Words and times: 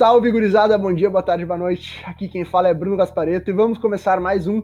Salve, 0.00 0.32
gurizada! 0.32 0.78
Bom 0.78 0.94
dia, 0.94 1.10
boa 1.10 1.22
tarde, 1.22 1.44
boa 1.44 1.58
noite. 1.58 2.02
Aqui 2.06 2.26
quem 2.26 2.42
fala 2.42 2.68
é 2.68 2.72
Bruno 2.72 2.96
Gaspareto 2.96 3.50
e 3.50 3.52
vamos 3.52 3.76
começar 3.76 4.18
mais 4.18 4.46
um 4.46 4.62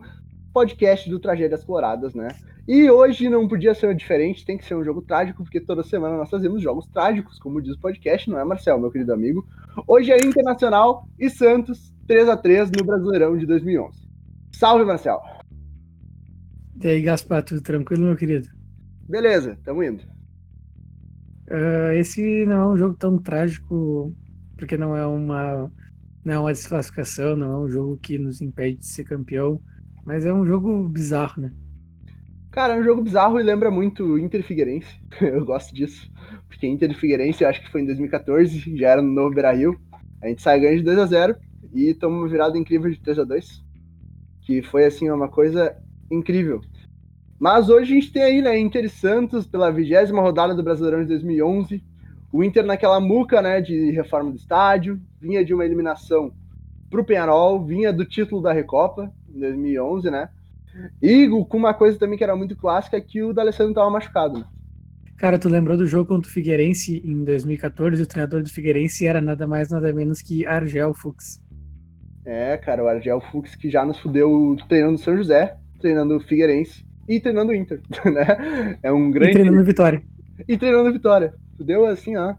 podcast 0.51 1.11
do 1.11 1.20
Tragédias 1.20 1.62
Coloradas, 1.62 2.14
né? 2.14 2.29
E 2.66 2.91
hoje 2.91 3.29
não 3.29 3.46
podia 3.46 3.75
ser 3.75 3.95
diferente, 3.95 4.46
tem 4.46 4.57
que 4.57 4.64
ser 4.64 4.75
um 4.75 4.83
jogo 4.83 5.02
trágico, 5.02 5.43
porque 5.43 5.61
toda 5.61 5.84
semana 5.84 6.16
nós 6.16 6.30
fazemos 6.30 6.62
jogos 6.62 6.87
trágicos, 6.87 7.38
como 7.38 7.61
diz 7.61 7.75
o 7.75 7.79
podcast, 7.79 8.30
não 8.30 8.38
é, 8.38 8.45
Marcel, 8.46 8.80
meu 8.80 8.91
querido 8.91 9.12
amigo? 9.12 9.46
Hoje 9.87 10.11
é 10.11 10.16
Internacional 10.16 11.07
e 11.19 11.28
Santos, 11.28 11.92
3 12.09 12.30
a 12.30 12.37
3 12.39 12.70
no 12.70 12.83
Brasileirão 12.83 13.37
de 13.37 13.45
2011. 13.45 14.09
Salve, 14.53 14.87
Marcel! 14.87 15.20
E 16.83 16.89
aí, 16.89 17.03
Gaspar, 17.03 17.42
tudo 17.42 17.61
tranquilo, 17.61 18.05
meu 18.05 18.16
querido? 18.16 18.48
Beleza, 19.06 19.59
tamo 19.62 19.84
indo. 19.84 20.03
Uh, 21.50 21.92
esse 21.92 22.47
não 22.47 22.56
é 22.56 22.66
um 22.69 22.77
jogo 22.78 22.95
tão 22.95 23.19
trágico 23.19 24.16
porque 24.56 24.77
não 24.77 24.96
é 24.96 25.06
uma 25.06 25.70
não 26.24 26.34
é 26.34 26.38
uma 26.38 26.52
desclassificação, 26.52 27.37
não 27.37 27.52
é 27.52 27.59
um 27.59 27.69
jogo 27.69 27.98
que 27.98 28.19
nos 28.19 28.41
impede 28.41 28.78
de 28.78 28.87
ser 28.87 29.05
campeão, 29.05 29.60
mas 30.05 30.27
é 30.27 30.33
um 30.33 30.45
jogo 30.45 30.88
bizarro, 30.88 31.41
né? 31.41 31.52
Cara, 32.51 32.74
é 32.74 32.80
um 32.80 32.83
jogo 32.83 33.02
bizarro 33.02 33.38
e 33.38 33.42
lembra 33.42 33.70
muito 33.70 34.19
Inter 34.19 34.42
Figueirense. 34.42 34.98
eu 35.20 35.45
gosto 35.45 35.74
disso. 35.74 36.11
Porque 36.48 36.66
Inter 36.66 36.98
Figueirense, 36.98 37.45
acho 37.45 37.62
que 37.62 37.70
foi 37.70 37.83
em 37.83 37.87
2014, 37.87 38.77
já 38.77 38.88
era 38.88 39.02
no 39.02 39.12
novo 39.12 39.34
Beira-Rio. 39.34 39.78
A 40.23 40.28
gente 40.28 40.42
sai 40.42 40.59
ganhando 40.59 40.78
de 40.78 40.84
2 40.84 40.98
a 40.98 41.06
0 41.06 41.36
e 41.75 41.92
toma 41.95 42.16
uma 42.16 42.28
virada 42.28 42.56
incrível 42.56 42.91
de 42.91 42.98
3 42.98 43.19
a 43.19 43.25
2 43.25 43.62
Que 44.41 44.62
foi, 44.62 44.86
assim, 44.86 45.11
uma 45.11 45.28
coisa 45.28 45.77
incrível. 46.11 46.62
Mas 47.38 47.69
hoje 47.69 47.92
a 47.92 48.00
gente 48.00 48.12
tem 48.12 48.22
aí, 48.22 48.42
né, 48.42 48.59
Inter 48.59 48.86
e 48.86 48.88
Santos 48.88 49.47
pela 49.47 49.70
vigésima 49.70 50.22
rodada 50.22 50.55
do 50.55 50.62
Brasileirão 50.62 51.03
de 51.03 51.09
2011. 51.09 51.84
O 52.37 52.45
Inter 52.45 52.67
naquela 52.67 53.01
muca, 53.01 53.41
né, 53.41 53.62
de 53.62 53.92
reforma 53.92 54.31
do 54.31 54.37
estádio, 54.37 55.01
vinha 55.19 55.42
de 55.42 55.55
uma 55.55 55.65
eliminação 55.65 56.34
para 56.91 57.01
o 57.01 57.05
Penharol, 57.05 57.65
vinha 57.65 57.91
do 57.91 58.05
título 58.05 58.43
da 58.43 58.53
Recopa 58.53 59.11
em 59.34 59.41
2011, 59.41 60.11
né? 60.11 60.28
E 61.01 61.27
com 61.48 61.56
uma 61.56 61.73
coisa 61.73 61.98
também 61.98 62.19
que 62.19 62.23
era 62.23 62.37
muito 62.37 62.55
clássica, 62.55 63.01
que 63.01 63.23
o 63.23 63.33
D'Alessandro 63.33 63.70
estava 63.70 63.89
machucado. 63.89 64.41
Né? 64.41 64.45
Cara, 65.17 65.39
tu 65.39 65.48
lembrou 65.48 65.78
do 65.78 65.87
jogo 65.87 66.09
contra 66.09 66.28
o 66.28 66.31
Figueirense 66.31 67.01
em 67.03 67.25
2014? 67.25 68.03
O 68.03 68.06
treinador 68.06 68.43
do 68.43 68.50
Figueirense 68.50 69.06
era 69.06 69.23
nada 69.23 69.47
mais, 69.47 69.71
nada 69.71 69.91
menos 69.91 70.21
que 70.21 70.45
Argel 70.45 70.93
Fux. 70.93 71.41
É, 72.27 72.59
cara, 72.59 72.84
o 72.84 72.87
Argel 72.87 73.23
Fux 73.33 73.55
que 73.55 73.71
já 73.71 73.83
nos 73.83 73.98
fudeu 73.98 74.55
treinando 74.69 74.97
o 74.97 74.98
São 74.98 75.17
José, 75.17 75.56
treinando 75.81 76.19
o 76.19 76.21
Figueirense 76.21 76.84
e 77.09 77.19
treinando 77.19 77.53
o 77.53 77.55
Inter, 77.55 77.81
né? 78.05 78.77
É 78.83 78.93
um 78.93 79.11
grande... 79.11 79.31
E 79.31 79.33
treinando 79.33 79.65
Vitória. 79.65 80.03
E 80.47 80.59
treinando 80.59 80.93
Vitória. 80.93 81.45
Deu 81.65 81.87
assim, 81.87 82.17
ó. 82.17 82.35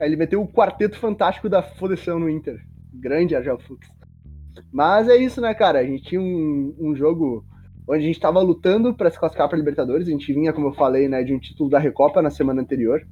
Aí 0.00 0.08
ele 0.08 0.16
meteu 0.16 0.40
o 0.40 0.48
quarteto 0.48 0.98
fantástico 0.98 1.48
da 1.48 1.62
fodeção 1.62 2.18
no 2.18 2.28
Inter. 2.28 2.60
Grande 2.92 3.36
Argel 3.36 3.58
Fux. 3.58 3.86
Mas 4.72 5.08
é 5.08 5.16
isso, 5.16 5.40
né, 5.40 5.52
cara? 5.54 5.80
A 5.80 5.84
gente 5.84 6.04
tinha 6.04 6.20
um, 6.20 6.74
um 6.78 6.94
jogo 6.94 7.44
onde 7.86 8.04
a 8.04 8.06
gente 8.06 8.16
estava 8.16 8.40
lutando 8.40 8.94
para 8.94 9.10
se 9.10 9.18
classificar 9.18 9.48
para 9.48 9.58
Libertadores. 9.58 10.06
A 10.06 10.10
gente 10.10 10.32
vinha, 10.32 10.52
como 10.52 10.68
eu 10.68 10.74
falei, 10.74 11.08
né, 11.08 11.22
de 11.22 11.34
um 11.34 11.38
título 11.38 11.68
da 11.68 11.78
Recopa 11.78 12.22
na 12.22 12.30
semana 12.30 12.62
anterior. 12.62 13.06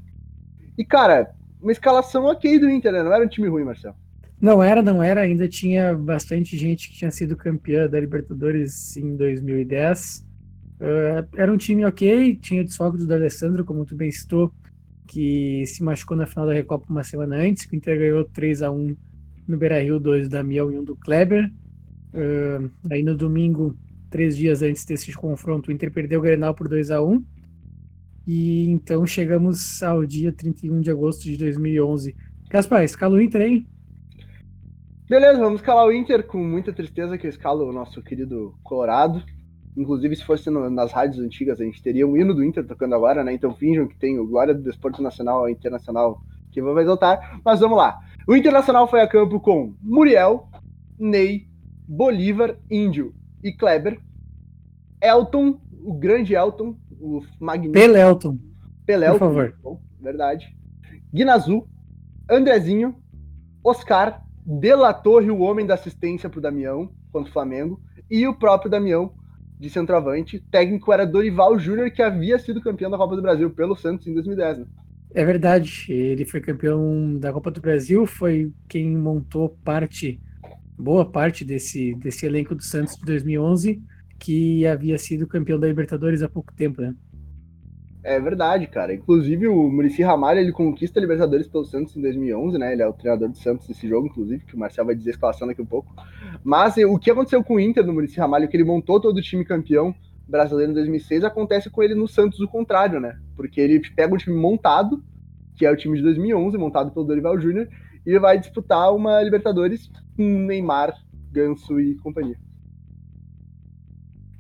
E, 0.77 0.85
cara, 0.85 1.31
uma 1.61 1.73
escalação 1.73 2.25
ok 2.25 2.59
do 2.59 2.71
Inter, 2.71 2.93
né? 2.93 3.03
Não 3.03 3.13
era 3.13 3.25
um 3.25 3.29
time 3.29 3.49
ruim, 3.49 3.65
Marcelo. 3.65 3.97
Não 4.41 4.63
era, 4.63 4.81
não 4.81 5.03
era. 5.03 5.23
Ainda 5.23 5.49
tinha 5.49 5.95
bastante 5.95 6.57
gente 6.57 6.89
que 6.89 6.97
tinha 6.97 7.11
sido 7.11 7.37
campeã 7.37 7.89
da 7.89 7.99
Libertadores 7.99 8.97
em 8.97 9.17
2010. 9.17 10.25
Uh, 10.81 11.27
era 11.37 11.53
um 11.53 11.57
time 11.57 11.85
ok, 11.85 12.37
tinha 12.37 12.63
desfoque 12.63 12.99
do 12.99 13.13
Alessandro, 13.13 13.65
como 13.65 13.85
tu 13.85 13.97
bem 13.97 14.13
citou, 14.13 14.53
que 15.09 15.65
se 15.67 15.83
machucou 15.83 16.17
na 16.17 16.27
final 16.27 16.47
da 16.47 16.53
Recopa 16.53 16.87
uma 16.89 17.03
semana 17.03 17.37
antes, 17.37 17.65
que 17.65 17.75
o 17.75 17.77
Inter 17.77 17.99
ganhou 17.99 18.25
3 18.25 18.63
a 18.63 18.71
1 18.71 18.97
no 19.49 19.57
Beira-Rio, 19.57 19.99
dois 19.99 20.29
da 20.29 20.45
Miel 20.45 20.71
e 20.71 20.79
um 20.79 20.85
do 20.85 20.95
Kleber. 20.95 21.51
Uh, 22.13 22.71
aí 22.91 23.03
no 23.03 23.17
domingo, 23.17 23.75
três 24.11 24.37
dias 24.37 24.63
antes 24.63 24.85
desse 24.85 25.13
confronto, 25.15 25.71
o 25.71 25.73
Inter 25.73 25.91
perdeu 25.91 26.21
o 26.21 26.23
Grenal 26.23 26.55
por 26.55 26.69
2 26.69 26.91
a 26.91 27.03
1 27.03 27.25
E 28.27 28.69
então 28.71 29.07
chegamos 29.07 29.83
ao 29.83 30.05
dia 30.05 30.31
31 30.31 30.81
de 30.83 30.91
agosto 30.91 31.25
de 31.25 31.37
2011. 31.39 32.15
Gaspar, 32.51 32.85
escala 32.85 33.15
o 33.15 33.21
Inter 33.21 33.41
aí? 33.41 33.67
Beleza, 35.09 35.41
vamos 35.41 35.61
escalar 35.61 35.87
o 35.87 35.93
Inter 35.93 36.27
com 36.27 36.39
muita 36.39 36.71
tristeza 36.71 37.17
que 37.17 37.27
eu 37.27 37.31
escalo 37.31 37.67
o 37.67 37.73
nosso 37.73 38.03
querido 38.03 38.55
Colorado. 38.63 39.23
Inclusive, 39.79 40.17
se 40.17 40.25
fosse 40.25 40.51
no, 40.51 40.69
nas 40.69 40.91
rádios 40.91 41.25
antigas, 41.25 41.61
a 41.61 41.65
gente 41.65 41.81
teria 41.81 42.05
um 42.05 42.17
hino 42.17 42.35
do 42.35 42.43
Inter 42.43 42.67
tocando 42.67 42.97
agora, 42.97 43.23
né? 43.23 43.33
Então 43.33 43.55
finjam 43.55 43.87
que 43.87 43.97
tem 43.97 44.19
o 44.19 44.27
Glória 44.27 44.53
do 44.53 44.61
Desporto 44.61 45.01
Nacional 45.01 45.49
e 45.49 45.53
Internacional 45.53 46.21
que 46.51 46.61
vai 46.61 46.83
exaltar. 46.83 47.41
Mas 47.45 47.61
vamos 47.61 47.79
lá. 47.79 48.01
O 48.27 48.35
Internacional 48.35 48.89
foi 48.89 49.01
a 49.01 49.07
campo 49.07 49.39
com 49.39 49.73
Muriel, 49.81 50.49
Ney, 50.99 51.47
Bolívar, 51.87 52.59
Índio 52.69 53.15
e 53.41 53.53
Kleber. 53.53 54.01
Elton, 55.01 55.61
o 55.85 55.95
grande 55.95 56.35
Elton, 56.35 56.77
o 57.01 57.23
magnífico. 57.39 57.75
Pelelton. 57.75 58.37
Pelelton. 58.85 59.19
Por 59.19 59.27
favor. 59.27 59.55
Bom, 59.63 59.81
verdade. 60.01 60.57
Guinazu, 61.15 61.69
Andrezinho, 62.29 62.97
Oscar, 63.63 64.25
De 64.45 64.75
La 64.75 64.93
Torre, 64.93 65.31
o 65.31 65.39
homem 65.39 65.65
da 65.65 65.75
assistência 65.75 66.29
pro 66.29 66.41
Damião 66.41 66.91
contra 67.13 67.31
o 67.31 67.33
Flamengo, 67.33 67.81
e 68.11 68.27
o 68.27 68.35
próprio 68.35 68.71
Damião 68.71 69.13
de 69.59 69.69
centroavante. 69.71 70.43
Técnico 70.51 70.93
era 70.93 71.07
Dorival 71.07 71.59
Júnior, 71.59 71.91
que 71.91 72.03
havia 72.03 72.39
sido 72.39 72.61
campeão 72.61 72.91
da 72.91 72.97
Copa 72.97 73.17
do 73.17 73.23
Brasil 73.23 73.51
pelo 73.51 73.77
Santos 73.77 74.07
em 74.07 74.15
2010. 74.15 74.59
Né? 74.59 74.67
É 75.15 75.25
verdade, 75.25 75.87
ele 75.89 76.25
foi 76.25 76.41
campeão 76.41 77.17
da 77.19 77.33
Copa 77.33 77.51
do 77.51 77.61
Brasil, 77.61 78.07
foi 78.07 78.53
quem 78.69 78.97
montou 78.97 79.57
parte, 79.65 80.21
boa 80.77 81.05
parte 81.05 81.45
desse, 81.45 81.95
desse 81.95 82.27
elenco 82.27 82.55
do 82.55 82.63
Santos 82.63 82.95
de 82.97 83.05
2011, 83.05 83.83
que 84.19 84.67
havia 84.67 84.99
sido 84.99 85.27
campeão 85.27 85.59
da 85.59 85.67
Libertadores 85.67 86.23
há 86.23 86.29
pouco 86.29 86.53
tempo, 86.53 86.83
né? 86.83 86.95
É 88.03 88.19
verdade, 88.21 88.67
cara. 88.67 88.95
Inclusive 88.95 89.49
o 89.49 89.69
Murici 89.71 90.03
Ramalho, 90.03 90.39
ele 90.39 90.53
conquista 90.53 90.99
a 90.99 91.03
Libertadores 91.03 91.49
pelo 91.49 91.65
Santos 91.65 91.97
em 91.97 92.01
2011, 92.01 92.57
né? 92.57 92.73
Ele 92.73 92.83
é 92.83 92.89
o 92.89 92.93
treinador 92.93 93.29
do 93.29 93.37
Santos 93.37 93.69
nesse 93.69 93.89
jogo, 93.89 94.07
inclusive, 94.07 94.45
que 94.45 94.55
o 94.55 94.59
Marcel 94.59 94.87
vai 94.87 94.95
dizer 94.95 95.11
escalação 95.11 95.49
daqui 95.49 95.61
a 95.61 95.65
um 95.65 95.67
pouco. 95.67 95.93
Mas 96.45 96.77
o 96.77 96.99
que 96.99 97.11
aconteceu 97.11 97.43
com 97.43 97.55
o 97.55 97.61
Inter 97.61 97.85
no 97.85 97.93
Murici 97.93 98.19
Ramalho, 98.19 98.49
que 98.49 98.57
ele 98.57 98.65
montou 98.65 99.01
todo 99.01 99.19
o 99.19 99.23
time 99.23 99.45
campeão 99.45 99.95
brasileiro 100.29 100.73
em 100.73 100.75
2006, 100.75 101.25
acontece 101.25 101.71
com 101.71 101.83
ele 101.83 101.95
no 101.95 102.07
Santos 102.07 102.41
o 102.41 102.47
contrário, 102.47 103.01
né? 103.01 103.19
Porque 103.35 103.61
ele 103.61 103.81
pega 103.97 104.15
um 104.15 104.19
time 104.19 104.37
montado, 104.37 105.03
que 105.57 105.67
é 105.67 105.71
o 105.71 105.77
time 105.77 105.97
de 105.97 106.03
2011, 106.03 106.57
montado 106.57 106.93
pelo 106.93 107.07
Dorival 107.07 107.39
Júnior, 107.41 107.69
e 108.07 108.19
vai 108.19 108.39
disputar 108.39 108.95
uma 108.95 109.21
Libertadores 109.23 109.91
com 110.17 110.23
Neymar, 110.23 110.95
Ganso 111.33 111.79
e 111.81 111.95
companhia. 111.97 112.37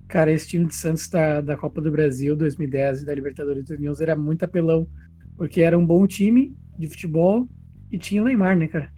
Cara, 0.08 0.32
esse 0.32 0.48
time 0.48 0.64
de 0.64 0.74
Santos 0.74 1.06
da, 1.08 1.42
da 1.42 1.54
Copa 1.54 1.82
do 1.82 1.90
Brasil 1.90 2.34
2010 2.34 3.02
e 3.02 3.04
da 3.04 3.14
Libertadores 3.14 3.66
2011 3.66 4.02
era 4.02 4.16
muito 4.16 4.42
apelão, 4.42 4.88
porque 5.36 5.60
era 5.60 5.78
um 5.78 5.84
bom 5.84 6.06
time 6.06 6.56
de 6.78 6.88
futebol 6.88 7.46
e 7.92 7.98
tinha 7.98 8.22
o 8.22 8.24
Neymar, 8.24 8.56
né, 8.56 8.68
cara? 8.68 8.90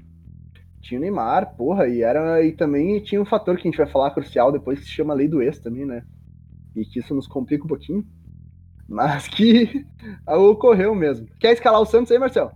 Tinha 0.80 0.98
o 0.98 1.00
Neymar, 1.00 1.56
porra, 1.56 1.88
e 1.88 2.02
era 2.02 2.42
e 2.44 2.52
também 2.52 3.02
tinha 3.02 3.20
um 3.20 3.24
fator 3.24 3.56
que 3.56 3.62
a 3.62 3.70
gente 3.70 3.76
vai 3.76 3.88
falar 3.88 4.12
crucial 4.12 4.52
depois 4.52 4.78
que 4.78 4.84
se 4.84 4.92
chama 4.92 5.12
lei 5.12 5.26
do 5.26 5.42
ex 5.42 5.58
também, 5.58 5.84
né? 5.84 6.04
E 6.76 6.84
que 6.84 7.00
isso 7.00 7.12
nos 7.12 7.26
complica 7.26 7.64
um 7.64 7.68
pouquinho, 7.68 8.06
mas 8.88 9.26
que 9.26 9.84
ocorreu 10.26 10.94
mesmo. 10.94 11.26
Quer 11.40 11.52
escalar 11.52 11.80
o 11.80 11.86
Santos 11.86 12.12
aí, 12.12 12.20
Marcelo? 12.20 12.52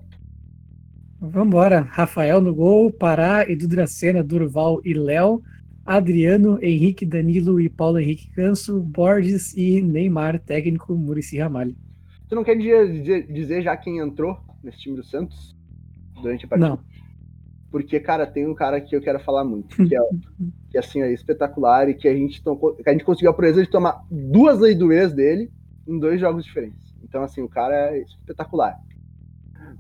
Vambora. 1.21 1.81
Rafael 1.91 2.41
no 2.41 2.55
gol, 2.55 2.93
Pará, 2.93 3.51
Edu 3.51 3.67
Dracena, 3.67 4.23
Durval 4.23 4.81
e 4.85 4.95
Léo. 4.95 5.43
Adriano, 5.85 6.59
Henrique 6.63 7.05
Danilo 7.05 7.61
e 7.61 7.69
Paulo 7.69 7.99
Henrique 7.99 8.31
Canso, 8.31 8.81
Borges 8.81 9.55
e 9.55 9.83
Neymar, 9.83 10.41
técnico 10.41 10.95
Murici 10.95 11.39
Ramalho. 11.39 11.77
Tu 12.29 12.35
não 12.35 12.43
quer 12.43 12.57
dizer, 12.57 13.27
dizer, 13.31 13.63
já 13.63 13.77
quem 13.77 13.99
entrou 13.99 14.39
nesse 14.63 14.79
time 14.79 14.97
do 14.97 15.05
Santos 15.05 15.55
durante 16.23 16.47
a 16.47 16.49
partida? 16.49 16.71
Não. 16.71 16.79
Porque, 17.71 18.01
cara, 18.01 18.27
tem 18.27 18.47
um 18.47 18.55
cara 18.55 18.81
que 18.81 18.97
eu 18.97 19.01
quero 19.03 19.21
falar 19.21 19.45
muito, 19.45 19.77
que 19.87 19.95
é, 19.95 20.01
que, 20.71 20.79
assim, 20.79 21.03
é 21.03 21.13
espetacular 21.13 21.89
e 21.89 21.95
que 21.95 22.09
a 22.09 22.15
gente, 22.15 22.41
que 22.41 22.89
a 22.89 22.93
gente 22.93 23.05
conseguiu 23.05 23.31
a 23.31 23.35
proeza 23.35 23.63
de 23.63 23.71
tomar 23.71 24.05
duas 24.11 24.61
leis 24.61 24.79
do 24.79 24.93
ex 24.93 25.13
dele 25.13 25.51
em 25.87 25.99
dois 25.99 26.19
jogos 26.19 26.45
diferentes. 26.45 26.95
Então, 27.03 27.23
assim, 27.23 27.43
o 27.43 27.49
cara 27.49 27.95
é 27.95 28.01
espetacular. 28.01 28.81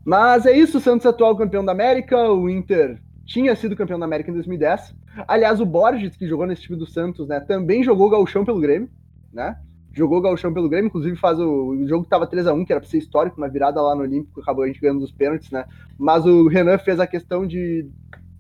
Mas 0.05 0.45
é 0.45 0.53
isso, 0.53 0.79
o 0.79 0.81
Santos 0.81 1.07
atual 1.07 1.37
campeão 1.37 1.65
da 1.65 1.73
América, 1.73 2.31
o 2.31 2.51
Inter 2.51 3.01
tinha 3.25 3.55
sido 3.57 3.77
campeão 3.77 3.99
da 3.99 4.05
América 4.05 4.31
em 4.31 4.35
2010. 4.35 4.95
Aliás, 5.27 5.61
o 5.61 5.67
Borges, 5.67 6.17
que 6.17 6.27
jogou 6.27 6.47
nesse 6.47 6.63
time 6.63 6.79
do 6.79 6.87
Santos, 6.87 7.29
né, 7.29 7.41
também 7.41 7.83
jogou 7.83 8.11
gauchão 8.11 8.45
pelo 8.45 8.61
Grêmio, 8.61 8.89
né? 9.33 9.57
Jogou 9.93 10.21
gauchão 10.21 10.53
pelo 10.53 10.69
Grêmio, 10.69 10.89
inclusive 10.89 11.17
faz 11.17 11.39
o, 11.39 11.69
o 11.69 11.89
jogo 11.89 12.05
que 12.05 12.11
tava 12.11 12.27
3 12.27 12.49
a 12.49 12.53
1 12.53 12.65
que 12.65 12.73
era 12.73 12.81
pra 12.81 12.91
ser 12.91 12.99
histórico, 12.99 13.39
uma 13.39 13.49
virada 13.49 13.81
lá 13.81 13.95
no 13.95 14.03
Olímpico, 14.03 14.41
acabou 14.41 14.65
a 14.65 14.67
gente 14.67 14.81
ganhando 14.81 15.05
os 15.05 15.13
pênaltis, 15.13 15.51
né? 15.51 15.65
Mas 15.97 16.27
o 16.27 16.49
Renan 16.49 16.79
fez 16.79 16.99
a 16.99 17.07
questão 17.07 17.47
de 17.47 17.89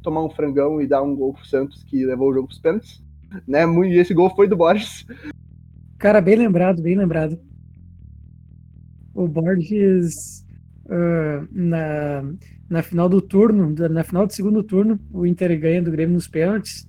tomar 0.02 0.22
um 0.22 0.30
frangão 0.30 0.80
e 0.80 0.86
dar 0.86 1.02
um 1.02 1.14
gol 1.14 1.32
pro 1.32 1.46
Santos, 1.46 1.82
que 1.84 2.04
levou 2.04 2.30
o 2.30 2.34
jogo 2.34 2.48
pros 2.48 2.58
pênaltis, 2.58 3.02
né? 3.46 3.64
E 3.64 3.98
esse 3.98 4.12
gol 4.12 4.30
foi 4.34 4.48
do 4.48 4.56
Borges. 4.56 5.06
Cara, 5.98 6.20
bem 6.20 6.36
lembrado, 6.36 6.82
bem 6.82 6.96
lembrado. 6.96 7.38
O 9.14 9.28
Borges, 9.28 10.44
uh, 10.86 11.48
na, 11.52 12.24
na 12.74 12.82
final 12.82 13.08
do 13.08 13.20
turno, 13.20 13.72
na 13.88 14.02
final 14.02 14.26
do 14.26 14.32
segundo 14.32 14.60
turno, 14.60 14.98
o 15.12 15.24
Inter 15.24 15.56
ganha 15.60 15.80
do 15.80 15.92
Grêmio 15.92 16.14
nos 16.14 16.26
pênaltis. 16.26 16.84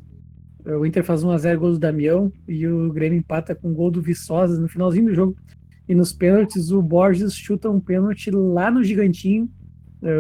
O 0.65 0.83
Inter 0.83 1.03
faz 1.03 1.23
1x0 1.23 1.57
gol 1.57 1.71
do 1.73 1.77
Damião 1.77 2.33
e 2.47 2.65
o 2.67 2.91
Grêmio 2.91 3.19
empata 3.19 3.53
com 3.53 3.71
gol 3.71 3.91
do 3.91 4.01
Viçosa 4.01 4.59
no 4.59 4.67
finalzinho 4.67 5.05
do 5.05 5.13
jogo. 5.13 5.37
E 5.87 5.93
nos 5.93 6.11
pênaltis, 6.11 6.71
o 6.71 6.81
Borges 6.81 7.35
chuta 7.35 7.69
um 7.69 7.79
pênalti 7.79 8.31
lá 8.31 8.71
no 8.71 8.83
Gigantinho. 8.83 9.47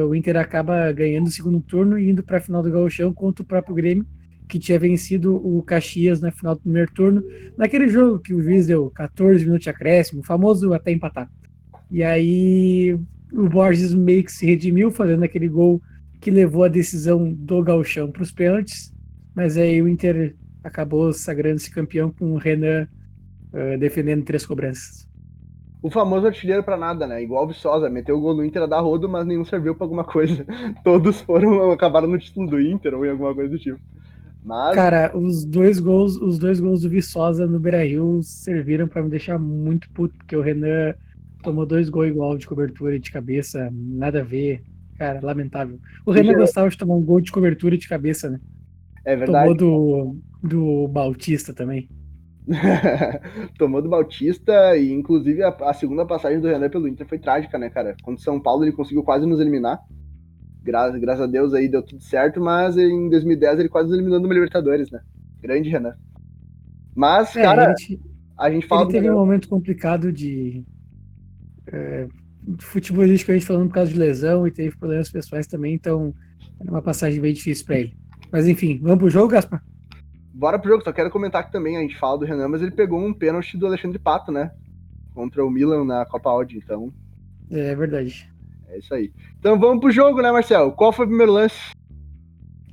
O 0.07 0.13
Inter 0.13 0.37
acaba 0.37 0.91
ganhando 0.91 1.25
o 1.25 1.31
segundo 1.31 1.59
turno 1.59 1.97
e 1.97 2.11
indo 2.11 2.21
para 2.21 2.37
a 2.37 2.41
final 2.41 2.61
do 2.61 2.69
Gauchão 2.69 3.11
contra 3.11 3.41
o 3.41 3.45
próprio 3.45 3.73
Grêmio, 3.73 4.05
que 4.47 4.59
tinha 4.59 4.77
vencido 4.77 5.35
o 5.35 5.63
Caxias 5.63 6.21
na 6.21 6.29
final 6.29 6.53
do 6.53 6.61
primeiro 6.61 6.93
turno, 6.93 7.23
naquele 7.57 7.87
jogo 7.89 8.19
que 8.19 8.35
o 8.35 8.43
juiz 8.43 8.67
deu 8.67 8.91
14 8.91 9.43
minutos 9.43 9.63
de 9.63 9.71
acréscimo, 9.71 10.21
famoso 10.21 10.73
até 10.73 10.91
empatar. 10.91 11.27
E 11.89 12.03
aí 12.03 12.99
o 13.35 13.49
Borges 13.49 13.93
meio 13.93 14.23
que 14.23 14.31
se 14.31 14.45
redimiu, 14.45 14.89
fazendo 14.89 15.23
aquele 15.23 15.47
gol 15.47 15.81
que 16.21 16.31
levou 16.31 16.63
a 16.63 16.69
decisão 16.69 17.31
do 17.31 17.61
Galchão 17.61 18.09
para 18.09 18.23
os 18.23 18.31
pênaltis, 18.31 18.93
mas 19.35 19.57
aí 19.57 19.81
o 19.81 19.87
Inter 19.87 20.35
acabou 20.63 21.11
sagrando-se 21.13 21.69
campeão 21.69 22.09
com 22.09 22.31
o 22.31 22.37
Renan 22.37 22.87
uh, 23.53 23.77
defendendo 23.77 24.23
três 24.23 24.45
cobranças. 24.45 25.07
O 25.83 25.91
famoso 25.91 26.25
artilheiro 26.25 26.63
para 26.63 26.77
nada, 26.77 27.05
né? 27.05 27.21
Igual 27.21 27.43
o 27.43 27.47
Viçosa, 27.49 27.89
meteu 27.89 28.17
o 28.17 28.21
gol 28.21 28.33
no 28.33 28.43
Inter 28.43 28.67
da 28.67 28.79
rodo, 28.79 29.07
mas 29.07 29.27
nenhum 29.27 29.45
serviu 29.45 29.75
para 29.75 29.85
alguma 29.85 30.03
coisa. 30.03 30.43
Todos 30.83 31.21
foram 31.21 31.69
acabaram 31.71 32.07
no 32.07 32.17
título 32.17 32.49
do 32.49 32.59
Inter 32.59 32.95
ou 32.95 33.05
em 33.05 33.11
alguma 33.11 33.35
coisa 33.35 33.51
do 33.51 33.59
tipo. 33.59 33.79
Mas... 34.43 34.73
Cara, 34.73 35.15
os 35.15 35.45
dois 35.45 35.79
gols, 35.79 36.15
os 36.17 36.39
dois 36.39 36.59
gols 36.59 36.81
do 36.81 36.89
Viçosa 36.89 37.45
no 37.45 37.59
Beira-Rio 37.59 38.21
serviram 38.23 38.87
para 38.87 39.03
me 39.03 39.09
deixar 39.09 39.37
muito 39.37 39.89
puto, 39.91 40.15
porque 40.17 40.35
o 40.35 40.41
Renan 40.41 40.95
tomou 41.45 41.65
dois 41.65 41.89
gols 41.89 42.07
igual 42.07 42.37
de 42.37 42.47
cobertura 42.47 42.99
de 42.99 43.11
cabeça, 43.11 43.69
nada 43.71 44.19
a 44.19 44.23
ver. 44.23 44.61
Cara, 44.97 45.19
lamentável. 45.21 45.79
O 46.05 46.11
Renan 46.11 46.33
é... 46.33 46.35
gostava 46.35 46.69
de 46.69 46.77
tomar 46.77 46.95
um 46.95 47.03
gol 47.03 47.19
de 47.19 47.31
cobertura 47.31 47.77
de 47.77 47.87
cabeça, 47.87 48.29
né? 48.29 48.39
É 49.03 49.15
verdade. 49.15 49.55
Tomou 49.57 50.15
do, 50.41 50.47
do 50.47 50.87
Bautista 50.87 51.53
também. 51.53 51.89
Tomou 53.57 53.81
do 53.81 53.89
Bautista 53.89 54.75
e, 54.77 54.91
inclusive, 54.91 55.43
a, 55.43 55.49
a, 55.49 55.73
segunda 55.73 56.05
passagem 56.05 56.39
do 56.39 56.47
Renan 56.47 56.69
pelo 56.69 56.87
Inter 56.87 57.07
foi 57.07 57.19
trágica, 57.19 57.57
né, 57.57 57.69
cara? 57.69 57.95
Contra 58.03 58.21
o 58.21 58.23
São 58.23 58.39
Paulo 58.39 58.63
ele 58.63 58.71
conseguiu 58.71 59.03
quase 59.03 59.25
nos 59.25 59.39
eliminar. 59.39 59.79
Gra 60.63 60.89
graças 60.97 61.21
a 61.21 61.27
Deus 61.27 61.53
aí 61.53 61.67
deu 61.67 61.83
tudo 61.83 62.01
certo, 62.01 62.39
mas 62.41 62.77
em 62.77 63.09
2010 63.09 63.59
ele 63.59 63.69
quase 63.69 63.89
nos 63.89 63.97
eliminou 63.97 64.19
no 64.19 64.31
Libertadores, 64.31 64.89
né? 64.89 65.01
Grande 65.41 65.69
Renan. 65.69 65.95
Mas, 66.95 67.35
é, 67.35 67.41
cara, 67.43 67.75
gente, 67.75 67.99
a 68.37 68.49
gente 68.49 68.65
fala. 68.65 68.83
Ele 68.83 68.91
teve 68.91 69.09
um 69.09 69.15
momento 69.15 69.49
complicado 69.49 70.11
de, 70.11 70.63
é, 71.71 72.07
futebolisticamente 72.59 73.45
falando, 73.45 73.67
por 73.67 73.75
causa 73.75 73.91
de 73.91 73.97
lesão 73.97 74.47
e 74.47 74.51
teve 74.51 74.75
problemas 74.77 75.09
pessoais 75.09 75.47
também, 75.47 75.73
então 75.73 76.13
era 76.59 76.69
uma 76.69 76.81
passagem 76.81 77.19
bem 77.19 77.33
difícil 77.33 77.65
para 77.65 77.79
ele. 77.79 77.93
Mas 78.31 78.47
enfim, 78.47 78.79
vamos 78.81 78.99
pro 78.99 79.09
jogo, 79.09 79.29
Gaspar? 79.29 79.63
Bora 80.33 80.59
pro 80.59 80.69
jogo, 80.69 80.83
só 80.83 80.91
quero 80.91 81.09
comentar 81.09 81.45
que 81.45 81.51
também 81.51 81.77
a 81.77 81.81
gente 81.81 81.97
fala 81.97 82.17
do 82.17 82.25
Renan, 82.25 82.49
mas 82.49 82.61
ele 82.61 82.71
pegou 82.71 82.99
um 82.99 83.13
pênalti 83.13 83.57
do 83.57 83.65
Alexandre 83.65 83.97
Pato, 83.97 84.31
né? 84.31 84.51
Contra 85.13 85.45
o 85.45 85.49
Milan 85.49 85.85
na 85.85 86.05
Copa 86.05 86.29
Audi, 86.29 86.57
então. 86.57 86.91
É, 87.49 87.71
é 87.71 87.75
verdade. 87.75 88.29
É 88.67 88.77
isso 88.77 88.93
aí. 88.93 89.13
Então 89.39 89.57
vamos 89.57 89.79
pro 89.79 89.91
jogo, 89.91 90.21
né, 90.21 90.31
Marcelo? 90.31 90.73
Qual 90.73 90.91
foi 90.91 91.05
o 91.05 91.07
primeiro 91.07 91.31
lance? 91.31 91.71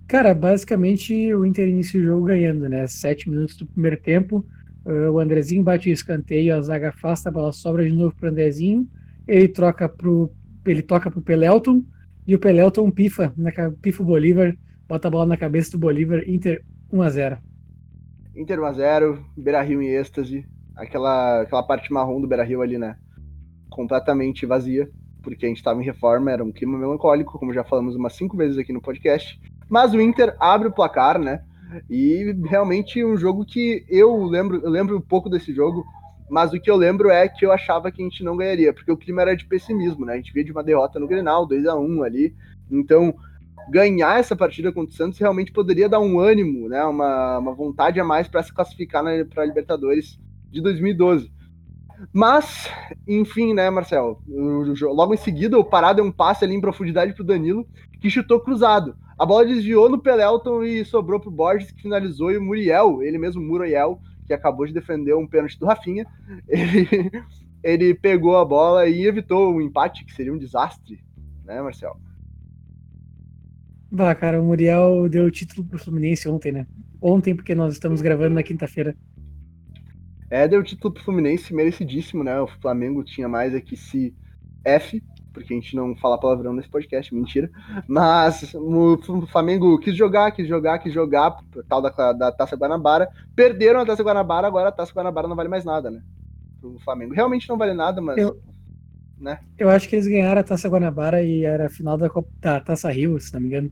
Cara, 0.08 0.34
basicamente 0.34 1.32
o 1.32 1.46
Inter 1.46 1.68
inicia 1.68 2.00
o 2.00 2.04
jogo 2.04 2.26
ganhando, 2.26 2.68
né? 2.68 2.86
Sete 2.86 3.30
minutos 3.30 3.56
do 3.56 3.66
primeiro 3.66 3.96
tempo. 3.96 4.44
Uh, 4.84 5.10
o 5.10 5.18
Andrezinho 5.18 5.62
bate 5.62 5.88
o 5.88 5.92
escanteio, 5.92 6.54
a 6.54 6.60
zaga 6.60 6.88
afasta, 6.88 7.28
a 7.28 7.32
bola 7.32 7.52
sobra 7.52 7.84
de 7.84 7.92
novo 7.94 8.14
pro 8.14 8.28
Andrezinho. 8.28 8.88
Ele 9.26 9.48
troca 9.48 9.88
pro. 9.88 10.30
Ele 10.64 10.82
toca 10.82 11.10
pro 11.10 11.20
Pelelton 11.20 11.84
e 12.26 12.34
o 12.34 12.38
Pelelton 12.38 12.90
pifa, 12.90 13.32
na, 13.36 13.50
pifa 13.80 14.02
o 14.02 14.06
Bolívar, 14.06 14.56
bota 14.88 15.08
a 15.08 15.10
bola 15.10 15.26
na 15.26 15.36
cabeça 15.36 15.72
do 15.72 15.78
Bolívar, 15.78 16.22
Inter 16.26 16.62
1x0. 16.92 17.38
Inter 18.36 18.58
1x0, 18.60 19.24
Beira 19.36 19.62
Rio 19.62 19.82
em 19.82 19.88
êxtase. 19.88 20.46
Aquela, 20.76 21.42
aquela 21.42 21.62
parte 21.62 21.92
marrom 21.92 22.20
do 22.20 22.28
Beira 22.28 22.44
Rio 22.44 22.62
ali, 22.62 22.78
né? 22.78 22.96
Completamente 23.68 24.46
vazia, 24.46 24.88
porque 25.20 25.44
a 25.44 25.48
gente 25.48 25.58
estava 25.58 25.80
em 25.80 25.84
reforma, 25.84 26.30
era 26.30 26.44
um 26.44 26.52
clima 26.52 26.78
melancólico, 26.78 27.38
como 27.38 27.52
já 27.52 27.64
falamos 27.64 27.96
umas 27.96 28.14
cinco 28.14 28.36
vezes 28.36 28.56
aqui 28.56 28.72
no 28.72 28.80
podcast. 28.80 29.40
Mas 29.68 29.92
o 29.92 30.00
Inter 30.00 30.36
abre 30.38 30.68
o 30.68 30.72
placar, 30.72 31.18
né? 31.18 31.42
E 31.88 32.34
realmente 32.44 33.04
um 33.04 33.16
jogo 33.16 33.44
que 33.44 33.84
eu 33.88 34.24
lembro, 34.24 34.60
eu 34.62 34.70
lembro 34.70 34.96
um 34.96 35.00
pouco 35.00 35.28
desse 35.28 35.52
jogo, 35.54 35.84
mas 36.30 36.52
o 36.52 36.60
que 36.60 36.70
eu 36.70 36.76
lembro 36.76 37.10
é 37.10 37.28
que 37.28 37.44
eu 37.44 37.52
achava 37.52 37.90
que 37.90 38.00
a 38.00 38.04
gente 38.04 38.24
não 38.24 38.36
ganharia, 38.36 38.72
porque 38.72 38.90
o 38.90 38.96
clima 38.96 39.22
era 39.22 39.36
de 39.36 39.44
pessimismo, 39.44 40.06
né? 40.06 40.14
A 40.14 40.16
gente 40.16 40.32
via 40.32 40.44
de 40.44 40.52
uma 40.52 40.62
derrota 40.62 40.98
no 40.98 41.06
Grenal, 41.06 41.46
2 41.46 41.66
a 41.66 41.76
1 41.76 42.02
ali. 42.02 42.34
Então, 42.70 43.14
ganhar 43.68 44.18
essa 44.18 44.34
partida 44.34 44.72
contra 44.72 44.92
o 44.92 44.96
Santos 44.96 45.18
realmente 45.18 45.52
poderia 45.52 45.88
dar 45.88 46.00
um 46.00 46.18
ânimo, 46.18 46.68
né? 46.68 46.82
Uma, 46.84 47.38
uma 47.38 47.52
vontade 47.52 48.00
a 48.00 48.04
mais 48.04 48.28
para 48.28 48.42
se 48.42 48.52
classificar 48.52 49.04
para 49.28 49.42
a 49.42 49.46
Libertadores 49.46 50.18
de 50.50 50.60
2012. 50.60 51.30
Mas, 52.12 52.68
enfim, 53.06 53.54
né, 53.54 53.70
Marcel? 53.70 54.20
Logo 54.26 55.14
em 55.14 55.18
seguida, 55.18 55.58
o 55.58 55.64
Pará 55.64 55.92
deu 55.92 56.04
um 56.04 56.10
passe 56.10 56.44
ali 56.44 56.54
em 56.54 56.60
profundidade 56.60 57.12
para 57.12 57.22
o 57.22 57.26
Danilo, 57.26 57.66
que 58.00 58.10
chutou 58.10 58.40
cruzado. 58.40 58.96
A 59.22 59.24
bola 59.24 59.46
desviou 59.46 59.88
no 59.88 60.02
Pelelton 60.02 60.64
e 60.64 60.84
sobrou 60.84 61.20
pro 61.20 61.30
Borges, 61.30 61.70
que 61.70 61.82
finalizou, 61.82 62.32
e 62.32 62.36
o 62.36 62.42
Muriel, 62.42 63.04
ele 63.04 63.18
mesmo, 63.18 63.40
Muriel, 63.40 64.00
que 64.26 64.32
acabou 64.32 64.66
de 64.66 64.72
defender 64.72 65.14
um 65.14 65.28
pênalti 65.28 65.56
do 65.60 65.64
Rafinha, 65.64 66.04
ele, 66.48 66.88
ele 67.62 67.94
pegou 67.94 68.36
a 68.36 68.44
bola 68.44 68.88
e 68.88 69.06
evitou 69.06 69.52
o 69.52 69.58
um 69.58 69.60
empate, 69.60 70.04
que 70.04 70.12
seria 70.12 70.34
um 70.34 70.38
desastre, 70.38 70.98
né, 71.44 71.62
Marcel? 71.62 71.96
Bah, 73.92 74.12
cara, 74.12 74.42
o 74.42 74.44
Muriel 74.44 75.08
deu 75.08 75.26
o 75.26 75.30
título 75.30 75.68
pro 75.68 75.78
Fluminense 75.78 76.28
ontem, 76.28 76.50
né? 76.50 76.66
Ontem, 77.00 77.32
porque 77.32 77.54
nós 77.54 77.74
estamos 77.74 78.02
gravando 78.02 78.34
na 78.34 78.42
quinta-feira. 78.42 78.92
É, 80.28 80.48
deu 80.48 80.58
o 80.58 80.64
título 80.64 80.92
pro 80.94 81.04
Fluminense, 81.04 81.54
merecidíssimo, 81.54 82.24
né? 82.24 82.40
O 82.40 82.48
Flamengo 82.48 83.04
tinha 83.04 83.28
mais 83.28 83.54
aqui 83.54 83.76
se 83.76 84.12
F, 84.64 85.00
porque 85.32 85.52
a 85.52 85.56
gente 85.56 85.74
não 85.74 85.96
fala 85.96 86.18
palavrão 86.18 86.52
nesse 86.52 86.68
podcast, 86.68 87.14
mentira. 87.14 87.50
Mas 87.88 88.54
o 88.54 88.98
Flamengo 89.26 89.78
quis 89.78 89.96
jogar, 89.96 90.30
quis 90.32 90.46
jogar, 90.46 90.78
quis 90.78 90.92
jogar, 90.92 91.36
tal 91.68 91.80
da, 91.80 92.12
da 92.12 92.30
Taça 92.30 92.56
Guanabara. 92.56 93.08
Perderam 93.34 93.80
a 93.80 93.86
Taça 93.86 94.02
Guanabara, 94.02 94.46
agora 94.46 94.68
a 94.68 94.72
Taça 94.72 94.92
Guanabara 94.92 95.28
não 95.28 95.36
vale 95.36 95.48
mais 95.48 95.64
nada, 95.64 95.90
né? 95.90 96.02
O 96.62 96.78
Flamengo 96.80 97.14
realmente 97.14 97.48
não 97.48 97.56
vale 97.56 97.74
nada, 97.74 98.00
mas. 98.00 98.18
Eu, 98.18 98.40
né? 99.18 99.40
eu 99.58 99.68
acho 99.68 99.88
que 99.88 99.96
eles 99.96 100.06
ganharam 100.06 100.40
a 100.40 100.44
Taça 100.44 100.68
Guanabara 100.68 101.22
e 101.22 101.44
era 101.44 101.66
a 101.66 101.70
final 101.70 101.96
da, 101.96 102.10
Copa, 102.10 102.28
da 102.40 102.60
Taça 102.60 102.90
Rio, 102.90 103.18
se 103.20 103.32
não 103.32 103.40
me 103.40 103.48
engano. 103.48 103.70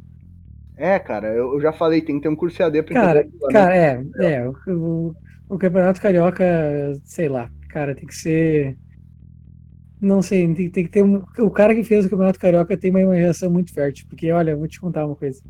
É, 0.77 0.99
cara, 0.99 1.29
eu, 1.29 1.55
eu 1.55 1.61
já 1.61 1.73
falei, 1.73 2.01
tem 2.01 2.17
que 2.17 2.23
ter 2.23 2.29
um 2.29 2.37
curso 2.37 2.63
AD 2.63 2.83
pra 2.83 2.95
Cara, 2.95 3.29
cara 3.53 3.77
é, 3.77 4.03
é, 4.19 4.49
o, 4.49 4.57
o, 4.69 5.15
o 5.51 5.59
Campeonato 5.59 6.01
Carioca, 6.01 6.45
sei 7.05 7.29
lá, 7.29 7.51
cara, 7.69 7.95
tem 7.95 8.07
que 8.07 8.15
ser 8.15 8.79
não 10.01 10.23
sei, 10.23 10.53
tem, 10.55 10.71
tem 10.71 10.85
que 10.85 10.91
ter 10.91 11.03
um. 11.03 11.23
O 11.39 11.51
cara 11.51 11.75
que 11.75 11.85
fez 11.85 12.07
o 12.07 12.11
Campeonato 12.11 12.39
Carioca 12.39 12.77
tem 12.77 12.91
uma 12.91 13.01
imaginação 13.01 13.51
muito 13.51 13.73
fértil, 13.73 14.07
porque 14.09 14.33
olha, 14.33 14.57
vou 14.57 14.67
te 14.67 14.81
contar 14.81 15.07
uma 15.07 15.15
coisa. 15.15 15.43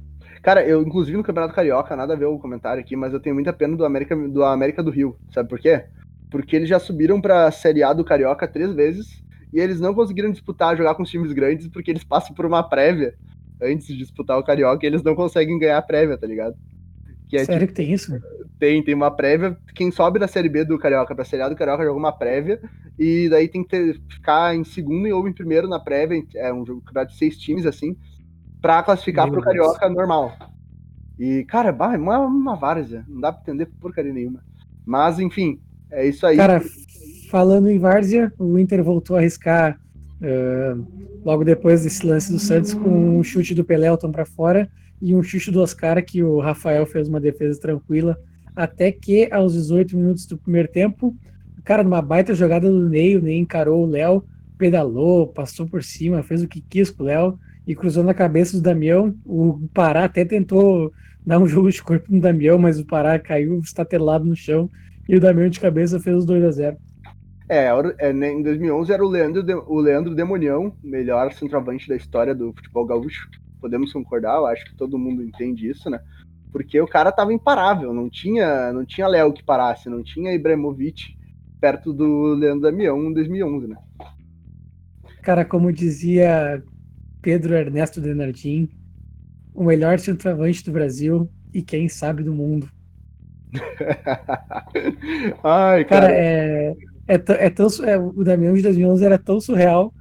Cara, 0.43 0.67
eu, 0.67 0.83
inclusive 0.83 1.17
no 1.17 1.23
Campeonato 1.23 1.55
Carioca, 1.55 1.95
nada 1.95 2.15
a 2.15 2.17
ver 2.17 2.25
o 2.25 2.39
comentário 2.39 2.81
aqui, 2.81 2.97
mas 2.97 3.13
eu 3.13 3.21
tenho 3.21 3.35
muita 3.35 3.53
pena 3.53 3.77
do 3.77 3.85
América 3.85 4.17
do, 4.17 4.43
América 4.43 4.83
do 4.83 4.91
Rio. 4.91 5.17
Sabe 5.33 5.49
por 5.49 5.59
quê? 5.59 5.85
Porque 6.31 6.57
eles 6.57 6.69
já 6.69 6.79
subiram 6.79 7.21
pra 7.21 7.51
Série 7.51 7.83
A 7.83 7.93
do 7.93 8.05
Carioca 8.05 8.49
três 8.49 8.75
vezes 8.75 9.23
e 9.53 9.61
eles 9.61 9.81
não 9.81 9.95
conseguiram 9.95 10.31
disputar, 10.31 10.77
jogar 10.77 10.95
com 10.95 11.03
os 11.03 11.11
times 11.11 11.33
grandes, 11.33 11.69
porque 11.69 11.91
eles 11.91 12.05
passam 12.05 12.35
por 12.35 12.47
uma 12.47 12.63
prévia 12.63 13.15
antes 13.63 13.87
de 13.87 13.97
disputar 13.99 14.39
o 14.39 14.45
Carioca 14.45 14.85
e 14.85 14.89
eles 14.89 15.03
não 15.03 15.15
conseguem 15.15 15.59
ganhar 15.59 15.79
a 15.79 15.83
prévia, 15.83 16.17
tá 16.17 16.27
ligado? 16.27 16.57
Que 17.29 17.37
é, 17.37 17.45
Sério 17.45 17.67
tipo, 17.67 17.73
que 17.73 17.77
tem 17.77 17.93
isso? 17.93 18.19
Tem, 18.61 18.83
tem 18.85 18.95
uma 18.95 19.11
prévia. 19.11 19.57
Quem 19.75 19.91
sobe 19.91 20.19
da 20.19 20.29
Série 20.29 20.51
B 20.51 20.65
do 20.65 20.79
Carioca 20.79 21.15
pra 21.15 21.25
Série 21.25 21.43
A 21.43 21.49
do 21.49 21.57
Carioca 21.57 21.83
joga 21.83 21.99
uma 21.99 22.13
prévia. 22.13 22.61
E 22.99 23.27
daí 23.31 23.49
tem 23.49 23.65
que 23.65 23.71
ter, 23.71 24.01
ficar 24.07 24.55
em 24.55 24.63
segundo 24.63 25.09
ou 25.17 25.27
em 25.27 25.33
primeiro 25.33 25.67
na 25.67 25.81
prévia. 25.81 26.23
É 26.37 26.53
um 26.53 26.65
jogo 26.67 26.83
de 27.09 27.17
seis 27.17 27.39
times, 27.39 27.65
assim, 27.65 27.97
pra 28.61 28.83
classificar 28.83 29.25
Meu 29.25 29.41
pro 29.41 29.51
Deus. 29.51 29.79
Carioca 29.79 29.89
normal. 29.89 30.37
E, 31.19 31.45
cara, 31.45 31.71
é 31.71 31.99
uma, 31.99 32.19
uma 32.19 32.55
várzea. 32.55 33.03
Não 33.09 33.21
dá 33.21 33.33
pra 33.33 33.41
entender 33.41 33.67
porcaria 33.81 34.13
nenhuma. 34.13 34.45
Mas, 34.85 35.19
enfim, 35.19 35.59
é 35.91 36.07
isso 36.07 36.27
aí. 36.27 36.37
Cara, 36.37 36.63
falando 37.31 37.71
em 37.71 37.79
várzea, 37.79 38.31
o 38.39 38.59
Inter 38.59 38.85
voltou 38.85 39.17
a 39.17 39.21
arriscar 39.21 39.81
uh, 40.21 40.87
logo 41.25 41.45
depois 41.45 41.83
desse 41.83 42.07
lance 42.07 42.31
do 42.31 42.39
Santos 42.39 42.75
com 42.75 43.19
um 43.19 43.25
chute 43.25 43.55
do 43.55 43.65
Pelelton 43.65 44.13
para 44.13 44.27
fora 44.27 44.71
e 45.01 45.15
um 45.15 45.23
chute 45.23 45.51
do 45.51 45.63
Oscar 45.63 46.05
que 46.05 46.23
o 46.23 46.41
Rafael 46.41 46.85
fez 46.85 47.09
uma 47.09 47.21
defesa 47.21 47.59
tranquila, 47.59 48.19
até 48.55 48.93
que 48.93 49.29
aos 49.33 49.55
18 49.55 49.97
minutos 49.97 50.27
do 50.27 50.39
primeiro 50.39 50.69
tempo, 50.69 51.15
cara, 51.65 51.83
numa 51.83 52.03
baita 52.03 52.35
jogada 52.35 52.71
do 52.71 52.89
Ney, 52.89 53.17
o 53.17 53.23
Ney 53.23 53.39
encarou 53.39 53.85
o 53.85 53.91
Léo, 53.91 54.25
pedalou, 54.59 55.27
passou 55.27 55.67
por 55.67 55.83
cima, 55.83 56.23
fez 56.23 56.43
o 56.43 56.49
que 56.49 56.61
quis 56.61 56.91
com 56.91 57.03
o 57.03 57.07
Léo 57.07 57.39
e 57.67 57.75
cruzou 57.75 58.05
na 58.05 58.15
cabeça 58.15 58.57
do 58.57 58.63
Damião. 58.63 59.15
O 59.25 59.69
Pará 59.73 60.05
até 60.05 60.25
tentou 60.25 60.93
dar 61.25 61.39
um 61.39 61.47
jogo 61.47 61.71
de 61.71 61.83
corpo 61.83 62.13
no 62.13 62.21
Damião, 62.21 62.59
mas 62.59 62.79
o 62.79 62.87
Pará 62.87 63.19
caiu 63.19 63.59
estatelado 63.61 64.25
no 64.25 64.37
chão 64.37 64.69
e 65.09 65.17
o 65.17 65.21
Damião 65.21 65.49
de 65.49 65.61
cabeça 65.61 66.01
fez 66.01 66.17
os 66.17 66.25
2 66.25 66.45
a 66.45 66.51
0 66.51 66.77
é, 67.49 67.69
é 67.99 68.13
né, 68.13 68.33
em 68.33 68.43
2011 68.45 68.93
era 68.93 69.05
o 69.05 69.09
Leandro, 69.09 69.65
o 69.67 69.81
Leandro 69.81 70.15
Demonião, 70.15 70.73
melhor 70.85 71.33
centroavante 71.33 71.89
da 71.89 71.97
história 71.97 72.33
do 72.33 72.53
futebol 72.53 72.87
gaúcho 72.87 73.29
podemos 73.61 73.93
concordar, 73.93 74.37
eu 74.37 74.47
acho 74.47 74.65
que 74.65 74.75
todo 74.75 74.99
mundo 74.99 75.23
entende 75.23 75.69
isso, 75.69 75.89
né? 75.91 76.01
Porque 76.53 76.81
o 76.81 76.87
cara 76.87 77.13
tava 77.13 77.33
imparável, 77.33 77.93
não 77.95 78.11
tinha, 78.11 78.73
não 78.73 78.85
tinha 78.85 79.07
Léo 79.07 79.33
que 79.33 79.43
parasse, 79.43 79.89
não 79.89 80.03
tinha 80.03 80.35
Ibrahimovic 80.35 81.17
perto 81.61 81.93
do 81.93 82.35
Leandro 82.35 82.63
Damião 82.63 82.99
em 83.05 83.13
2011, 83.13 83.69
né? 83.69 83.77
Cara, 85.23 85.45
como 85.45 85.73
dizia 85.73 86.63
Pedro 87.21 87.55
Ernesto 87.55 88.01
Denardim, 88.01 88.69
o 89.55 89.65
melhor 89.65 89.99
centroavante 89.99 90.65
do 90.65 90.73
Brasil 90.73 91.31
e 91.53 91.63
quem 91.63 91.89
sabe 91.89 92.23
do 92.23 92.35
mundo. 92.35 92.69
Ai, 95.45 95.85
cara, 95.85 96.07
cara 96.07 96.13
é, 96.13 96.75
é, 97.07 97.15
é 97.29 97.51
tão, 97.51 97.67
é, 97.85 97.99
o 97.99 98.25
Damião 98.25 98.55
de 98.55 98.63
2011 98.63 99.05
era 99.05 99.19
tão 99.19 99.41
surreal 99.41 99.93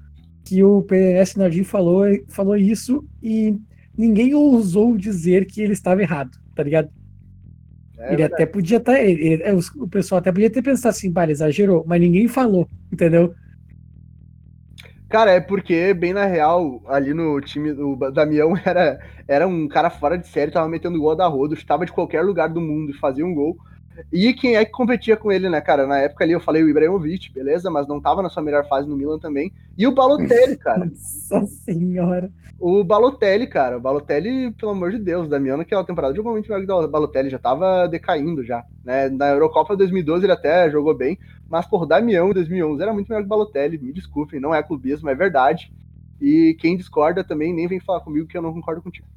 que 0.46 0.64
o 0.64 0.82
PNS 0.84 1.38
Nardim 1.38 1.64
falou, 1.64 2.06
falou 2.30 2.56
isso 2.56 3.06
e 3.22 3.56
ninguém 4.00 4.34
ousou 4.34 4.96
dizer 4.96 5.46
que 5.46 5.62
ele 5.62 5.74
estava 5.74 6.02
errado, 6.02 6.32
tá 6.56 6.64
ligado? 6.64 6.90
É 7.98 8.14
ele 8.14 8.24
até 8.24 8.46
podia 8.46 8.78
estar. 8.78 8.94
Tá, 8.94 9.00
é, 9.00 9.54
o 9.76 9.88
pessoal 9.90 10.20
até 10.20 10.32
podia 10.32 10.50
ter 10.50 10.62
pensado 10.62 10.96
assim, 10.96 11.12
bah, 11.12 11.24
ele 11.24 11.34
exagerou, 11.34 11.84
mas 11.86 12.00
ninguém 12.00 12.26
falou, 12.30 12.66
entendeu? 12.90 13.36
Cara, 15.10 15.32
é 15.32 15.42
porque, 15.42 15.94
bem 15.94 16.14
na 16.14 16.26
real, 16.26 16.82
ali 16.88 17.14
no 17.14 17.42
time, 17.42 17.72
o 17.72 17.98
Damião 18.12 18.54
era, 18.64 19.00
era 19.28 19.46
um 19.46 19.68
cara 19.68 19.90
fora 19.90 20.18
de 20.18 20.28
série, 20.28 20.52
tava 20.52 20.70
metendo 20.70 21.00
gol 21.00 21.16
da 21.16 21.28
roda, 21.28 21.54
estava 21.54 21.86
de 21.86 21.92
qualquer 21.92 22.22
lugar 22.22 22.48
do 22.48 22.62
mundo 22.62 22.92
e 22.92 22.98
fazia 22.98 23.26
um 23.26 23.34
gol. 23.34 23.58
E 24.12 24.34
quem 24.34 24.56
é 24.56 24.66
que 24.66 24.72
competia 24.72 25.18
com 25.18 25.32
ele, 25.32 25.50
né, 25.50 25.62
cara? 25.62 25.86
Na 25.86 26.00
época 26.00 26.24
ali 26.24 26.34
eu 26.34 26.40
falei 26.40 26.64
o 26.64 26.70
Ibrahimovic, 26.70 27.32
beleza, 27.34 27.70
mas 27.70 27.88
não 27.88 28.02
tava 28.02 28.22
na 28.22 28.30
sua 28.30 28.44
melhor 28.44 28.68
fase 28.68 28.88
no 28.88 28.96
Milan 28.96 29.20
também. 29.20 29.52
E 29.78 29.86
o 29.88 29.92
Balotelli, 29.92 30.58
cara. 30.58 30.86
Nossa 30.86 31.46
senhora. 31.46 32.32
O 32.60 32.84
Balotelli, 32.84 33.48
cara. 33.48 33.78
O 33.78 33.82
Balotelli, 33.82 34.52
pelo 34.52 34.72
amor 34.72 34.92
de 34.92 35.00
Deus, 35.00 35.30
Damiano, 35.30 35.60
naquela 35.60 35.84
temporada 35.84 36.16
jogou 36.16 36.34
muito 36.34 36.50
melhor 36.50 36.66
que 36.66 36.72
o 36.72 36.88
Balotelli, 36.88 37.30
já 37.30 37.40
tava 37.40 37.88
decaindo 37.88 38.44
já. 38.44 38.66
Né? 38.84 39.10
Na 39.10 39.30
Eurocopa 39.30 39.78
2012 39.78 40.26
ele 40.26 40.34
até 40.34 40.70
jogou 40.70 40.94
bem, 40.94 41.18
mas, 41.50 41.66
por 41.66 41.86
Damião 41.86 42.30
em 42.30 42.34
2011 42.34 42.82
era 42.82 42.94
muito 42.94 43.08
melhor 43.08 43.22
que 43.22 43.28
o 43.28 43.30
Balotelli. 43.30 43.78
Me 43.78 43.94
desculpem, 43.94 44.40
não 44.40 44.54
é 44.54 44.62
clubismo, 44.62 45.10
é 45.10 45.16
verdade. 45.16 45.72
E 46.22 46.56
quem 46.60 46.76
discorda 46.76 47.24
também 47.24 47.54
nem 47.54 47.68
vem 47.68 47.80
falar 47.80 48.02
comigo 48.02 48.28
que 48.28 48.38
eu 48.38 48.42
não 48.42 48.54
concordo 48.54 48.82
contigo. 48.82 49.08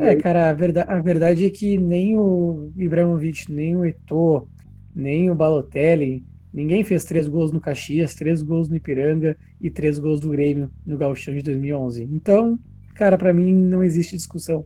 É, 0.00 0.16
cara, 0.16 0.50
a 0.50 0.52
verdade, 0.52 0.90
a 0.90 1.00
verdade 1.00 1.46
é 1.46 1.50
que 1.50 1.78
nem 1.78 2.18
o 2.18 2.72
Ibrahimovic, 2.76 3.50
nem 3.50 3.76
o 3.76 3.84
Eto'o, 3.84 4.48
nem 4.94 5.30
o 5.30 5.34
Balotelli, 5.34 6.24
ninguém 6.52 6.82
fez 6.82 7.04
três 7.04 7.28
gols 7.28 7.52
no 7.52 7.60
Caxias, 7.60 8.14
três 8.14 8.42
gols 8.42 8.68
no 8.68 8.76
Ipiranga 8.76 9.36
e 9.60 9.70
três 9.70 9.98
gols 9.98 10.20
do 10.20 10.30
Grêmio 10.30 10.70
no 10.84 10.96
Gauchão 10.96 11.34
de 11.34 11.42
2011. 11.42 12.02
Então, 12.04 12.58
cara, 12.94 13.16
para 13.16 13.32
mim 13.32 13.52
não 13.54 13.84
existe 13.84 14.16
discussão. 14.16 14.64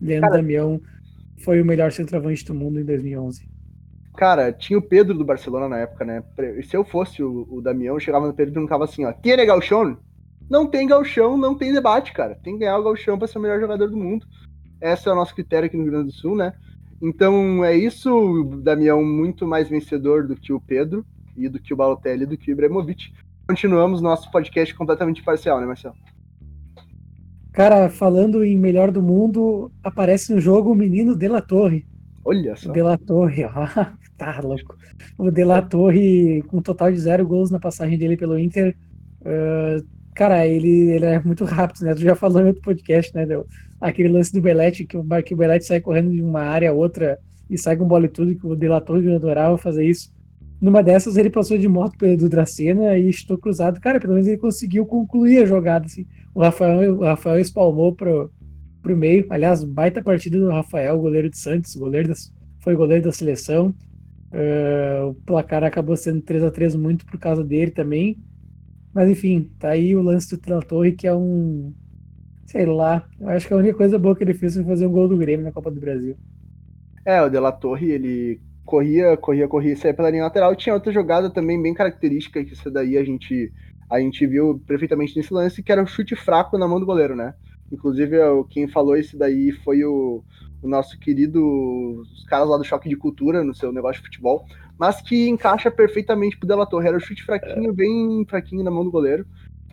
Leandro 0.00 0.30
cara, 0.30 0.42
Damião 0.42 0.80
foi 1.44 1.60
o 1.60 1.64
melhor 1.64 1.92
centroavante 1.92 2.44
do 2.44 2.54
mundo 2.54 2.80
em 2.80 2.84
2011. 2.84 3.46
Cara, 4.16 4.50
tinha 4.50 4.78
o 4.78 4.82
Pedro 4.82 5.12
do 5.12 5.24
Barcelona 5.24 5.68
na 5.68 5.78
época, 5.80 6.04
né? 6.04 6.22
Se 6.64 6.74
eu 6.74 6.84
fosse 6.84 7.22
o, 7.22 7.46
o 7.50 7.60
Damião, 7.60 7.94
eu 7.96 8.00
chegava 8.00 8.26
no 8.26 8.32
Pedro 8.32 8.52
e 8.52 8.54
perguntava 8.54 8.84
assim, 8.84 9.04
ó, 9.04 9.12
tiene 9.12 9.44
Gauchão? 9.44 9.98
Não 10.48 10.66
tem 10.66 10.86
Gauchão, 10.86 11.36
não 11.36 11.54
tem 11.54 11.72
debate, 11.72 12.12
cara. 12.12 12.38
Tem 12.42 12.54
que 12.54 12.60
ganhar 12.60 12.78
o 12.78 12.82
Gauchão 12.84 13.18
para 13.18 13.26
ser 13.26 13.38
o 13.38 13.40
melhor 13.40 13.60
jogador 13.60 13.90
do 13.90 13.96
mundo. 13.96 14.26
Esse 14.80 15.08
é 15.08 15.12
o 15.12 15.16
nosso 15.16 15.34
critério 15.34 15.66
aqui 15.66 15.76
no 15.76 15.82
Rio 15.82 15.92
Grande 15.92 16.08
do 16.08 16.14
Sul, 16.14 16.36
né? 16.36 16.52
Então 17.02 17.64
é 17.64 17.76
isso, 17.76 18.10
o 18.10 18.56
Damião 18.62 19.04
muito 19.04 19.46
mais 19.46 19.68
vencedor 19.68 20.26
do 20.26 20.36
que 20.36 20.52
o 20.52 20.60
Pedro 20.60 21.04
e 21.36 21.48
do 21.48 21.58
que 21.58 21.74
o 21.74 21.76
Balotelli 21.76 22.22
e 22.22 22.26
do 22.26 22.36
que 22.36 22.50
o 22.50 22.52
Ibrahimovic. 22.52 23.12
Continuamos 23.46 24.00
nosso 24.00 24.30
podcast 24.30 24.74
completamente 24.74 25.22
parcial, 25.22 25.60
né, 25.60 25.66
Marcelo? 25.66 25.94
Cara, 27.52 27.88
falando 27.88 28.44
em 28.44 28.56
melhor 28.56 28.90
do 28.90 29.02
mundo, 29.02 29.70
aparece 29.82 30.32
no 30.32 30.40
jogo 30.40 30.72
o 30.72 30.74
menino 30.74 31.16
De 31.16 31.28
La 31.28 31.40
Torre. 31.40 31.86
Olha 32.24 32.56
só. 32.56 32.72
De 32.72 32.82
La 32.82 32.98
Torre, 32.98 33.44
ó, 33.44 33.66
tá 34.16 34.40
louco. 34.42 34.76
O 35.16 35.30
De 35.30 35.44
La 35.44 35.62
Torre, 35.62 36.42
com 36.48 36.58
um 36.58 36.62
total 36.62 36.92
de 36.92 36.98
zero 36.98 37.26
gols 37.26 37.50
na 37.50 37.60
passagem 37.60 37.96
dele 37.96 38.16
pelo 38.16 38.38
Inter, 38.38 38.76
uh, 39.22 39.95
cara, 40.16 40.46
ele, 40.46 40.90
ele 40.90 41.04
é 41.04 41.20
muito 41.22 41.44
rápido, 41.44 41.84
né? 41.84 41.94
Tu 41.94 42.00
já 42.00 42.16
falou 42.16 42.40
em 42.40 42.46
outro 42.46 42.62
podcast, 42.62 43.14
né? 43.14 43.26
Aquele 43.80 44.08
lance 44.08 44.32
do 44.32 44.40
Belete, 44.40 44.86
que 44.86 44.96
o, 44.96 45.04
que 45.22 45.34
o 45.34 45.36
Belete 45.36 45.66
sai 45.66 45.80
correndo 45.80 46.10
de 46.10 46.22
uma 46.22 46.40
área 46.40 46.70
a 46.70 46.72
outra 46.72 47.18
e 47.48 47.58
sai 47.58 47.76
com 47.76 47.86
bola 47.86 48.06
e 48.06 48.08
tudo, 48.08 48.34
que 48.34 48.46
o 48.46 48.56
Delator 48.56 48.98
adorava 49.14 49.58
fazer 49.58 49.84
isso. 49.84 50.10
Numa 50.60 50.82
dessas, 50.82 51.18
ele 51.18 51.28
passou 51.28 51.58
de 51.58 51.68
moto 51.68 51.98
pelo 51.98 52.28
Dracena 52.28 52.96
e 52.96 53.10
estou 53.10 53.36
cruzado. 53.36 53.78
Cara, 53.78 54.00
pelo 54.00 54.14
menos 54.14 54.26
ele 54.26 54.38
conseguiu 54.38 54.86
concluir 54.86 55.42
a 55.42 55.46
jogada. 55.46 55.84
Assim. 55.84 56.06
O 56.34 56.40
Rafael, 56.40 56.94
o 56.94 57.04
Rafael 57.04 57.38
espalmou 57.38 57.94
pro, 57.94 58.30
pro 58.82 58.96
meio. 58.96 59.26
Aliás, 59.28 59.62
baita 59.62 60.02
partida 60.02 60.38
do 60.38 60.48
Rafael, 60.48 60.98
goleiro 60.98 61.28
de 61.28 61.36
Santos, 61.36 61.76
goleiro 61.76 62.08
das, 62.08 62.32
foi 62.60 62.74
goleiro 62.74 63.04
da 63.04 63.12
seleção. 63.12 63.74
Uh, 64.32 65.10
o 65.10 65.14
placar 65.14 65.62
acabou 65.62 65.96
sendo 65.96 66.22
3 66.22 66.44
a 66.44 66.50
3 66.50 66.74
muito 66.74 67.04
por 67.04 67.20
causa 67.20 67.44
dele 67.44 67.70
também. 67.70 68.16
Mas 68.96 69.10
enfim, 69.10 69.50
tá 69.58 69.72
aí 69.72 69.94
o 69.94 70.00
lance 70.00 70.34
do 70.34 70.60
Torre, 70.62 70.92
que 70.92 71.06
é 71.06 71.14
um, 71.14 71.70
Sei 72.46 72.64
lá. 72.64 73.06
Eu 73.20 73.28
acho 73.28 73.46
que 73.46 73.52
a 73.52 73.56
única 73.58 73.76
coisa 73.76 73.98
boa 73.98 74.16
que 74.16 74.24
ele 74.24 74.32
fez 74.32 74.54
foi 74.54 74.64
fazer 74.64 74.86
um 74.86 74.90
gol 74.90 75.06
do 75.06 75.18
Grêmio 75.18 75.44
na 75.44 75.52
Copa 75.52 75.70
do 75.70 75.78
Brasil. 75.78 76.16
É, 77.04 77.20
o 77.20 77.28
De 77.28 77.38
La 77.38 77.52
Torre, 77.52 77.90
ele 77.90 78.40
corria, 78.64 79.14
corria, 79.18 79.46
corria 79.46 79.76
saía 79.76 79.92
pela 79.92 80.08
linha 80.08 80.22
lateral. 80.22 80.56
Tinha 80.56 80.74
outra 80.74 80.90
jogada 80.90 81.28
também 81.28 81.60
bem 81.60 81.74
característica, 81.74 82.42
que 82.42 82.54
essa 82.54 82.70
daí 82.70 82.96
a 82.96 83.04
gente, 83.04 83.52
a 83.90 84.00
gente 84.00 84.26
viu 84.26 84.58
perfeitamente 84.66 85.14
nesse 85.14 85.34
lance, 85.34 85.62
que 85.62 85.70
era 85.70 85.82
o 85.82 85.86
chute 85.86 86.16
fraco 86.16 86.56
na 86.56 86.66
mão 86.66 86.80
do 86.80 86.86
goleiro, 86.86 87.14
né? 87.14 87.34
Inclusive, 87.70 88.16
quem 88.50 88.68
falou 88.68 88.96
isso 88.96 89.18
daí 89.18 89.52
foi 89.64 89.84
o, 89.84 90.22
o 90.62 90.68
nosso 90.68 90.98
querido, 90.98 91.40
os 92.00 92.24
caras 92.24 92.48
lá 92.48 92.56
do 92.56 92.64
Choque 92.64 92.88
de 92.88 92.96
Cultura, 92.96 93.42
no 93.42 93.54
seu 93.54 93.72
negócio 93.72 94.02
de 94.02 94.08
futebol, 94.08 94.44
mas 94.78 95.00
que 95.00 95.28
encaixa 95.28 95.70
perfeitamente 95.70 96.36
pro 96.38 96.46
Della 96.46 96.66
Torre. 96.66 96.88
Era 96.88 96.96
o 96.96 97.00
chute 97.00 97.24
fraquinho, 97.24 97.72
bem 97.72 98.24
fraquinho 98.28 98.62
na 98.62 98.70
mão 98.70 98.84
do 98.84 98.90
goleiro 98.90 99.26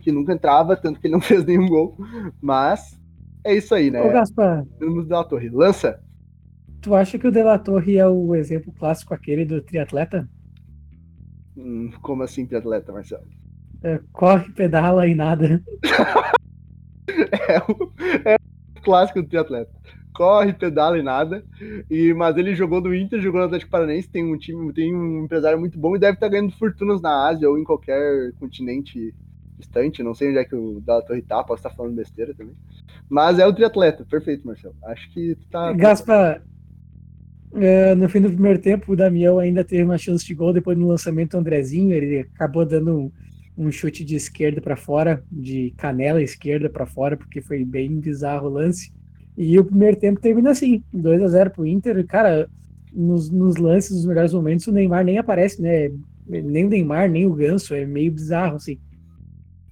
que 0.04 0.12
nunca 0.12 0.34
entrava, 0.34 0.76
tanto 0.76 1.00
que 1.00 1.08
ele 1.08 1.14
não 1.14 1.22
fez 1.22 1.44
nenhum 1.46 1.68
gol. 1.68 1.98
Mas 2.42 3.00
é 3.44 3.56
isso 3.56 3.74
aí, 3.74 3.90
né? 3.90 4.02
Ô, 4.02 4.12
Gaspar. 4.12 4.66
Vamos 4.80 5.08
La 5.08 5.24
Torre. 5.24 5.50
Lança. 5.50 6.00
Tu 6.82 6.94
acha 6.94 7.18
que 7.18 7.28
o 7.28 7.32
De 7.32 7.42
La 7.42 7.58
Torre 7.58 7.98
é 7.98 8.08
o 8.08 8.36
exemplo 8.36 8.74
clássico 8.74 9.14
aquele 9.14 9.46
do 9.46 9.62
triatleta? 9.62 10.30
Hum, 11.56 11.92
como 12.02 12.24
assim 12.24 12.46
triatleta, 12.46 12.92
Marcelo? 12.92 13.24
É, 13.82 14.00
corre, 14.12 14.52
pedala 14.52 15.08
e 15.08 15.16
nada. 15.16 15.64
é, 17.50 17.60
o, 17.72 17.92
é 18.26 18.36
o 18.36 18.82
clássico 18.82 19.22
do 19.22 19.28
triatleta. 19.28 19.72
Corre, 20.14 20.54
pedala 20.54 20.98
e 20.98 21.02
nada. 21.02 21.44
E, 21.90 22.14
mas 22.14 22.38
ele 22.38 22.56
jogou 22.56 22.80
no 22.80 22.94
Inter, 22.94 23.20
jogou 23.20 23.40
no 23.40 23.48
Atlético 23.48 23.72
Paranaense, 23.72 24.10
tem 24.10 24.24
um 24.24 24.38
time, 24.38 24.72
tem 24.72 24.96
um 24.96 25.26
empresário 25.26 25.60
muito 25.60 25.78
bom 25.80 25.96
e 25.96 26.00
deve 26.00 26.14
estar 26.14 26.28
ganhando 26.28 26.52
fortunas 26.52 27.02
na 27.02 27.28
Ásia 27.28 27.50
ou 27.50 27.58
em 27.58 27.64
qualquer 27.64 28.32
continente 28.40 29.14
distante, 29.58 30.04
não 30.04 30.14
sei 30.14 30.30
onde 30.30 30.38
é 30.38 30.46
que 30.46 30.56
o 30.56 30.82
Dalla 30.82 31.06
Torre 31.06 31.22
tá, 31.22 31.44
posso 31.44 31.60
estar 31.60 31.70
falando 31.72 31.96
besteira 31.96 32.34
também. 32.34 32.56
Mas 33.10 33.40
é 33.40 33.48
o 33.48 33.54
triatleta, 33.54 34.06
perfeito, 34.06 34.46
Marcelo. 34.46 34.76
Acho 34.84 35.10
que 35.12 35.36
tá. 35.50 35.72
Gaspa, 35.74 36.42
é, 37.56 37.94
no 37.96 38.10
fim 38.10 38.22
do 38.22 38.32
primeiro 38.32 38.60
tempo, 38.60 38.92
o 38.92 38.96
Damião 38.96 39.40
ainda 39.40 39.64
teve 39.64 39.84
uma 39.84 39.98
chance 39.98 40.26
de 40.26 40.34
gol 40.34 40.54
depois 40.54 40.78
no 40.78 40.88
lançamento 40.88 41.32
do 41.32 41.38
Andrezinho. 41.38 41.94
Ele 41.94 42.28
acabou 42.36 42.66
dando 42.66 42.92
um, 42.92 43.12
um 43.58 43.72
chute 43.72 44.04
de 44.04 44.16
esquerda 44.16 44.60
para 44.62 44.76
fora, 44.76 45.24
de 45.32 45.74
canela 45.78 46.22
esquerda 46.22 46.70
para 46.70 46.86
fora, 46.86 47.16
porque 47.16 47.42
foi 47.42 47.64
bem 47.64 48.00
bizarro 48.00 48.48
o 48.48 48.54
lance. 48.54 48.92
E 49.38 49.60
o 49.60 49.66
primeiro 49.66 49.98
tempo 49.98 50.20
termina 50.20 50.52
assim, 50.52 50.84
2 50.94 51.22
a 51.22 51.28
0 51.28 51.52
pro 51.52 51.66
Inter. 51.66 52.06
Cara, 52.06 52.50
nos, 52.92 53.30
nos 53.30 53.58
lances, 53.58 53.92
nos 53.92 54.06
melhores 54.06 54.34
momentos, 54.34 54.68
o 54.68 54.72
Neymar 54.72 55.04
nem 55.04 55.18
aparece, 55.18 55.62
né? 55.62 55.90
Nem 56.28 56.66
o 56.66 56.70
Neymar, 56.70 57.10
nem 57.10 57.26
o 57.26 57.34
Ganso, 57.34 57.74
é 57.74 57.86
meio 57.86 58.12
bizarro, 58.12 58.56
assim. 58.56 58.80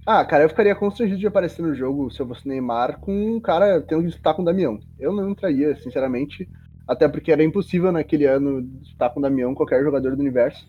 Ah, 0.04 0.24
cara, 0.24 0.42
eu 0.42 0.48
ficaria 0.48 0.74
constrangido 0.74 1.20
de 1.20 1.26
aparecer 1.26 1.62
no 1.62 1.74
jogo 1.74 2.10
se 2.10 2.18
eu 2.18 2.26
fosse 2.26 2.46
Neymar 2.46 2.98
com 2.98 3.36
um 3.36 3.40
cara 3.40 3.80
tendo 3.80 4.00
que 4.00 4.08
disputar 4.08 4.34
com 4.34 4.42
o 4.42 4.44
Damião. 4.44 4.80
Eu 4.98 5.12
não 5.12 5.30
entraria, 5.30 5.76
sinceramente. 5.76 6.48
Até 6.88 7.06
porque 7.06 7.30
era 7.30 7.44
impossível 7.44 7.92
naquele 7.92 8.26
ano 8.26 8.62
disputar 8.80 9.10
com 9.14 9.20
o 9.20 9.22
Damião 9.22 9.54
qualquer 9.54 9.82
jogador 9.84 10.16
do 10.16 10.20
universo. 10.20 10.68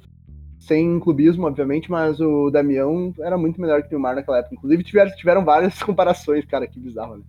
Sem 0.67 0.98
clubismo, 1.00 1.46
obviamente, 1.46 1.91
mas 1.91 2.20
o 2.22 2.50
Damião 2.50 3.13
era 3.20 3.38
muito 3.38 3.60
melhor 3.60 3.82
que 3.82 3.89
o 3.89 3.91
Neymar 3.91 4.15
naquela 4.15 4.39
época. 4.39 4.55
Inclusive, 4.55 4.84
tiveram, 4.84 5.12
tiveram 5.12 5.46
várias 5.46 5.77
comparações, 5.84 6.46
cara, 6.46 6.67
que 6.67 6.79
bizarro, 6.79 7.17
né? 7.17 7.24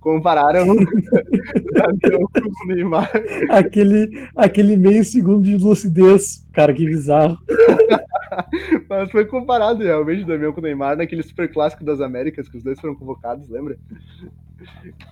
Compararam 0.00 0.66
o 0.74 0.74
Damião 0.74 2.28
com 2.32 2.64
o 2.64 2.66
Neymar. 2.66 3.10
Aquele, 3.50 4.28
aquele 4.34 4.76
meio 4.76 5.04
segundo 5.04 5.44
de 5.44 5.56
lucidez, 5.56 6.44
cara, 6.52 6.74
que 6.74 6.84
bizarro. 6.84 7.38
Mas 8.90 9.10
foi 9.12 9.26
comparado 9.26 9.84
realmente 9.84 10.24
o 10.24 10.26
Damião 10.26 10.52
com 10.52 10.60
o 10.60 10.64
Neymar 10.64 10.96
naquele 10.96 11.22
super 11.22 11.52
clássico 11.52 11.84
das 11.84 12.00
Américas, 12.00 12.48
que 12.48 12.56
os 12.56 12.64
dois 12.64 12.80
foram 12.80 12.96
convocados, 12.96 13.48
lembra? 13.48 13.78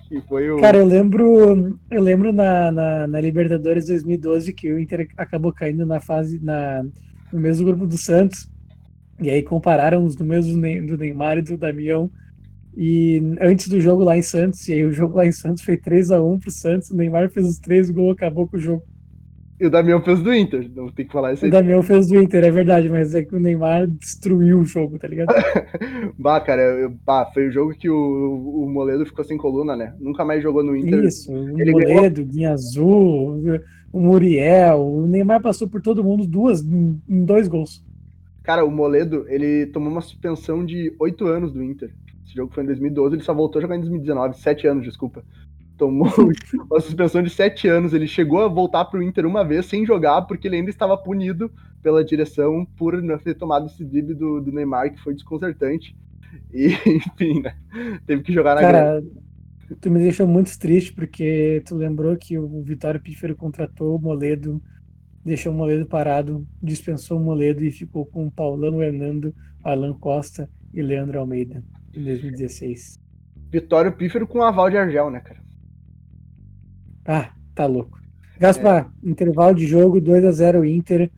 E 0.09 0.19
foi 0.21 0.51
o... 0.51 0.59
Cara, 0.59 0.77
eu 0.77 0.85
lembro, 0.85 1.77
eu 1.89 2.01
lembro 2.01 2.33
na, 2.33 2.71
na, 2.71 3.07
na, 3.07 3.21
Libertadores 3.21 3.87
2012 3.87 4.53
que 4.53 4.71
o 4.71 4.79
Inter 4.79 5.07
acabou 5.17 5.53
caindo 5.53 5.85
na 5.85 5.99
fase, 5.99 6.39
na, 6.43 6.83
no 7.31 7.39
mesmo 7.39 7.65
grupo 7.65 7.85
do 7.85 7.97
Santos. 7.97 8.49
E 9.19 9.29
aí 9.29 9.43
compararam 9.43 10.03
os 10.03 10.17
números 10.17 10.47
do 10.47 10.57
Neymar 10.57 11.37
e 11.37 11.41
do 11.41 11.57
Damião. 11.57 12.09
E 12.75 13.21
antes 13.41 13.67
do 13.67 13.79
jogo 13.81 14.03
lá 14.03 14.17
em 14.17 14.21
Santos, 14.21 14.67
e 14.67 14.73
aí 14.73 14.85
o 14.85 14.93
jogo 14.93 15.17
lá 15.17 15.25
em 15.25 15.31
Santos 15.31 15.63
foi 15.63 15.77
3x1 15.77 16.39
pro 16.39 16.51
Santos, 16.51 16.89
o 16.89 16.95
Neymar 16.95 17.29
fez 17.29 17.45
os 17.45 17.59
três 17.59 17.89
gols, 17.89 18.13
acabou 18.13 18.47
com 18.47 18.57
o 18.57 18.59
jogo. 18.59 18.83
E 19.59 19.67
o 19.67 19.69
Damião 19.69 20.01
fez 20.01 20.19
do 20.23 20.33
Inter, 20.33 20.67
não 20.75 20.87
tem 20.87 21.05
que 21.05 21.11
falar 21.11 21.33
isso 21.33 21.45
aí. 21.45 21.49
O 21.49 21.51
Damião 21.51 21.83
fez 21.83 22.07
do 22.07 22.19
Inter, 22.19 22.43
é 22.43 22.49
verdade, 22.49 22.89
mas 22.89 23.13
é 23.13 23.23
que 23.23 23.35
o 23.35 23.39
Neymar 23.39 23.85
destruiu 23.85 24.59
o 24.59 24.65
jogo, 24.65 24.97
tá 24.97 25.07
ligado? 25.07 25.27
bah, 26.17 26.39
cara, 26.39 26.63
eu, 26.63 26.89
bah, 27.05 27.29
foi 27.31 27.47
o 27.47 27.51
jogo 27.51 27.71
que 27.73 27.87
o, 27.87 28.63
o 28.65 28.67
Moledo 28.67 29.05
ficou 29.05 29.23
sem 29.23 29.37
coluna, 29.37 29.75
né? 29.75 29.93
Nunca 29.99 30.25
mais 30.25 30.41
jogou 30.41 30.63
no 30.63 30.75
Inter. 30.75 31.03
Isso, 31.03 31.31
o 31.31 31.59
Ele 31.59 31.73
Moledo, 31.73 32.15
ganhou... 32.15 32.31
Guinha 32.31 32.53
Azul, 32.53 33.39
o 33.91 33.99
Muriel, 33.99 34.81
o 34.81 35.07
Neymar 35.07 35.41
passou 35.41 35.67
por 35.67 35.81
todo 35.81 36.03
mundo 36.03 36.25
duas, 36.25 36.61
em 36.61 37.25
dois 37.25 37.47
gols. 37.47 37.83
Cara, 38.43 38.65
o 38.65 38.71
Moledo, 38.71 39.25
ele 39.27 39.67
tomou 39.67 39.91
uma 39.91 40.01
suspensão 40.01 40.65
de 40.65 40.93
oito 40.99 41.27
anos 41.27 41.51
do 41.51 41.63
Inter. 41.63 41.93
Esse 42.25 42.35
jogo 42.35 42.53
foi 42.53 42.63
em 42.63 42.67
2012, 42.67 43.15
ele 43.15 43.23
só 43.23 43.33
voltou 43.33 43.59
a 43.59 43.61
jogar 43.61 43.75
em 43.75 43.81
2019, 43.81 44.37
sete 44.37 44.67
anos, 44.67 44.83
desculpa 44.83 45.23
tomou 45.81 46.07
uma 46.69 46.79
suspensão 46.79 47.23
de 47.23 47.31
sete 47.31 47.67
anos. 47.67 47.91
Ele 47.91 48.05
chegou 48.05 48.43
a 48.43 48.47
voltar 48.47 48.85
para 48.85 48.99
o 48.99 49.03
Inter 49.03 49.25
uma 49.25 49.43
vez 49.43 49.65
sem 49.65 49.83
jogar, 49.83 50.21
porque 50.21 50.47
ele 50.47 50.57
ainda 50.57 50.69
estava 50.69 50.95
punido 50.95 51.51
pela 51.81 52.05
direção 52.05 52.67
por 52.77 53.01
não 53.01 53.17
ter 53.17 53.33
tomado 53.33 53.65
esse 53.65 53.83
drible 53.83 54.13
do, 54.13 54.39
do 54.39 54.51
Neymar, 54.51 54.93
que 54.93 55.01
foi 55.01 55.15
desconcertante. 55.15 55.95
E, 56.53 56.67
enfim, 56.85 57.41
né? 57.41 57.55
Teve 58.05 58.21
que 58.21 58.31
jogar 58.31 58.53
na 58.55 58.61
Cara, 58.61 59.03
tu 59.79 59.89
me 59.89 59.99
deixou 59.99 60.27
muito 60.27 60.57
triste, 60.57 60.93
porque 60.93 61.63
tu 61.65 61.75
lembrou 61.75 62.15
que 62.17 62.37
o 62.37 62.61
Vitório 62.61 62.99
Pífero 62.99 63.35
contratou 63.35 63.95
o 63.95 64.01
Moledo, 64.01 64.61
deixou 65.23 65.53
o 65.53 65.55
Moledo 65.55 65.85
parado, 65.85 66.47
dispensou 66.61 67.17
o 67.17 67.23
Moledo 67.23 67.63
e 67.63 67.71
ficou 67.71 68.05
com 68.05 68.27
o 68.27 68.31
Paulão 68.31 68.81
Hernando, 68.81 69.33
Alan 69.63 69.93
Costa 69.93 70.49
e 70.73 70.81
Leandro 70.81 71.19
Almeida 71.19 71.63
em 71.93 72.03
2016. 72.03 72.99
Vitório 73.51 73.91
Pífero 73.91 74.27
com 74.27 74.41
aval 74.41 74.69
de 74.69 74.77
Argel, 74.77 75.09
né, 75.09 75.19
cara? 75.19 75.41
Ah, 77.05 77.33
tá 77.53 77.65
louco. 77.65 77.99
Gaspar, 78.39 78.91
é. 79.03 79.09
intervalo 79.09 79.55
de 79.55 79.67
jogo 79.67 79.99
2 79.99 80.25
a 80.25 80.31
0 80.31 80.65
Inter. 80.65 81.11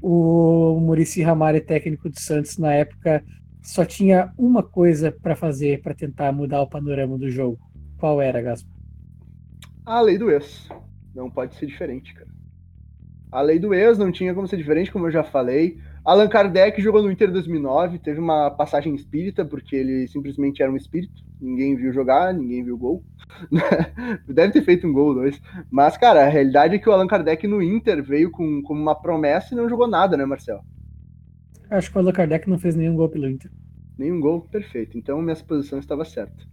O 0.00 0.80
Murici 0.80 1.20
Ramalho, 1.20 1.62
técnico 1.62 2.08
do 2.08 2.18
Santos 2.18 2.56
na 2.56 2.72
época, 2.72 3.22
só 3.60 3.84
tinha 3.84 4.32
uma 4.38 4.62
coisa 4.62 5.12
para 5.12 5.36
fazer 5.36 5.82
para 5.82 5.94
tentar 5.94 6.32
mudar 6.32 6.62
o 6.62 6.66
panorama 6.66 7.18
do 7.18 7.28
jogo. 7.28 7.58
Qual 8.00 8.22
era, 8.22 8.40
Gaspar? 8.40 8.72
A 9.84 10.00
lei 10.00 10.16
do 10.16 10.30
ex. 10.30 10.66
Não 11.14 11.30
pode 11.30 11.54
ser 11.54 11.66
diferente, 11.66 12.14
cara. 12.14 12.30
A 13.30 13.42
lei 13.42 13.58
do 13.58 13.74
ex 13.74 13.98
não 13.98 14.10
tinha 14.10 14.34
como 14.34 14.48
ser 14.48 14.56
diferente, 14.56 14.90
como 14.90 15.06
eu 15.06 15.10
já 15.10 15.22
falei. 15.22 15.78
Allan 16.02 16.26
Kardec 16.26 16.80
jogou 16.80 17.02
no 17.02 17.12
Inter 17.12 17.30
2009, 17.30 17.98
teve 17.98 18.18
uma 18.18 18.50
passagem 18.50 18.94
espírita, 18.94 19.44
porque 19.44 19.76
ele 19.76 20.08
simplesmente 20.08 20.62
era 20.62 20.72
um 20.72 20.76
espírito. 20.76 21.22
Ninguém 21.38 21.76
viu 21.76 21.92
jogar, 21.92 22.32
ninguém 22.32 22.64
viu 22.64 22.78
gol. 22.78 23.04
Deve 24.26 24.54
ter 24.54 24.62
feito 24.62 24.86
um 24.86 24.92
gol, 24.94 25.14
dois. 25.14 25.40
Mas, 25.70 25.98
cara, 25.98 26.24
a 26.24 26.28
realidade 26.28 26.76
é 26.76 26.78
que 26.78 26.88
o 26.88 26.92
Allan 26.92 27.06
Kardec 27.06 27.46
no 27.46 27.62
Inter 27.62 28.02
veio 28.02 28.30
com, 28.30 28.62
com 28.62 28.72
uma 28.72 28.94
promessa 28.94 29.52
e 29.52 29.56
não 29.56 29.68
jogou 29.68 29.86
nada, 29.86 30.16
né, 30.16 30.24
Marcelo? 30.24 30.64
Acho 31.68 31.90
que 31.90 31.98
o 31.98 32.00
Allan 32.00 32.12
Kardec 32.12 32.48
não 32.48 32.58
fez 32.58 32.74
nenhum 32.74 32.96
gol 32.96 33.10
pelo 33.10 33.28
Inter. 33.28 33.50
Nenhum 33.98 34.20
gol, 34.20 34.40
perfeito. 34.40 34.96
Então 34.96 35.20
minha 35.20 35.36
suposição 35.36 35.78
estava 35.78 36.04
certa. 36.06 36.49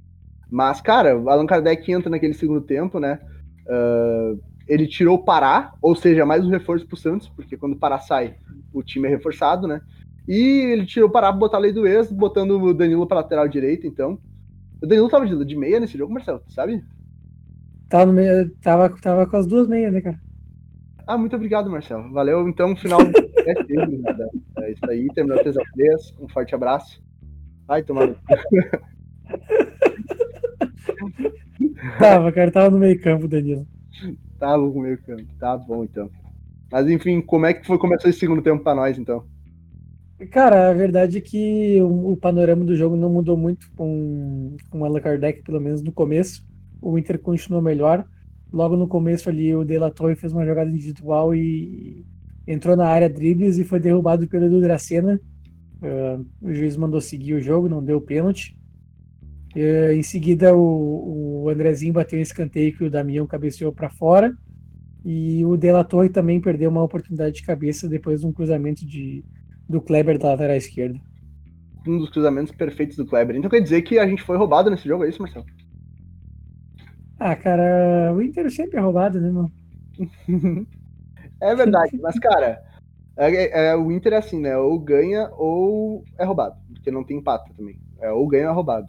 Mas, 0.50 0.82
cara, 0.82 1.18
o 1.18 1.30
Allan 1.30 1.46
Kardec 1.46 1.92
entra 1.92 2.10
naquele 2.10 2.34
segundo 2.34 2.62
tempo, 2.62 3.00
né? 3.00 3.20
Uh, 3.66 4.40
ele 4.68 4.88
tirou 4.88 5.16
o 5.16 5.24
Pará, 5.24 5.74
ou 5.82 5.96
seja, 5.96 6.26
mais 6.26 6.46
um 6.46 6.50
reforço 6.50 6.86
pro 6.86 6.98
Santos, 6.98 7.30
porque 7.30 7.58
quando 7.58 7.74
o 7.74 7.80
Pará 7.80 8.00
sai, 8.00 8.36
o 8.74 8.84
time 8.84 9.08
é 9.08 9.12
reforçado, 9.12 9.68
né? 9.68 9.82
E 10.28 10.38
ele 10.72 10.86
tirou 10.86 11.10
o 11.10 11.12
Pará 11.12 11.30
pra 11.30 11.38
botar 11.38 11.58
a 11.58 11.62
lei 11.62 11.72
do 11.72 11.88
ex, 11.88 12.12
botando 12.12 12.62
o 12.62 12.74
Danilo 12.74 13.08
pra 13.08 13.18
lateral 13.18 13.48
direito, 13.48 13.88
então. 13.88 14.20
O 14.82 14.86
Danilo 14.86 15.10
tava 15.10 15.26
de, 15.26 15.46
de 15.46 15.56
meia 15.56 15.80
nesse 15.80 15.98
jogo, 15.98 16.14
Marcelo, 16.14 16.42
sabe? 16.50 16.84
Tava, 17.90 18.06
no 18.06 18.14
meio, 18.14 18.50
tava, 18.62 18.90
tava 19.02 19.26
com 19.26 19.38
as 19.38 19.48
duas 19.48 19.68
meias, 19.68 19.94
né, 19.94 20.02
cara? 20.02 20.20
Ah, 21.08 21.18
muito 21.18 21.36
obrigado, 21.38 21.70
Marcelo. 21.70 22.12
Valeu. 22.12 22.48
Então, 22.50 22.76
final 22.76 23.00
do 23.00 23.12
É 24.60 24.72
isso 24.72 24.90
aí, 24.90 25.08
terminou 25.16 25.40
3 25.40 25.58
a 25.58 25.62
3 25.74 26.14
Um 26.20 26.28
forte 26.28 26.54
abraço. 26.54 27.02
Ai, 27.70 27.82
tomando. 27.82 28.18
tava, 32.00 32.32
cara, 32.32 32.52
tava 32.52 32.70
no 32.70 32.80
meio 32.80 33.00
campo, 33.02 33.28
Danilo. 33.28 33.66
Tava 34.40 34.58
no 34.58 34.82
meio 34.82 34.98
campo. 35.02 35.26
Tá 35.40 35.58
bom, 35.58 35.84
então. 35.84 36.10
Mas 36.72 36.90
enfim, 36.90 37.22
como 37.22 37.46
é 37.46 37.54
que 37.54 37.66
foi 37.66 37.78
começar 37.78 38.10
esse 38.10 38.20
segundo 38.20 38.42
tempo 38.42 38.64
para 38.64 38.76
nós, 38.76 38.98
então? 38.98 39.24
Cara, 40.32 40.70
a 40.70 40.74
verdade 40.74 41.20
é 41.20 41.22
que 41.22 41.80
o, 41.82 42.14
o, 42.14 42.18
panorama 42.18 42.66
do 42.66 42.76
jogo 42.76 42.96
não 42.96 43.10
mudou 43.10 43.38
muito 43.38 43.70
com, 43.76 44.58
com 44.70 44.82
o 44.82 44.86
Allan 44.86 45.00
Kardec, 45.00 45.44
pelo 45.44 45.62
menos 45.62 45.82
no 45.82 45.92
começo. 45.92 46.44
O 46.82 46.98
Inter 46.98 47.20
continuou 47.20 47.62
melhor. 47.62 48.04
Logo 48.52 48.76
no 48.76 48.88
começo 48.88 49.30
ali, 49.30 49.56
o 49.56 49.64
De 49.64 49.78
La 49.78 49.92
Torre 49.92 50.16
fez 50.16 50.34
uma 50.34 50.46
jogada 50.46 50.72
individual 50.72 51.36
e 51.36 52.04
entrou 52.48 52.76
na 52.76 52.88
área 52.88 53.10
dribles 53.10 53.58
e 53.58 53.64
foi 53.64 53.80
derrubado 53.80 54.28
pelo 54.28 54.46
Edu 54.46 54.60
Dracena. 54.60 55.20
Uh, 55.82 56.26
o 56.42 56.52
juiz 56.52 56.76
mandou 56.76 57.00
seguir 57.00 57.36
o 57.36 57.42
jogo, 57.42 57.70
não 57.70 57.84
deu 57.84 58.02
pênalti. 58.02 58.57
Uh, 59.58 59.94
em 59.94 60.04
seguida, 60.04 60.56
o, 60.56 61.46
o 61.46 61.50
Andrezinho 61.50 61.92
bateu 61.92 62.20
um 62.20 62.22
escanteio 62.22 62.78
que 62.78 62.84
o 62.84 62.92
Damião 62.92 63.26
cabeceou 63.26 63.72
para 63.72 63.90
fora. 63.90 64.38
E 65.04 65.44
o 65.46 65.58
De 65.58 65.72
La 65.72 65.84
Torre 65.84 66.10
também 66.10 66.40
perdeu 66.40 66.70
uma 66.70 66.84
oportunidade 66.84 67.38
de 67.38 67.44
cabeça 67.44 67.88
depois 67.88 68.22
de 68.22 68.28
um 68.28 68.32
cruzamento 68.32 68.86
de, 68.86 69.26
do 69.68 69.82
Kleber 69.82 70.20
da 70.20 70.30
lateral 70.30 70.56
esquerda. 70.56 71.00
Um 71.88 71.98
dos 71.98 72.10
cruzamentos 72.10 72.54
perfeitos 72.54 72.98
do 72.98 73.06
Kleber. 73.06 73.36
Então 73.36 73.50
quer 73.50 73.62
dizer 73.62 73.82
que 73.82 73.98
a 73.98 74.06
gente 74.06 74.22
foi 74.22 74.38
roubado 74.38 74.70
nesse 74.70 74.88
jogo, 74.88 75.06
é 75.06 75.10
isso, 75.10 75.22
Marcelo? 75.22 75.46
Ah, 77.20 77.36
cara, 77.36 78.14
o 78.14 78.22
Inter 78.22 78.52
sempre 78.52 78.78
é 78.78 78.82
roubado, 78.82 79.20
né, 79.20 79.32
mano? 79.32 79.52
é 81.42 81.56
verdade, 81.56 81.98
mas, 82.04 82.20
cara, 82.20 82.62
é, 83.18 83.32
é, 83.34 83.68
é, 83.70 83.76
o 83.76 83.92
Inter 83.92 84.14
é 84.14 84.18
assim, 84.18 84.40
né? 84.40 84.56
Ou 84.58 84.78
ganha 84.78 85.32
ou 85.32 86.04
é 86.18 86.24
roubado. 86.24 86.58
Porque 86.74 86.92
não 86.92 87.04
tem 87.04 87.18
empate 87.18 87.52
também. 87.56 87.80
É, 88.00 88.12
ou 88.12 88.28
ganha 88.28 88.46
ou 88.46 88.52
é 88.52 88.54
roubado. 88.54 88.88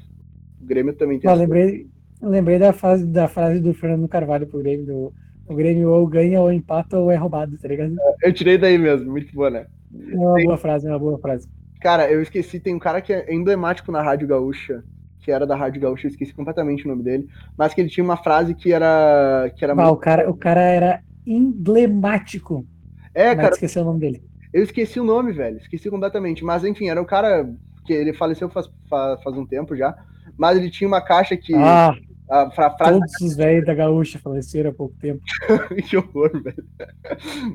O 0.60 0.66
Grêmio 0.66 0.92
também 0.94 1.18
tem. 1.18 1.30
Ah, 1.30 1.34
lembrei, 1.34 1.86
lembrei 2.20 2.58
da, 2.58 2.72
fase, 2.72 3.06
da 3.06 3.28
frase 3.28 3.60
do 3.60 3.74
Fernando 3.74 4.08
Carvalho 4.08 4.46
pro 4.46 4.60
Grêmio 4.60 4.86
do 4.86 5.12
o 5.48 5.54
Grêmio 5.54 5.90
ou 5.90 6.06
ganha, 6.06 6.40
ou 6.40 6.52
empata, 6.52 6.98
ou 6.98 7.10
é 7.10 7.16
roubado, 7.16 7.56
tá 7.56 7.66
ligado? 7.66 7.96
Eu 8.22 8.32
tirei 8.32 8.58
daí 8.58 8.76
mesmo, 8.76 9.10
muito 9.10 9.34
boa, 9.34 9.48
né? 9.48 9.66
É 10.10 10.14
uma 10.14 10.34
tem... 10.34 10.44
boa 10.44 10.58
frase, 10.58 10.86
é 10.86 10.90
uma 10.90 10.98
boa 10.98 11.18
frase. 11.18 11.48
Cara, 11.80 12.10
eu 12.10 12.20
esqueci, 12.20 12.60
tem 12.60 12.74
um 12.74 12.78
cara 12.78 13.00
que 13.00 13.12
é 13.12 13.32
emblemático 13.32 13.90
na 13.90 14.02
Rádio 14.02 14.28
Gaúcha, 14.28 14.84
que 15.20 15.32
era 15.32 15.46
da 15.46 15.56
Rádio 15.56 15.80
Gaúcha, 15.80 16.06
eu 16.06 16.10
esqueci 16.10 16.34
completamente 16.34 16.84
o 16.84 16.88
nome 16.88 17.02
dele, 17.02 17.28
mas 17.56 17.72
que 17.72 17.80
ele 17.80 17.88
tinha 17.88 18.04
uma 18.04 18.16
frase 18.16 18.54
que 18.54 18.72
era. 18.72 19.50
Que 19.56 19.64
era 19.64 19.72
ah, 19.72 19.76
muito... 19.76 19.92
o, 19.92 19.96
cara, 19.96 20.30
o 20.30 20.36
cara 20.36 20.60
era 20.60 21.00
emblemático. 21.26 22.66
É, 23.14 23.34
cara. 23.34 23.54
esqueci 23.54 23.78
o 23.78 23.84
nome 23.84 24.00
dele. 24.00 24.22
Eu 24.52 24.62
esqueci 24.62 25.00
o 25.00 25.04
nome, 25.04 25.32
velho. 25.32 25.58
Esqueci 25.58 25.90
completamente. 25.90 26.44
Mas 26.44 26.64
enfim, 26.64 26.88
era 26.88 27.00
o 27.00 27.06
cara 27.06 27.48
que 27.84 27.92
ele 27.92 28.12
faleceu 28.12 28.48
faz, 28.48 28.68
faz, 28.88 29.22
faz 29.22 29.36
um 29.36 29.46
tempo 29.46 29.76
já. 29.76 29.96
Mas 30.38 30.57
ele 30.57 30.70
tinha 30.70 30.87
uma 30.87 31.01
caixa 31.01 31.37
que. 31.37 31.53
Ah, 31.55 31.94
a 32.31 32.51
fra 32.51 32.70
frase... 32.70 32.92
Todos 32.92 33.20
os 33.22 33.37
velhos 33.37 33.66
da 33.66 33.74
gaúcha 33.74 34.18
faleceram 34.18 34.70
há 34.70 34.72
pouco 34.72 34.94
tempo. 35.01 35.22
que 35.88 35.96
horror, 35.96 36.31
velho. 36.42 36.64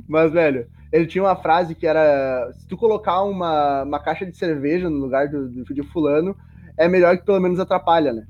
Mas, 0.08 0.32
velho, 0.32 0.68
ele 0.92 1.06
tinha 1.06 1.24
uma 1.24 1.36
frase 1.36 1.76
que 1.76 1.88
era: 1.88 2.52
se 2.54 2.68
tu 2.68 2.76
colocar 2.76 3.22
uma, 3.24 3.84
uma 3.84 4.00
caixa 4.00 4.26
de 4.26 4.36
cerveja 4.36 4.90
no 4.90 4.98
lugar 4.98 5.30
do, 5.30 5.48
do, 5.48 5.74
de 5.74 5.84
fulano, 5.84 6.36
é 6.76 6.88
melhor 6.88 7.18
que 7.18 7.26
pelo 7.26 7.40
menos 7.40 7.60
atrapalha, 7.60 8.12
né? 8.12 8.26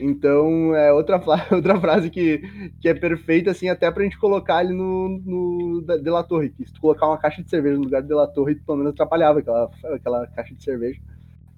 Então, 0.00 0.74
é 0.74 0.92
outra, 0.92 1.22
outra 1.52 1.78
frase 1.78 2.10
que, 2.10 2.42
que 2.80 2.88
é 2.88 2.94
perfeita, 2.94 3.50
assim, 3.50 3.68
até 3.68 3.88
pra 3.90 4.02
gente 4.02 4.18
colocar 4.18 4.56
ali 4.56 4.74
no, 4.74 5.20
no 5.24 5.82
De 5.82 6.10
La 6.10 6.24
Torre. 6.24 6.48
Que 6.48 6.66
se 6.66 6.72
tu 6.72 6.80
colocar 6.80 7.06
uma 7.06 7.18
caixa 7.18 7.42
de 7.42 7.50
cerveja 7.50 7.76
no 7.76 7.84
lugar 7.84 8.02
do 8.02 8.08
De 8.08 8.14
La 8.14 8.26
Torre, 8.26 8.54
pelo 8.56 8.78
menos 8.78 8.92
atrapalhava 8.92 9.40
aquela, 9.40 9.70
aquela 9.94 10.26
caixa 10.28 10.54
de 10.54 10.64
cerveja. 10.64 10.98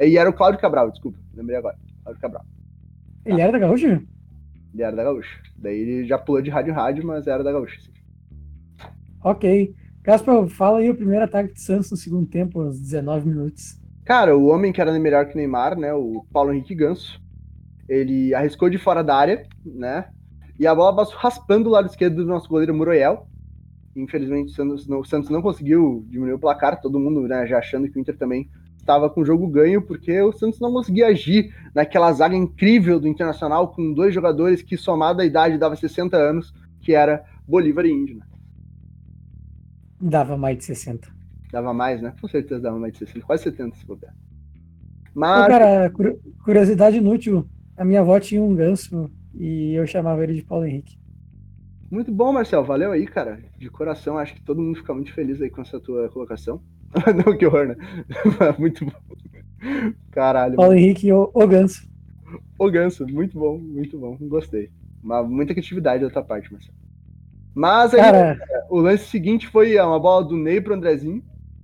E 0.01 0.19
era 0.19 0.29
o 0.29 0.33
Cláudio 0.33 0.61
Cabral, 0.61 0.91
desculpa, 0.91 1.17
lembrei 1.35 1.57
agora. 1.57 1.77
Cláudio 2.07 2.21
Cabral. 2.21 2.45
Ele 3.25 3.41
era 3.41 3.53
da 3.53 3.59
Gaúcha? 3.59 4.03
Ele 4.73 4.83
era 4.83 4.95
da 4.95 5.03
Gaúcha. 5.03 5.43
Daí 5.59 5.77
ele 5.77 6.07
já 6.07 6.17
pulou 6.17 6.41
de 6.41 6.51
rádio 6.51 6.73
rádio, 6.73 7.05
mas 7.05 7.27
era 7.27 7.43
da 7.43 7.53
Gaúcha. 7.53 7.81
Sim. 7.81 7.93
Ok. 9.23 9.75
Gaspar, 10.03 10.47
fala 10.49 10.79
aí 10.79 10.89
o 10.89 10.95
primeiro 10.95 11.25
ataque 11.25 11.53
de 11.53 11.61
Santos 11.61 11.91
no 11.91 11.97
segundo 11.97 12.27
tempo, 12.27 12.61
aos 12.61 12.81
19 12.81 13.29
minutos. 13.29 13.81
Cara, 14.05 14.37
o 14.37 14.47
homem 14.47 14.73
que 14.73 14.81
era 14.81 14.97
melhor 14.99 15.27
que 15.27 15.35
o 15.35 15.37
Neymar, 15.37 15.77
né? 15.77 15.93
O 15.93 16.25
Paulo 16.33 16.53
Henrique 16.53 16.77
Ganso. 16.77 17.21
Ele 17.89 18.33
arriscou 18.33 18.71
de 18.71 18.79
fora 18.79 19.03
da 19.03 19.17
área, 19.17 19.45
né? 19.65 20.09
E 20.59 20.67
a 20.67 20.75
bola 20.75 20.95
passou 20.95 21.17
raspando 21.19 21.69
o 21.69 21.73
lado 21.73 21.89
esquerdo 21.89 22.17
do 22.17 22.27
nosso 22.27 22.49
goleiro 22.49 22.75
Muroyel. 22.75 23.27
Infelizmente, 23.97 24.53
o 24.53 24.55
Santos 24.55 24.87
não, 24.87 25.01
o 25.01 25.05
Santos 25.05 25.31
não 25.31 25.43
conseguiu 25.43 26.05
diminuir 26.09 26.35
o 26.35 26.39
placar, 26.39 26.81
todo 26.81 27.01
mundo 27.01 27.23
né, 27.23 27.47
já 27.47 27.59
achando 27.59 27.89
que 27.89 27.99
o 27.99 28.01
Inter 28.01 28.17
também 28.17 28.49
estava 28.87 29.11
com 29.11 29.21
o 29.21 29.25
jogo 29.25 29.49
ganho, 29.49 29.83
porque 29.83 30.21
o 30.23 30.33
Santos 30.33 30.61
não 30.61 30.73
conseguia 30.73 31.09
agir 31.09 31.53
naquela 31.75 32.13
zaga 32.13 32.37
incrível 32.37 33.01
do 33.01 33.09
Internacional, 33.09 33.69
com 33.69 33.93
dois 33.93 34.15
jogadores 34.15 34.63
que, 34.63 34.77
somada 34.77 35.25
a 35.25 35.27
idade, 35.27 35.59
dava 35.59 35.75
60 35.75 36.17
anos, 36.17 36.55
que 36.81 36.95
era 36.95 37.25
Bolívar 37.47 37.85
e 37.85 37.91
Índio. 37.91 38.19
Né? 38.19 38.25
Dava 40.01 40.37
mais 40.37 40.59
de 40.59 40.65
60. 40.65 41.09
Dava 41.51 41.75
mais, 41.75 42.01
né? 42.01 42.15
Com 42.21 42.29
certeza 42.29 42.61
dava 42.61 42.79
mais 42.79 42.93
de 42.93 43.01
60, 43.01 43.27
quase 43.27 43.43
70 43.43 43.77
se 43.77 43.85
puder. 43.85 44.13
Mas... 45.13 45.47
cara, 45.49 45.93
curiosidade 46.45 46.99
inútil, 46.99 47.47
a 47.77 47.85
minha 47.85 48.01
avó 48.01 48.21
tinha 48.21 48.43
um 48.43 48.55
ganso 48.55 49.11
e 49.35 49.75
eu 49.75 49.87
chamava 49.87 50.23
ele 50.23 50.35
de 50.35 50.43
Paulo 50.43 50.65
Henrique. 50.65 50.97
Muito 51.91 52.13
bom, 52.13 52.33
Marcel. 52.33 52.65
Valeu 52.65 52.93
aí, 52.93 53.07
cara. 53.07 53.41
De 53.59 53.69
coração, 53.71 54.19
acho 54.19 54.35
que 54.35 54.43
todo 54.43 54.61
mundo 54.61 54.77
fica 54.77 54.93
muito 54.93 55.13
feliz 55.13 55.41
aí 55.41 55.51
com 55.51 55.63
essa 55.63 55.81
tua 55.81 56.09
colocação. 56.09 56.61
Não, 57.25 57.37
que 57.37 57.47
horror, 57.47 57.69
né? 57.69 57.77
muito 58.59 58.85
bom. 58.85 58.93
Caralho. 60.11 60.57
Paulo 60.57 60.73
mano. 60.73 60.81
Henrique, 60.81 61.13
o, 61.13 61.31
o 61.33 61.47
Ganso. 61.47 61.87
O 62.59 62.71
Ganso, 62.71 63.07
muito 63.07 63.39
bom, 63.39 63.59
muito 63.59 63.99
bom. 63.99 64.17
Gostei. 64.23 64.71
Uma, 65.03 65.23
muita 65.23 65.53
criatividade 65.53 66.03
da 66.05 66.11
tua 66.11 66.25
parte, 66.25 66.53
Marcel. 66.53 66.75
Mas 67.55 67.95
aí, 67.95 68.01
cara... 68.01 68.39
o 68.69 68.81
lance 68.81 69.05
seguinte 69.05 69.47
foi 69.47 69.79
uma 69.81 69.99
bola 69.99 70.25
do 70.25 70.37
Ney 70.37 70.61
pro 70.61 70.75
Andrezinho. 70.75 71.23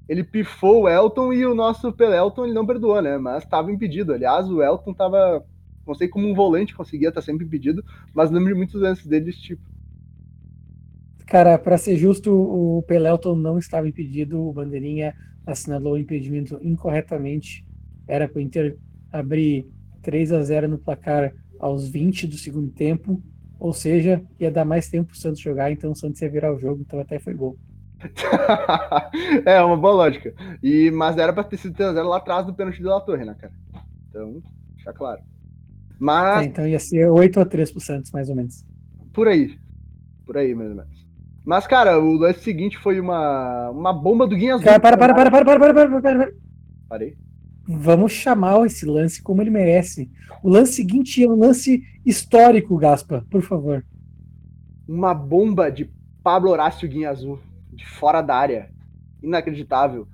Ele 0.09 0.25
pifou 0.25 0.83
o 0.83 0.89
Elton 0.89 1.33
e 1.33 1.47
o 1.47 1.55
nosso 1.55 1.93
Pelelton 1.93 2.45
ele 2.45 2.55
não 2.55 2.67
perdoou, 2.67 3.01
né? 3.01 3.19
Mas 3.19 3.45
estava 3.45 3.71
impedido. 3.71 4.13
Aliás, 4.13 4.49
o 4.49 4.63
Elton 4.63 4.93
tava. 4.93 5.45
Não 5.87 5.95
sei 5.95 6.09
como 6.09 6.29
um 6.29 6.35
volante 6.35 6.75
conseguia 6.75 7.09
estar 7.09 7.21
tá 7.21 7.25
sempre 7.25 7.45
impedido, 7.45 7.85
mas 8.15 8.31
lembro 8.31 8.53
de 8.53 8.55
muitos 8.55 8.81
lances 8.81 9.07
dele 9.07 9.27
desse 9.27 9.43
tipo. 9.43 9.63
Cara, 11.27 11.59
para 11.59 11.79
ser 11.79 11.97
justo, 11.97 12.33
o 12.33 12.83
Pelelton 12.83 13.35
não 13.35 13.59
estava 13.59 13.89
impedido, 13.89 14.41
o 14.41 14.53
Bandeirinha 14.53 15.15
assinalou 15.47 15.95
o 15.95 15.99
impedimento 15.99 16.59
incorretamente. 16.63 17.65
Era 18.07 18.29
para 18.29 18.39
o 18.39 18.43
Inter 18.43 18.77
abrir 19.11 19.67
3 20.03 20.33
a 20.33 20.43
0 20.43 20.69
no 20.69 20.79
placar 20.79 21.33
aos 21.59 21.89
20 21.89 22.27
do 22.27 22.37
segundo 22.37 22.71
tempo, 22.71 23.23
ou 23.59 23.73
seja, 23.73 24.21
ia 24.41 24.51
dar 24.51 24.65
mais 24.65 24.89
tempo 24.89 25.11
para 25.11 25.15
o 25.15 25.19
Santos 25.19 25.41
jogar, 25.41 25.71
então 25.71 25.93
o 25.93 25.97
Santos 25.97 26.21
ia 26.21 26.29
virar 26.29 26.53
o 26.53 26.59
jogo, 26.59 26.83
então 26.85 26.99
até 26.99 27.19
foi 27.19 27.35
gol. 27.35 27.57
é, 29.47 29.63
uma 29.63 29.77
boa 29.77 29.95
lógica. 29.95 30.35
E, 30.61 30.91
mas 30.91 31.17
era 31.17 31.33
para 31.33 31.45
ter 31.45 31.57
sido 31.57 31.75
3 31.75 31.95
0 31.95 32.09
lá 32.09 32.17
atrás 32.17 32.45
do 32.45 32.53
pênalti 32.53 32.83
da 32.83 33.01
Torre, 33.01 33.25
né, 33.25 33.37
cara? 33.39 33.53
Então, 34.09 34.43
já 34.79 34.93
claro. 34.93 35.23
Mas... 35.99 36.43
É, 36.43 36.45
então 36.47 36.67
ia 36.67 36.81
ser 36.81 37.09
8 37.09 37.39
a 37.39 37.45
3 37.45 37.71
pro 37.71 37.81
Santos, 37.81 38.11
mais 38.11 38.29
ou 38.29 38.35
menos. 38.35 38.65
Por 39.13 39.29
aí. 39.29 39.57
Por 40.27 40.37
aí, 40.37 40.53
mais 40.53 40.71
ou 40.71 40.77
menos. 40.77 41.02
Mas, 41.45 41.67
cara, 41.67 41.99
o 41.99 42.15
lance 42.15 42.41
seguinte 42.41 42.79
foi 42.79 43.01
uma, 43.01 43.71
uma 43.71 43.93
bomba 43.93 44.27
do 44.27 44.37
Guinha 44.37 44.55
Azul. 44.55 44.65
Cara, 44.65 44.81
para, 44.81 44.97
para, 44.97 45.15
para, 45.15 45.31
para, 45.31 45.45
para, 45.45 45.59
para, 45.59 45.75
para, 45.75 45.89
para, 45.89 46.01
para. 46.01 46.33
Parei. 46.89 47.17
Vamos 47.67 48.13
chamar 48.13 48.65
esse 48.67 48.87
lance 48.87 49.23
como 49.23 49.43
ele 49.43 49.51
merece. 49.51 50.11
O 50.43 50.49
lance 50.49 50.75
seguinte 50.75 51.23
é 51.23 51.29
um 51.29 51.39
lance 51.39 51.83
histórico, 52.05 52.77
Gaspa, 52.77 53.25
por 53.31 53.43
favor. 53.43 53.85
Uma 54.87 55.15
bomba 55.15 55.71
de 55.71 55.91
Pablo 56.23 56.51
Horácio 56.51 56.89
Guinha 56.89 57.11
Azul, 57.11 57.41
de 57.73 57.87
fora 57.87 58.21
da 58.21 58.37
área. 58.37 58.71
Inacreditável 59.23 60.07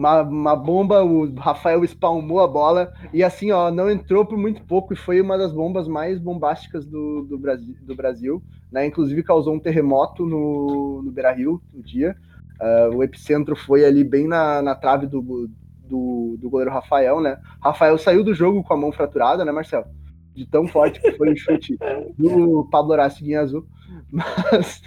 uma, 0.00 0.22
uma 0.22 0.56
bomba, 0.56 1.04
o 1.04 1.34
Rafael 1.34 1.84
espalmou 1.84 2.40
a 2.40 2.48
bola 2.48 2.90
e 3.12 3.22
assim, 3.22 3.50
ó, 3.50 3.70
não 3.70 3.90
entrou 3.90 4.24
por 4.24 4.38
muito 4.38 4.62
pouco 4.62 4.94
e 4.94 4.96
foi 4.96 5.20
uma 5.20 5.36
das 5.36 5.52
bombas 5.52 5.86
mais 5.86 6.18
bombásticas 6.18 6.86
do, 6.86 7.26
do, 7.28 7.38
Brasil, 7.38 7.76
do 7.82 7.94
Brasil, 7.94 8.42
né? 8.72 8.86
Inclusive 8.86 9.22
causou 9.22 9.54
um 9.54 9.60
terremoto 9.60 10.24
no, 10.24 11.02
no 11.02 11.12
Beira 11.12 11.32
Rio 11.32 11.60
no 11.70 11.82
dia. 11.82 12.16
Uh, 12.58 12.96
o 12.96 13.02
epicentro 13.04 13.54
foi 13.54 13.84
ali 13.84 14.02
bem 14.02 14.26
na, 14.26 14.62
na 14.62 14.74
trave 14.74 15.06
do, 15.06 15.20
do, 15.84 16.38
do 16.38 16.48
goleiro 16.48 16.72
Rafael, 16.72 17.20
né? 17.20 17.38
Rafael 17.62 17.98
saiu 17.98 18.24
do 18.24 18.32
jogo 18.32 18.64
com 18.64 18.72
a 18.72 18.78
mão 18.78 18.92
fraturada, 18.92 19.44
né, 19.44 19.52
Marcelo? 19.52 19.84
De 20.34 20.46
tão 20.46 20.66
forte 20.66 20.98
que 20.98 21.12
foi 21.12 21.30
o 21.30 21.36
chute 21.36 21.76
do 22.16 22.66
Pablo 22.70 22.92
Horácio 22.92 23.22
Guinha 23.22 23.42
Azul. 23.42 23.66
Mas, 24.10 24.82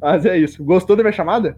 mas 0.00 0.26
é 0.26 0.36
isso. 0.36 0.62
Gostou 0.64 0.96
da 0.96 1.04
minha 1.04 1.12
chamada? 1.12 1.56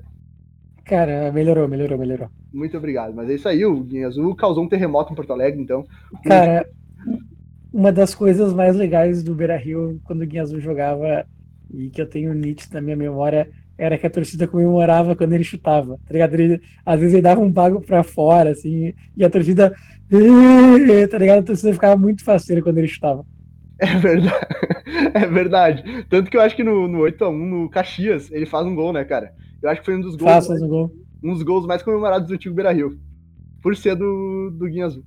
Cara, 0.84 1.30
melhorou, 1.32 1.68
melhorou, 1.68 1.98
melhorou. 1.98 2.28
Muito 2.52 2.76
obrigado. 2.76 3.14
Mas 3.14 3.30
é 3.30 3.34
isso 3.34 3.48
aí, 3.48 3.64
o 3.64 3.80
Guinha 3.80 4.08
Azul 4.08 4.34
causou 4.34 4.64
um 4.64 4.68
terremoto 4.68 5.12
em 5.12 5.16
Porto 5.16 5.32
Alegre, 5.32 5.60
então. 5.60 5.84
Cara, 6.24 6.68
uma 7.72 7.92
das 7.92 8.14
coisas 8.14 8.52
mais 8.52 8.76
legais 8.76 9.22
do 9.22 9.34
Beira 9.34 9.56
Rio 9.56 10.00
quando 10.04 10.22
o 10.22 10.26
Guinha 10.26 10.42
Azul 10.42 10.60
jogava 10.60 11.24
e 11.72 11.88
que 11.88 12.02
eu 12.02 12.06
tenho 12.06 12.34
nítido 12.34 12.74
na 12.74 12.80
minha 12.80 12.96
memória 12.96 13.48
era 13.78 13.96
que 13.96 14.06
a 14.06 14.10
torcida 14.10 14.46
comemorava 14.46 15.16
quando 15.16 15.32
ele 15.32 15.44
chutava, 15.44 15.98
tá 16.06 16.12
ligado? 16.12 16.34
Ele, 16.34 16.60
às 16.84 17.00
vezes 17.00 17.14
ele 17.14 17.22
dava 17.22 17.40
um 17.40 17.50
bago 17.50 17.80
pra 17.80 18.02
fora, 18.02 18.50
assim, 18.50 18.92
e 19.16 19.24
a 19.24 19.30
torcida. 19.30 19.74
Tá 21.10 21.18
ligado? 21.18 21.38
A 21.38 21.42
torcida 21.42 21.72
ficava 21.72 21.96
muito 21.96 22.22
faceira 22.22 22.62
quando 22.62 22.78
ele 22.78 22.88
chutava. 22.88 23.24
É 23.78 23.86
verdade. 23.98 24.46
É 25.14 25.26
verdade. 25.26 26.04
Tanto 26.08 26.30
que 26.30 26.36
eu 26.36 26.40
acho 26.40 26.54
que 26.54 26.62
no, 26.62 26.86
no 26.86 26.98
8x1, 26.98 27.32
no 27.32 27.68
Caxias, 27.70 28.30
ele 28.30 28.44
faz 28.44 28.66
um 28.66 28.74
gol, 28.74 28.92
né, 28.92 29.04
cara? 29.04 29.32
Eu 29.62 29.70
acho 29.70 29.80
que 29.80 29.86
foi 29.86 29.96
um 29.96 30.00
dos 30.00 30.16
gols. 30.16 30.48
um, 30.50 30.68
gol. 30.68 30.92
um 31.22 31.32
dos 31.32 31.42
gols 31.42 31.66
mais 31.66 31.82
comemorados 31.82 32.28
do 32.28 32.34
antigo 32.34 32.54
Beira 32.54 32.72
Rio. 32.72 32.98
Por 33.62 33.76
ser 33.76 33.94
do, 33.94 34.50
do 34.50 34.66
Guinha 34.66 34.86
Azul. 34.86 35.04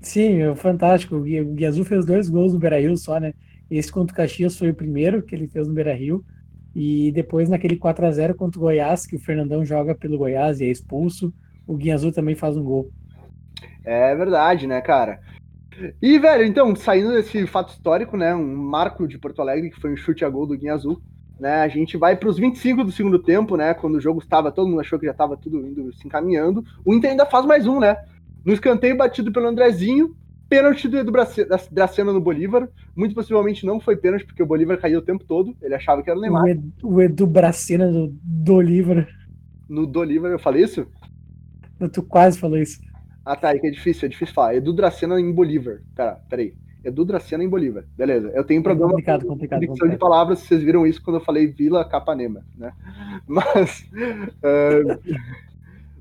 Sim, 0.00 0.42
é 0.42 0.54
fantástico. 0.54 1.16
O 1.16 1.22
Guia 1.22 1.68
Azul 1.68 1.84
fez 1.84 2.04
dois 2.04 2.28
gols 2.28 2.52
no 2.52 2.58
Beira 2.58 2.80
Rio 2.80 2.96
só, 2.96 3.18
né? 3.18 3.32
Esse 3.70 3.90
contra 3.90 4.12
o 4.12 4.16
Caxias 4.16 4.58
foi 4.58 4.70
o 4.70 4.74
primeiro 4.74 5.22
que 5.22 5.34
ele 5.34 5.48
fez 5.48 5.66
no 5.66 5.72
Beira 5.72 5.94
Rio. 5.94 6.24
E 6.74 7.12
depois 7.12 7.48
naquele 7.48 7.76
4 7.76 8.06
a 8.06 8.10
0 8.10 8.34
contra 8.34 8.58
o 8.58 8.62
Goiás, 8.62 9.06
que 9.06 9.16
o 9.16 9.20
Fernandão 9.20 9.64
joga 9.64 9.94
pelo 9.94 10.18
Goiás 10.18 10.60
e 10.60 10.64
é 10.64 10.68
expulso, 10.68 11.32
o 11.66 11.76
Guinha 11.76 11.94
Azul 11.94 12.12
também 12.12 12.34
faz 12.34 12.56
um 12.56 12.64
gol. 12.64 12.90
É 13.84 14.14
verdade, 14.14 14.66
né, 14.66 14.80
cara? 14.80 15.20
E, 16.00 16.18
velho, 16.18 16.44
então, 16.44 16.74
saindo 16.76 17.12
desse 17.12 17.46
fato 17.46 17.72
histórico, 17.72 18.16
né? 18.16 18.34
Um 18.34 18.56
marco 18.56 19.06
de 19.06 19.18
Porto 19.18 19.40
Alegre, 19.40 19.70
que 19.70 19.80
foi 19.80 19.92
um 19.92 19.96
chute 19.96 20.24
a 20.24 20.28
gol 20.28 20.46
do 20.46 20.56
Guinha 20.56 20.74
Azul. 20.74 21.00
Né, 21.42 21.56
a 21.56 21.66
gente 21.66 21.96
vai 21.96 22.14
para 22.14 22.28
os 22.28 22.38
25 22.38 22.84
do 22.84 22.92
segundo 22.92 23.18
tempo, 23.18 23.56
né? 23.56 23.74
Quando 23.74 23.96
o 23.96 24.00
jogo 24.00 24.20
estava, 24.20 24.52
todo 24.52 24.68
mundo 24.68 24.78
achou 24.78 24.96
que 24.96 25.06
já 25.06 25.10
estava 25.10 25.36
tudo 25.36 25.66
indo 25.66 25.92
se 25.92 26.06
encaminhando. 26.06 26.64
O 26.84 26.94
Inter 26.94 27.10
ainda 27.10 27.26
faz 27.26 27.44
mais 27.44 27.66
um, 27.66 27.80
né? 27.80 27.96
No 28.44 28.52
escanteio 28.52 28.96
batido 28.96 29.32
pelo 29.32 29.48
Andrezinho, 29.48 30.14
pênalti 30.48 30.86
do 30.86 30.96
Edu 30.96 31.10
Dracena 31.72 32.12
no 32.12 32.20
Bolívar. 32.20 32.68
Muito 32.94 33.12
possivelmente 33.12 33.66
não 33.66 33.80
foi 33.80 33.96
pênalti, 33.96 34.24
porque 34.24 34.40
o 34.40 34.46
Bolívar 34.46 34.80
caiu 34.80 35.00
o 35.00 35.02
tempo 35.02 35.24
todo. 35.24 35.52
Ele 35.60 35.74
achava 35.74 36.00
que 36.00 36.08
era 36.08 36.16
o 36.16 36.22
Neymar. 36.22 36.44
O 36.44 36.48
Edu, 36.48 36.72
o 36.84 37.02
Edu 37.02 37.26
Bracena 37.26 37.90
do 37.90 38.06
Bolívar. 38.22 39.08
No 39.68 39.84
Bolívar, 39.84 40.30
eu 40.30 40.38
falei 40.38 40.62
isso? 40.62 40.86
Tu 41.92 42.02
quase 42.04 42.38
falou 42.38 42.56
isso. 42.56 42.78
Ah, 43.24 43.34
tá, 43.34 43.52
é 43.52 43.58
que 43.58 43.66
é 43.66 43.70
difícil, 43.70 44.06
é 44.06 44.08
difícil 44.08 44.32
falar. 44.32 44.54
Edu 44.54 44.72
Dracena 44.72 45.20
em 45.20 45.32
Bolívar. 45.32 45.80
Pera, 45.96 46.20
peraí. 46.30 46.54
Edu 46.84 47.04
Dracena 47.04 47.44
em 47.44 47.48
Bolívar. 47.48 47.84
Beleza. 47.96 48.30
Eu 48.34 48.44
tenho 48.44 48.62
problema 48.62 48.90
é 48.90 48.92
complicado, 48.92 49.26
complicado, 49.26 49.60
com 49.60 49.66
complicado. 49.66 49.90
de 49.90 49.98
palavras, 49.98 50.38
vocês 50.40 50.62
viram 50.62 50.86
isso 50.86 51.02
quando 51.02 51.16
eu 51.16 51.24
falei 51.24 51.46
Vila 51.46 51.84
Capanema, 51.84 52.44
né? 52.56 52.72
Mas. 53.26 53.88
Uh, 54.42 54.98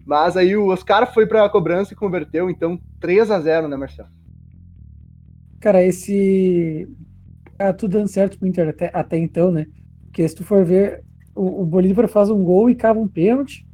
mas 0.06 0.36
aí 0.36 0.58
o 0.58 0.68
Oscar 0.68 1.14
foi 1.14 1.28
para 1.28 1.46
a 1.46 1.50
cobrança 1.50 1.94
e 1.94 1.96
converteu, 1.96 2.50
então 2.50 2.80
3 3.00 3.30
a 3.30 3.40
0 3.40 3.68
né, 3.68 3.78
Marcelo? 3.78 4.10
Cara, 5.60 5.84
esse. 5.84 6.88
Tá 7.58 7.72
tudo 7.72 8.00
dando 8.00 8.08
certo 8.08 8.40
pro 8.40 8.48
Inter 8.48 8.70
até, 8.70 8.90
até 8.92 9.18
então, 9.18 9.52
né? 9.52 9.68
Porque 10.06 10.28
se 10.28 10.36
tu 10.36 10.44
for 10.44 10.66
ver, 10.66 11.04
o, 11.36 11.62
o 11.62 11.66
Bolívar 11.66 12.08
faz 12.08 12.30
um 12.30 12.44
gol 12.44 12.70
e 12.70 12.76
cava 12.76 13.00
um 13.00 13.08
pênalti 13.08 13.66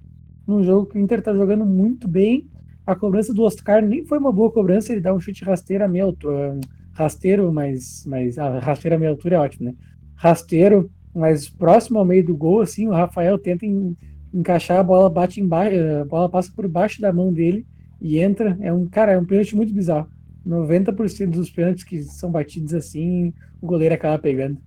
num 0.45 0.63
jogo 0.63 0.87
que 0.87 0.97
o 0.97 1.01
Inter 1.01 1.21
tá 1.21 1.33
jogando 1.33 1.65
muito 1.65 2.07
bem. 2.07 2.47
A 2.85 2.95
cobrança 2.95 3.33
do 3.33 3.43
Oscar 3.43 3.81
nem 3.81 4.05
foi 4.05 4.17
uma 4.17 4.31
boa 4.31 4.51
cobrança, 4.51 4.91
ele 4.91 5.01
dá 5.01 5.13
um 5.13 5.19
chute 5.19 5.43
rasteiro 5.43 5.83
a 5.83 6.03
altura, 6.03 6.59
rasteiro, 6.97 7.53
mas, 7.53 8.03
mas 8.07 8.39
a 8.39 8.59
rasteira 8.59 8.95
à 8.95 8.99
meia 8.99 9.11
altura 9.11 9.35
é 9.35 9.39
ótimo, 9.39 9.69
né? 9.69 9.75
Rasteiro, 10.15 10.89
mas 11.13 11.47
próximo 11.47 11.99
ao 11.99 12.05
meio 12.05 12.25
do 12.25 12.35
gol, 12.35 12.61
assim, 12.61 12.87
o 12.87 12.91
Rafael 12.91 13.37
tenta 13.37 13.65
em, 13.65 13.95
encaixar, 14.33 14.79
a 14.79 14.83
bola 14.83 15.09
bate 15.09 15.39
embaixo, 15.39 15.75
a 16.01 16.05
bola 16.05 16.27
passa 16.27 16.51
por 16.55 16.67
baixo 16.67 16.99
da 16.99 17.13
mão 17.13 17.31
dele 17.31 17.67
e 18.01 18.19
entra. 18.19 18.57
É 18.61 18.73
um, 18.73 18.87
cara, 18.87 19.11
é 19.11 19.19
um 19.19 19.25
pênalti 19.25 19.55
muito 19.55 19.71
bizarro. 19.71 20.09
90% 20.45 21.29
dos 21.29 21.51
pênaltis 21.51 21.83
que 21.83 22.01
são 22.01 22.31
batidos 22.31 22.73
assim, 22.73 23.31
o 23.61 23.67
goleiro 23.67 23.93
acaba 23.93 24.17
pegando. 24.17 24.57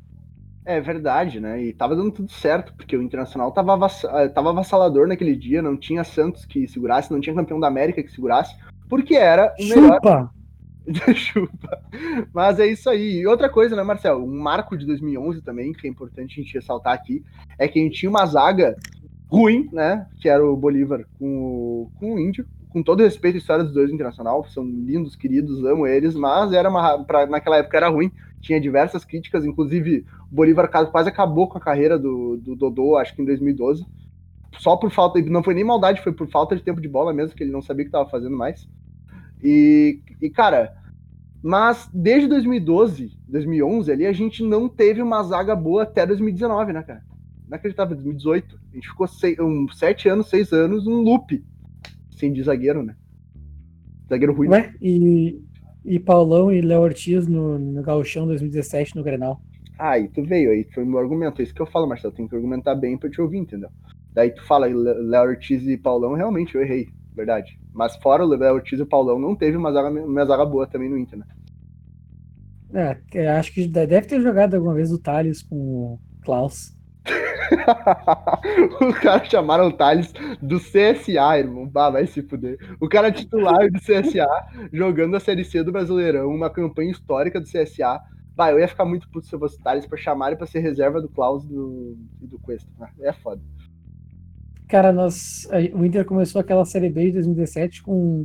É 0.64 0.80
verdade, 0.80 1.40
né? 1.40 1.60
E 1.60 1.72
tava 1.72 1.96
dando 1.96 2.12
tudo 2.12 2.30
certo, 2.30 2.72
porque 2.74 2.96
o 2.96 3.02
Internacional 3.02 3.50
tava, 3.50 3.72
avass... 3.72 4.04
Eh, 4.04 4.28
tava 4.28 4.50
avassalador 4.50 5.08
naquele 5.08 5.34
dia, 5.34 5.62
não 5.62 5.76
tinha 5.76 6.04
Santos 6.04 6.44
que 6.44 6.68
segurasse, 6.68 7.10
não 7.10 7.18
tinha 7.20 7.34
campeão 7.34 7.58
da 7.58 7.66
América 7.66 8.02
que 8.02 8.12
segurasse, 8.12 8.54
porque 8.88 9.14
era 9.16 9.52
o 9.58 9.64
melhor. 9.64 9.94
Chupa. 9.94 10.39
Mas 12.32 12.58
é 12.58 12.66
isso 12.66 12.88
aí. 12.88 13.20
E 13.20 13.26
outra 13.26 13.48
coisa, 13.48 13.76
né, 13.76 13.82
Marcelo? 13.82 14.24
Um 14.24 14.40
marco 14.40 14.76
de 14.76 14.86
2011 14.86 15.42
também, 15.42 15.72
que 15.72 15.86
é 15.86 15.90
importante 15.90 16.38
a 16.38 16.42
gente 16.42 16.54
ressaltar 16.54 16.94
aqui, 16.94 17.24
é 17.58 17.68
que 17.68 17.78
a 17.78 17.82
gente 17.82 17.98
tinha 17.98 18.10
uma 18.10 18.26
zaga 18.26 18.76
ruim, 19.28 19.68
né? 19.72 20.06
Que 20.20 20.28
era 20.28 20.44
o 20.44 20.56
Bolívar 20.56 21.04
com 21.18 21.26
o, 21.26 21.90
com 21.98 22.14
o 22.14 22.18
Índio. 22.18 22.46
Com 22.68 22.82
todo 22.82 23.02
respeito 23.02 23.34
à 23.34 23.38
história 23.38 23.64
dos 23.64 23.72
dois 23.72 23.90
internacional, 23.90 24.44
são 24.44 24.64
lindos, 24.64 25.16
queridos, 25.16 25.64
amo 25.64 25.88
eles, 25.88 26.14
mas 26.14 26.52
era 26.52 26.70
uma, 26.70 27.02
pra, 27.04 27.26
naquela 27.26 27.56
época 27.56 27.76
era 27.76 27.88
ruim. 27.88 28.12
Tinha 28.40 28.60
diversas 28.60 29.04
críticas, 29.04 29.44
inclusive 29.44 30.04
o 30.30 30.34
Bolívar 30.34 30.68
quase 30.68 31.08
acabou 31.08 31.48
com 31.48 31.58
a 31.58 31.60
carreira 31.60 31.98
do, 31.98 32.36
do 32.36 32.54
Dodô, 32.54 32.96
acho 32.96 33.14
que 33.14 33.22
em 33.22 33.24
2012 33.24 33.84
só 34.58 34.76
por 34.76 34.90
falta, 34.90 35.20
não 35.22 35.42
foi 35.42 35.54
nem 35.54 35.64
maldade, 35.64 36.02
foi 36.02 36.12
por 36.12 36.28
falta 36.28 36.56
de 36.56 36.62
tempo 36.62 36.80
de 36.80 36.88
bola 36.88 37.12
mesmo, 37.12 37.36
que 37.36 37.42
ele 37.42 37.52
não 37.52 37.62
sabia 37.62 37.82
o 37.82 37.84
que 37.86 37.88
estava 37.88 38.08
fazendo 38.10 38.36
mais. 38.36 38.68
E, 39.42 40.00
e, 40.20 40.28
cara, 40.28 40.76
mas 41.42 41.88
desde 41.92 42.28
2012, 42.28 43.12
2011 43.28 43.90
ali, 43.90 44.06
a 44.06 44.12
gente 44.12 44.42
não 44.42 44.68
teve 44.68 45.00
uma 45.00 45.22
zaga 45.22 45.56
boa 45.56 45.84
até 45.84 46.06
2019, 46.06 46.72
né, 46.72 46.82
cara? 46.82 47.02
Inacreditável, 47.46 47.96
2018. 47.96 48.60
A 48.70 48.74
gente 48.74 48.88
ficou 48.88 49.06
seis, 49.06 49.38
um, 49.38 49.66
sete 49.68 50.08
anos, 50.08 50.28
seis 50.28 50.52
anos, 50.52 50.86
um 50.86 51.00
loop. 51.00 51.42
Sem 52.16 52.32
de 52.32 52.42
zagueiro, 52.42 52.82
né? 52.82 52.94
Zagueiro 54.08 54.34
ruim. 54.34 54.48
Ué, 54.48 54.74
e, 54.80 55.42
e 55.84 55.98
Paulão 55.98 56.52
e 56.52 56.60
Léo 56.60 56.82
Ortiz 56.82 57.26
no, 57.26 57.58
no 57.58 57.82
Gauchão 57.82 58.26
2017 58.26 58.94
no 58.94 59.02
Grenal. 59.02 59.40
Ah, 59.78 59.92
aí 59.92 60.08
tu 60.08 60.22
veio, 60.22 60.50
aí 60.50 60.64
foi 60.74 60.84
o 60.84 60.86
meu 60.86 60.98
argumento. 60.98 61.40
É 61.40 61.44
isso 61.44 61.54
que 61.54 61.62
eu 61.62 61.66
falo, 61.66 61.88
Marcelo. 61.88 62.12
Tem 62.12 62.28
que 62.28 62.36
argumentar 62.36 62.74
bem 62.74 62.98
pra 62.98 63.08
te 63.08 63.20
ouvir, 63.20 63.38
entendeu? 63.38 63.70
Daí 64.12 64.30
tu 64.30 64.44
fala 64.44 64.66
Léo 64.66 65.30
Ortiz 65.30 65.66
e 65.66 65.76
Paulão, 65.78 66.12
realmente 66.14 66.54
eu 66.54 66.62
errei, 66.62 66.88
verdade. 67.14 67.58
Mas 67.72 67.96
fora 67.96 68.24
o 68.24 68.28
Léo 68.28 68.54
Ortiz 68.54 68.78
e 68.78 68.82
o 68.82 68.86
Paulão, 68.86 69.18
não 69.18 69.34
teve 69.34 69.56
uma 69.56 69.72
zaga, 69.72 69.88
uma 69.88 70.24
zaga 70.24 70.44
boa 70.44 70.66
também 70.66 70.88
no 70.88 70.98
Inter, 70.98 71.18
né? 71.18 71.26
É, 73.12 73.28
acho 73.30 73.52
que 73.52 73.66
deve 73.66 74.02
ter 74.02 74.20
jogado 74.20 74.54
alguma 74.54 74.74
vez 74.74 74.92
o 74.92 74.98
Thales 74.98 75.42
com 75.42 75.56
o 75.56 76.00
Klaus. 76.22 76.76
o 78.80 78.92
cara 79.00 79.24
chamaram 79.24 79.66
o 79.68 79.72
Thales 79.72 80.12
do 80.40 80.58
CSA, 80.60 81.38
irmão. 81.38 81.66
Bah, 81.66 81.90
vai 81.90 82.06
se 82.06 82.22
fuder. 82.22 82.58
O 82.80 82.88
cara 82.88 83.10
titular 83.10 83.70
do 83.70 83.80
CSA, 83.80 84.28
jogando 84.72 85.16
a 85.16 85.20
Série 85.20 85.44
C 85.44 85.62
do 85.64 85.72
Brasileirão, 85.72 86.28
uma 86.28 86.50
campanha 86.50 86.92
histórica 86.92 87.40
do 87.40 87.46
CSA. 87.46 88.00
Bah, 88.36 88.52
eu 88.52 88.60
ia 88.60 88.68
ficar 88.68 88.84
muito 88.84 89.08
puto 89.10 89.26
se 89.26 89.34
eu 89.34 89.38
fosse 89.38 89.58
o 89.58 89.62
Thales 89.62 89.86
pra 89.86 89.98
chamar 89.98 90.28
ele 90.28 90.36
pra 90.36 90.46
ser 90.46 90.60
reserva 90.60 91.00
do 91.00 91.08
Klaus 91.08 91.44
e 91.44 91.48
do, 91.48 91.96
do 92.20 92.38
Cuesta. 92.38 92.70
Né? 92.78 92.88
É 93.00 93.12
foda. 93.12 93.42
Cara, 94.70 94.92
nós, 94.92 95.48
o 95.74 95.84
Inter 95.84 96.04
começou 96.04 96.40
aquela 96.40 96.64
Série 96.64 96.88
B 96.88 97.06
de 97.06 97.12
2017 97.12 97.82
com 97.82 98.24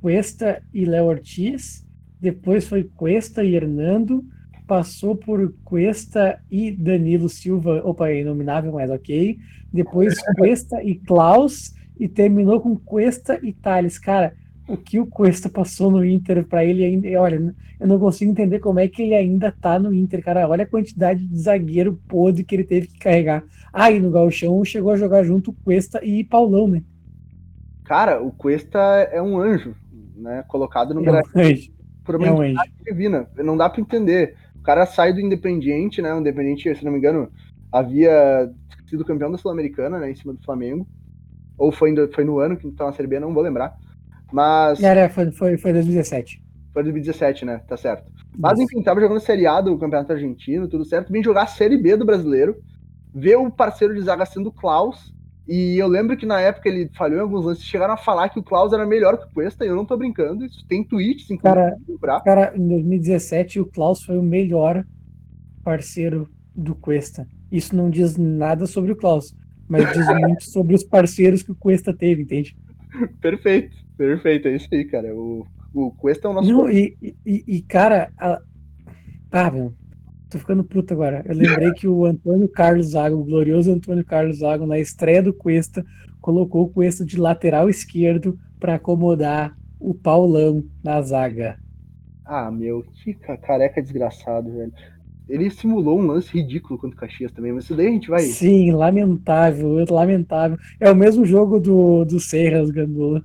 Cuesta 0.00 0.62
e 0.72 0.84
Léo 0.84 1.06
Ortiz. 1.06 1.84
Depois 2.20 2.66
foi 2.66 2.84
Cuesta 2.84 3.42
e 3.42 3.54
Hernando 3.54 4.24
passou 4.70 5.16
por 5.16 5.52
Cuesta 5.64 6.40
e 6.48 6.70
Danilo 6.70 7.28
Silva, 7.28 7.82
opa, 7.84 8.08
é 8.08 8.20
inominável, 8.20 8.70
mas 8.70 8.88
ok. 8.88 9.36
Depois 9.72 10.14
Cuesta 10.38 10.80
e 10.80 10.94
Klaus 10.94 11.74
e 11.98 12.06
terminou 12.06 12.60
com 12.60 12.76
Cuesta 12.76 13.40
e 13.42 13.52
Thales. 13.52 13.98
Cara, 13.98 14.32
o 14.70 14.76
que 14.76 15.00
o 15.00 15.06
Cuesta 15.06 15.48
passou 15.48 15.90
no 15.90 16.04
Inter 16.04 16.44
para 16.46 16.64
ele 16.64 16.84
ainda, 16.84 17.08
olha, 17.20 17.54
eu 17.78 17.88
não 17.88 17.98
consigo 17.98 18.30
entender 18.30 18.60
como 18.60 18.78
é 18.78 18.86
que 18.86 19.02
ele 19.02 19.14
ainda 19.14 19.50
tá 19.50 19.78
no 19.78 19.92
Inter, 19.92 20.22
cara. 20.22 20.48
Olha 20.48 20.62
a 20.62 20.68
quantidade 20.68 21.26
de 21.26 21.38
zagueiro 21.38 22.00
podre 22.06 22.44
que 22.44 22.54
ele 22.54 22.62
teve 22.62 22.86
que 22.86 22.98
carregar. 22.98 23.42
Ah, 23.72 23.90
e 23.90 23.98
no 23.98 24.10
Galchão 24.10 24.64
chegou 24.64 24.92
a 24.92 24.96
jogar 24.96 25.24
junto 25.24 25.52
Cuesta 25.64 26.04
e 26.04 26.22
Paulão, 26.22 26.68
né? 26.68 26.84
Cara, 27.84 28.22
o 28.22 28.30
Cuesta 28.30 28.78
é 28.78 29.20
um 29.20 29.40
anjo, 29.40 29.74
né? 30.14 30.44
Colocado 30.46 30.94
no 30.94 31.04
é 31.04 31.10
um 31.10 31.16
anjo. 31.16 31.72
por 32.04 32.14
uma 32.14 32.26
é 32.28 32.32
um 32.32 32.40
anjo. 32.40 32.60
divina. 32.84 33.28
Não 33.36 33.56
dá 33.56 33.68
para 33.68 33.80
entender. 33.80 34.36
O 34.54 34.62
cara 34.62 34.86
sai 34.86 35.12
do 35.12 35.20
Independiente, 35.20 36.00
né? 36.00 36.14
O 36.14 36.20
Independiente, 36.20 36.72
se 36.76 36.84
não 36.84 36.92
me 36.92 36.98
engano, 36.98 37.28
havia 37.72 38.48
sido 38.88 39.04
campeão 39.04 39.32
da 39.32 39.38
Sul-Americana, 39.38 39.98
né? 39.98 40.12
Em 40.12 40.14
cima 40.14 40.32
do 40.32 40.44
Flamengo. 40.44 40.86
Ou 41.58 41.72
foi, 41.72 41.92
foi 42.14 42.24
no 42.24 42.38
ano 42.38 42.56
que 42.56 42.68
estava 42.68 42.90
na 42.90 42.96
Série 42.96 43.08
B, 43.08 43.18
não 43.18 43.34
vou 43.34 43.42
lembrar. 43.42 43.76
Mas. 44.32 44.82
Era, 44.82 45.08
foi, 45.08 45.30
foi, 45.32 45.56
foi 45.56 45.72
2017. 45.72 46.42
Foi 46.72 46.82
2017, 46.82 47.44
né? 47.44 47.60
Tá 47.66 47.76
certo. 47.76 48.10
Mas 48.38 48.58
enfim, 48.58 48.82
tava 48.82 49.00
jogando 49.00 49.20
Série 49.20 49.46
A 49.46 49.60
do 49.60 49.76
Campeonato 49.76 50.12
Argentino, 50.12 50.68
tudo 50.68 50.84
certo. 50.84 51.12
Vim 51.12 51.22
jogar 51.22 51.42
a 51.42 51.46
Série 51.46 51.76
B 51.76 51.96
do 51.96 52.04
brasileiro. 52.04 52.56
Ver 53.12 53.36
o 53.36 53.50
parceiro 53.50 53.94
de 53.94 54.02
zaga 54.02 54.24
sendo 54.24 54.50
o 54.50 54.52
Klaus. 54.52 55.12
E 55.52 55.76
eu 55.76 55.88
lembro 55.88 56.16
que 56.16 56.24
na 56.24 56.40
época 56.40 56.68
ele 56.68 56.88
falhou 56.96 57.18
em 57.18 57.22
alguns 57.22 57.44
lances, 57.44 57.64
chegaram 57.64 57.94
a 57.94 57.96
falar 57.96 58.28
que 58.28 58.38
o 58.38 58.42
Klaus 58.42 58.72
era 58.72 58.86
melhor 58.86 59.18
que 59.18 59.24
o 59.24 59.30
Cuesta, 59.30 59.64
e 59.64 59.68
eu 59.68 59.74
não 59.74 59.84
tô 59.84 59.96
brincando, 59.96 60.44
isso 60.44 60.64
tem 60.68 60.84
tweets, 60.84 61.26
cara, 61.42 61.76
cara, 62.24 62.52
em 62.56 62.68
2017 62.68 63.58
o 63.58 63.66
Klaus 63.66 64.00
foi 64.04 64.16
o 64.16 64.22
melhor 64.22 64.84
parceiro 65.64 66.28
do 66.54 66.72
Cuesta. 66.76 67.26
Isso 67.50 67.74
não 67.74 67.90
diz 67.90 68.16
nada 68.16 68.64
sobre 68.64 68.92
o 68.92 68.96
Klaus, 68.96 69.34
mas 69.68 69.92
diz 69.92 70.06
muito 70.20 70.44
sobre 70.44 70.76
os 70.76 70.84
parceiros 70.84 71.42
que 71.42 71.50
o 71.50 71.56
Cuesta 71.56 71.92
teve, 71.92 72.22
entende? 72.22 72.56
Perfeito, 73.20 73.76
perfeito, 74.00 74.48
é 74.48 74.56
isso 74.56 74.66
aí, 74.72 74.86
cara. 74.86 75.14
O, 75.14 75.46
o 75.74 75.90
Cuesta 75.90 76.26
é 76.26 76.30
o 76.30 76.32
nosso. 76.32 76.50
Não, 76.50 76.70
e, 76.70 76.96
e, 77.02 77.44
e, 77.46 77.60
cara, 77.60 78.10
a... 78.16 78.40
tá, 79.30 79.50
meu, 79.50 79.74
tô 80.30 80.38
ficando 80.38 80.64
puto 80.64 80.94
agora. 80.94 81.22
Eu 81.26 81.34
lembrei 81.34 81.70
que 81.72 81.86
o 81.86 82.06
Antônio 82.06 82.48
Carlos 82.48 82.92
Zago, 82.92 83.16
o 83.16 83.24
glorioso 83.24 83.70
Antônio 83.70 84.02
Carlos 84.02 84.38
Zago, 84.38 84.66
na 84.66 84.78
estreia 84.78 85.22
do 85.22 85.34
Cuesta, 85.34 85.84
colocou 86.18 86.64
o 86.64 86.70
Cuesta 86.70 87.04
de 87.04 87.18
lateral 87.18 87.68
esquerdo 87.68 88.38
para 88.58 88.76
acomodar 88.76 89.54
o 89.78 89.92
Paulão 89.92 90.64
na 90.82 91.02
zaga. 91.02 91.58
Ah, 92.24 92.50
meu, 92.50 92.82
que 92.94 93.12
careca 93.14 93.82
desgraçado, 93.82 94.50
velho. 94.50 94.72
Ele 95.28 95.50
simulou 95.50 95.98
um 95.98 96.06
lance 96.06 96.32
ridículo 96.32 96.78
contra 96.78 96.96
o 96.96 97.00
Caxias 97.00 97.32
também, 97.32 97.52
mas 97.52 97.64
isso 97.64 97.76
daí 97.76 97.88
a 97.88 97.90
gente 97.90 98.08
vai. 98.08 98.22
Sim, 98.22 98.72
lamentável, 98.72 99.84
lamentável. 99.90 100.58
É 100.80 100.90
o 100.90 100.96
mesmo 100.96 101.24
jogo 101.26 101.60
do, 101.60 102.04
do 102.04 102.18
Serras 102.18 102.70
Gandula. 102.70 103.22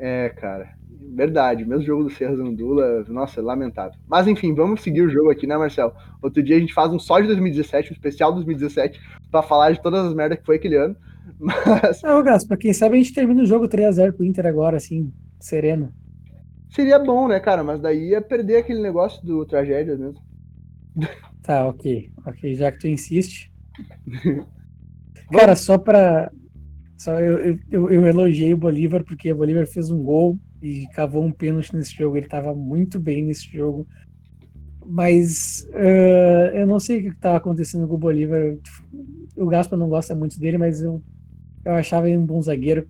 É, 0.00 0.30
cara. 0.30 0.70
Verdade, 1.12 1.64
mesmo 1.64 1.84
jogo 1.84 2.04
do 2.04 2.10
Serra 2.10 2.36
Zandula, 2.36 3.04
nossa, 3.08 3.42
lamentável. 3.42 3.98
Mas 4.08 4.26
enfim, 4.26 4.54
vamos 4.54 4.80
seguir 4.80 5.02
o 5.02 5.10
jogo 5.10 5.30
aqui, 5.30 5.46
né, 5.46 5.56
Marcel? 5.56 5.92
Outro 6.22 6.42
dia 6.42 6.56
a 6.56 6.60
gente 6.60 6.72
faz 6.72 6.90
um 6.90 6.98
só 6.98 7.20
de 7.20 7.26
2017, 7.26 7.90
um 7.90 7.92
especial 7.92 8.32
2017, 8.32 9.00
para 9.30 9.42
falar 9.42 9.72
de 9.72 9.82
todas 9.82 10.06
as 10.06 10.14
merdas 10.14 10.38
que 10.38 10.46
foi 10.46 10.56
aquele 10.56 10.76
ano. 10.76 10.96
Mas. 11.38 12.00
Não, 12.02 12.22
Gaspa, 12.22 12.56
quem 12.56 12.72
sabe 12.72 12.94
a 12.94 12.98
gente 12.98 13.12
termina 13.12 13.42
o 13.42 13.46
jogo 13.46 13.68
3x0 13.68 14.12
pro 14.12 14.24
Inter 14.24 14.46
agora, 14.46 14.76
assim, 14.76 15.12
sereno. 15.38 15.92
Seria 16.70 16.98
bom, 16.98 17.28
né, 17.28 17.40
cara? 17.40 17.62
Mas 17.64 17.80
daí 17.80 18.10
ia 18.10 18.22
perder 18.22 18.58
aquele 18.58 18.80
negócio 18.80 19.24
do 19.24 19.44
tragédia 19.44 19.96
mesmo. 19.96 20.22
Tá, 21.42 21.66
ok. 21.66 22.10
Ok, 22.26 22.54
já 22.54 22.70
que 22.70 22.78
tu 22.78 22.88
insiste. 22.88 23.50
cara, 25.32 25.56
só 25.56 25.76
pra. 25.76 26.30
Só 27.00 27.18
eu, 27.18 27.58
eu, 27.70 27.90
eu 27.90 28.06
elogiei 28.06 28.52
o 28.52 28.58
Bolívar 28.58 29.02
porque 29.02 29.32
o 29.32 29.36
Bolívar 29.36 29.66
fez 29.66 29.90
um 29.90 30.02
gol 30.02 30.38
e 30.62 30.86
cavou 30.88 31.24
um 31.24 31.32
pênalti 31.32 31.74
nesse 31.74 31.96
jogo. 31.96 32.18
Ele 32.18 32.26
estava 32.26 32.54
muito 32.54 33.00
bem 33.00 33.24
nesse 33.24 33.50
jogo. 33.50 33.86
Mas 34.84 35.66
uh, 35.70 36.54
eu 36.54 36.66
não 36.66 36.78
sei 36.78 36.98
o 36.98 37.02
que 37.04 37.08
estava 37.08 37.38
acontecendo 37.38 37.88
com 37.88 37.94
o 37.94 37.98
Bolívar. 37.98 38.54
O 39.34 39.46
Gaspa 39.46 39.78
não 39.78 39.88
gosta 39.88 40.14
muito 40.14 40.38
dele, 40.38 40.58
mas 40.58 40.82
eu, 40.82 41.02
eu 41.64 41.72
achava 41.72 42.06
ele 42.06 42.18
um 42.18 42.26
bom 42.26 42.42
zagueiro. 42.42 42.86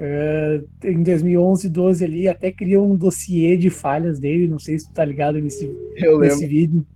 Uh, 0.00 0.64
em 0.86 1.02
2011, 1.02 1.68
12 1.68 2.04
ali, 2.04 2.28
até 2.28 2.52
criou 2.52 2.88
um 2.88 2.94
dossiê 2.94 3.56
de 3.56 3.70
falhas 3.70 4.20
dele. 4.20 4.46
Não 4.46 4.60
sei 4.60 4.78
se 4.78 4.86
tu 4.86 4.92
tá 4.92 5.04
ligado 5.04 5.40
nesse, 5.40 5.68
nesse 6.20 6.46
vídeo. 6.46 6.86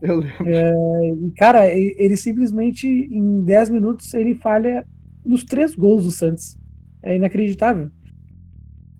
Eu 0.00 0.20
lembro. 0.20 0.44
Uh, 0.44 1.32
cara, 1.36 1.66
ele 1.74 2.16
simplesmente 2.16 2.86
em 2.86 3.40
10 3.40 3.70
minutos 3.70 4.14
ele 4.14 4.36
falha 4.36 4.86
nos 5.24 5.44
três 5.44 5.74
gols 5.74 6.04
do 6.04 6.10
Santos. 6.10 6.56
É 7.02 7.16
inacreditável. 7.16 7.90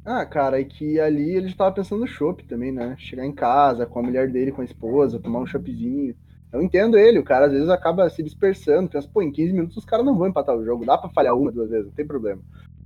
Ah, 0.04 0.24
cara, 0.24 0.58
é 0.58 0.64
que 0.64 0.98
ali 0.98 1.36
ele 1.36 1.48
estava 1.48 1.70
pensando 1.70 2.00
no 2.00 2.06
chopp 2.06 2.42
também, 2.44 2.72
né? 2.72 2.96
Chegar 2.98 3.26
em 3.26 3.32
casa 3.32 3.84
com 3.84 3.98
a 3.98 4.02
mulher 4.02 4.30
dele, 4.30 4.52
com 4.52 4.62
a 4.62 4.64
esposa, 4.64 5.20
tomar 5.20 5.40
um 5.40 5.46
choppzinho. 5.46 6.14
Eu 6.50 6.62
entendo 6.62 6.96
ele, 6.96 7.18
o 7.18 7.24
cara 7.24 7.44
às 7.44 7.52
vezes 7.52 7.68
acaba 7.68 8.08
se 8.08 8.22
dispersando, 8.22 8.88
pensa, 8.88 9.06
pô, 9.12 9.20
em 9.20 9.30
15 9.30 9.52
minutos 9.52 9.76
os 9.76 9.84
caras 9.84 10.06
não 10.06 10.16
vão 10.16 10.28
empatar 10.28 10.56
o 10.56 10.64
jogo, 10.64 10.86
dá 10.86 10.96
para 10.96 11.10
falhar 11.10 11.36
uma, 11.36 11.52
duas 11.52 11.68
vezes, 11.68 11.86
não 11.88 11.92
tem 11.92 12.06
problema. 12.06 12.40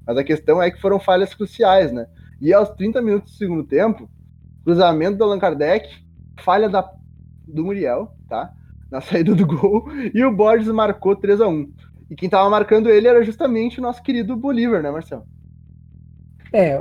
Mas 0.05 0.19
a 0.19 0.25
questão 0.25 0.61
é 0.61 0.69
que 0.69 0.81
foram 0.81 0.99
falhas 0.99 1.33
cruciais, 1.33 1.93
né? 1.93 2.09
E 2.41 2.53
aos 2.53 2.71
30 2.71 3.01
minutos 3.01 3.33
do 3.33 3.39
segundo 3.39 3.63
tempo, 3.63 4.11
cruzamento 4.65 5.19
do 5.19 5.23
Allan 5.23 5.39
Kardec, 5.39 5.89
falha 6.41 6.69
da, 6.69 6.93
do 7.47 7.65
Muriel, 7.65 8.13
tá? 8.29 8.53
Na 8.91 8.99
saída 9.01 9.33
do 9.33 9.47
gol, 9.47 9.87
e 10.13 10.25
o 10.25 10.35
Borges 10.35 10.67
marcou 10.73 11.15
3 11.15 11.41
a 11.41 11.47
1 11.47 11.73
E 12.13 12.15
quem 12.15 12.29
tava 12.29 12.51
marcando 12.51 12.91
ele 12.91 13.09
era 13.09 13.25
justamente 13.25 13.79
o 13.79 13.83
nosso 13.83 14.03
querido 14.03 14.37
Bolívar, 14.37 14.83
né, 14.83 14.91
Marcelo? 14.91 15.27
É, 16.53 16.79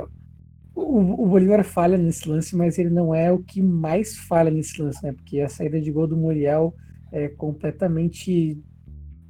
o, 0.74 1.22
o 1.22 1.26
Bolívar 1.26 1.64
falha 1.64 1.96
nesse 1.96 2.28
lance, 2.28 2.54
mas 2.54 2.76
ele 2.76 2.90
não 2.90 3.14
é 3.14 3.32
o 3.32 3.38
que 3.38 3.62
mais 3.62 4.14
falha 4.14 4.50
nesse 4.50 4.82
lance, 4.82 5.02
né? 5.02 5.10
Porque 5.10 5.40
a 5.40 5.48
saída 5.48 5.80
de 5.80 5.90
gol 5.90 6.06
do 6.06 6.18
Muriel 6.18 6.74
é 7.10 7.28
completamente 7.28 8.62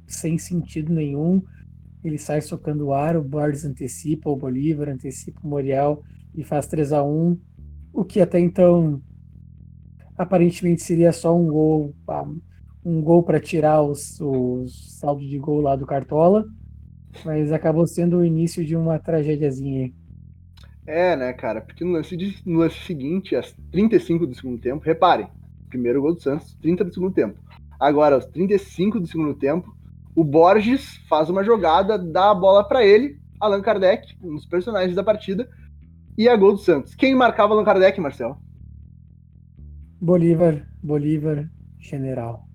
sem 0.05 0.37
sentido 0.37 0.91
nenhum. 0.91 1.41
Ele 2.03 2.17
sai 2.17 2.41
socando 2.41 2.87
o 2.87 2.93
ar, 2.93 3.15
o 3.15 3.23
Borges 3.23 3.63
antecipa 3.63 4.29
o 4.29 4.35
Bolívar, 4.35 4.89
antecipa 4.89 5.39
o 5.41 5.47
Muriel 5.47 6.03
e 6.35 6.43
faz 6.43 6.67
3 6.67 6.91
a 6.91 7.01
1 7.01 7.39
o 7.93 8.03
que 8.03 8.19
até 8.19 8.41
então 8.41 9.01
aparentemente 10.17 10.81
seria 10.83 11.13
só 11.13 11.33
um 11.33 11.47
gol, 11.47 11.95
um 12.85 13.01
gol 13.01 13.23
para 13.23 13.39
tirar 13.39 13.81
os, 13.81 14.19
os 14.19 14.99
saldos 14.99 15.27
de 15.27 15.37
gol 15.37 15.61
lá 15.61 15.75
do 15.75 15.85
Cartola, 15.85 16.45
mas 17.23 17.51
acabou 17.51 17.87
sendo 17.87 18.17
o 18.17 18.25
início 18.25 18.65
de 18.65 18.75
uma 18.75 18.99
tragédiazinha 18.99 19.85
aí. 19.85 19.93
É, 20.85 21.15
né, 21.15 21.31
cara? 21.31 21.61
Porque 21.61 21.85
no 21.85 21.93
lance, 21.93 22.15
de, 22.17 22.37
no 22.45 22.59
lance 22.59 22.77
seguinte, 22.79 23.35
às 23.35 23.53
35 23.71 24.27
do 24.27 24.35
segundo 24.35 24.59
tempo, 24.59 24.83
reparem, 24.83 25.27
primeiro 25.69 26.01
gol 26.01 26.13
do 26.13 26.21
Santos, 26.21 26.55
30 26.61 26.83
do 26.83 26.93
segundo 26.93 27.13
tempo. 27.13 27.39
Agora, 27.79 28.15
aos 28.15 28.25
35 28.25 28.99
do 28.99 29.07
segundo 29.07 29.33
tempo, 29.33 29.73
o 30.15 30.23
Borges 30.23 30.97
faz 31.07 31.29
uma 31.29 31.43
jogada, 31.43 31.97
dá 31.97 32.31
a 32.31 32.35
bola 32.35 32.63
para 32.63 32.85
ele, 32.85 33.17
Allan 33.39 33.61
Kardec, 33.61 34.15
um 34.21 34.35
dos 34.35 34.45
personagens 34.45 34.95
da 34.95 35.03
partida, 35.03 35.49
e 36.17 36.27
a 36.27 36.35
gol 36.35 36.53
do 36.53 36.59
Santos. 36.59 36.93
Quem 36.95 37.15
marcava 37.15 37.53
Allan 37.53 37.63
Kardec, 37.63 37.99
Marcel? 37.99 38.37
Bolívar, 39.99 40.67
Bolívar, 40.81 41.49
General. 41.79 42.45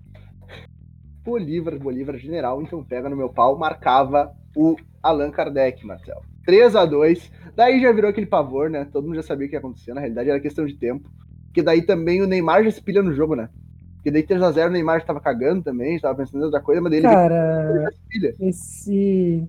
Bolívar, 1.23 1.77
Bolívar, 1.77 2.17
General, 2.17 2.61
então 2.61 2.83
pega 2.83 3.09
no 3.09 3.15
meu 3.15 3.29
pau, 3.29 3.57
marcava 3.57 4.33
o 4.55 4.75
Allan 5.01 5.31
Kardec, 5.31 5.85
Marcel. 5.85 6.21
3 6.45 6.75
a 6.75 6.85
2 6.85 7.31
Daí 7.55 7.81
já 7.81 7.91
virou 7.91 8.09
aquele 8.09 8.25
pavor, 8.25 8.69
né? 8.69 8.87
Todo 8.89 9.03
mundo 9.03 9.15
já 9.15 9.23
sabia 9.23 9.45
o 9.45 9.49
que 9.49 9.55
ia 9.55 9.59
acontecer. 9.59 9.93
Na 9.93 9.99
realidade, 9.99 10.29
era 10.29 10.39
questão 10.39 10.65
de 10.65 10.75
tempo. 10.75 11.09
Porque 11.45 11.61
daí 11.61 11.81
também 11.81 12.21
o 12.21 12.27
Neymar 12.27 12.63
já 12.63 12.71
se 12.71 12.81
pilha 12.81 13.03
no 13.03 13.13
jogo, 13.13 13.35
né? 13.35 13.49
Porque 13.95 14.09
daí 14.09 14.23
3x0 14.23 14.67
o 14.67 14.71
Neymar 14.71 14.99
estava 14.99 15.19
cagando 15.19 15.61
também, 15.61 15.95
estava 15.95 16.15
pensando 16.15 16.41
em 16.41 16.45
outra 16.45 16.61
coisa, 16.61 16.81
mas 16.81 16.91
daí 16.91 17.01
Cara, 17.01 17.91
ele 18.13 18.33
esse, 18.39 19.45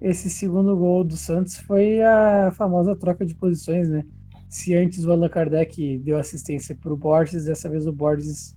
esse 0.00 0.28
segundo 0.28 0.76
gol 0.76 1.04
do 1.04 1.16
Santos 1.16 1.56
foi 1.56 2.02
a 2.02 2.50
famosa 2.52 2.96
troca 2.96 3.24
de 3.24 3.34
posições, 3.34 3.88
né? 3.88 4.04
Se 4.48 4.74
antes 4.74 5.04
o 5.04 5.12
Allan 5.12 5.28
Kardec 5.28 5.98
deu 5.98 6.18
assistência 6.18 6.74
para 6.74 6.92
o 6.92 6.96
Borges, 6.96 7.44
dessa 7.44 7.68
vez 7.68 7.86
o 7.86 7.92
Borges 7.92 8.56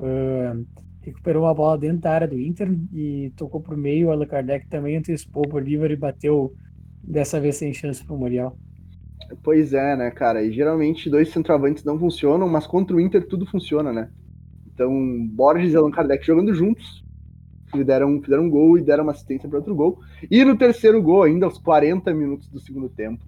uh, 0.00 0.64
recuperou 1.06 1.46
a 1.46 1.54
bola 1.54 1.78
dentro 1.78 1.98
da 1.98 2.10
área 2.10 2.28
do 2.28 2.38
Inter 2.38 2.68
e 2.92 3.32
tocou 3.36 3.60
para 3.60 3.74
o 3.74 3.78
meio. 3.78 4.08
O 4.08 4.10
Allan 4.10 4.26
Kardec 4.26 4.66
também 4.66 4.96
antecipou 4.96 5.44
o 5.46 5.48
Bolívar 5.48 5.90
e 5.90 5.96
bateu 5.96 6.52
dessa 7.02 7.40
vez 7.40 7.56
sem 7.56 7.72
chance 7.72 8.04
para 8.04 8.14
o 8.14 8.18
Muriel. 8.18 8.56
Pois 9.42 9.72
é, 9.72 9.96
né, 9.96 10.10
cara? 10.10 10.42
E 10.42 10.52
geralmente 10.52 11.08
dois 11.08 11.30
centroavantes 11.30 11.84
não 11.84 11.98
funcionam, 11.98 12.48
mas 12.48 12.66
contra 12.66 12.96
o 12.96 13.00
Inter 13.00 13.26
tudo 13.26 13.46
funciona, 13.46 13.92
né? 13.92 14.10
Então, 14.66 14.90
Borges 15.28 15.72
e 15.72 15.76
Allan 15.76 15.90
Kardec 15.90 16.26
jogando 16.26 16.52
juntos, 16.52 17.04
fizeram, 17.70 18.20
fizeram 18.20 18.44
um 18.44 18.50
gol 18.50 18.76
e 18.76 18.82
deram 18.82 19.04
uma 19.04 19.12
assistência 19.12 19.48
para 19.48 19.58
outro 19.58 19.74
gol. 19.74 20.00
E 20.30 20.44
no 20.44 20.56
terceiro 20.56 21.00
gol, 21.00 21.22
ainda 21.22 21.46
aos 21.46 21.58
40 21.58 22.12
minutos 22.12 22.48
do 22.48 22.60
segundo 22.60 22.88
tempo, 22.88 23.24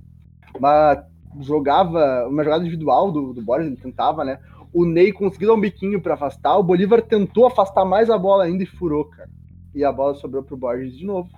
uma 0.57 1.05
jogava 1.41 2.27
uma 2.27 2.43
jogada 2.43 2.63
individual 2.63 3.13
do, 3.13 3.33
do 3.33 3.43
Borges, 3.43 3.69
ele 3.69 3.77
tentava, 3.77 4.25
né? 4.25 4.39
O 4.79 4.87
Ney 4.87 5.13
conseguiu 5.13 5.49
dar 5.49 5.55
um 5.55 5.61
biquinho 5.61 6.01
para 6.01 6.15
afastar, 6.15 6.57
o 6.57 6.63
Bolívar 6.63 7.03
tentou 7.03 7.45
afastar 7.47 7.85
mais 7.85 8.09
a 8.09 8.17
bola 8.17 8.45
ainda 8.45 8.63
e 8.63 8.67
furou, 8.67 9.07
cara. 9.07 9.29
E 9.75 9.83
a 9.83 9.91
bola 9.91 10.15
sobrou 10.15 10.41
pro 10.41 10.57
Borges 10.57 10.97
de 10.97 11.05
novo. 11.05 11.29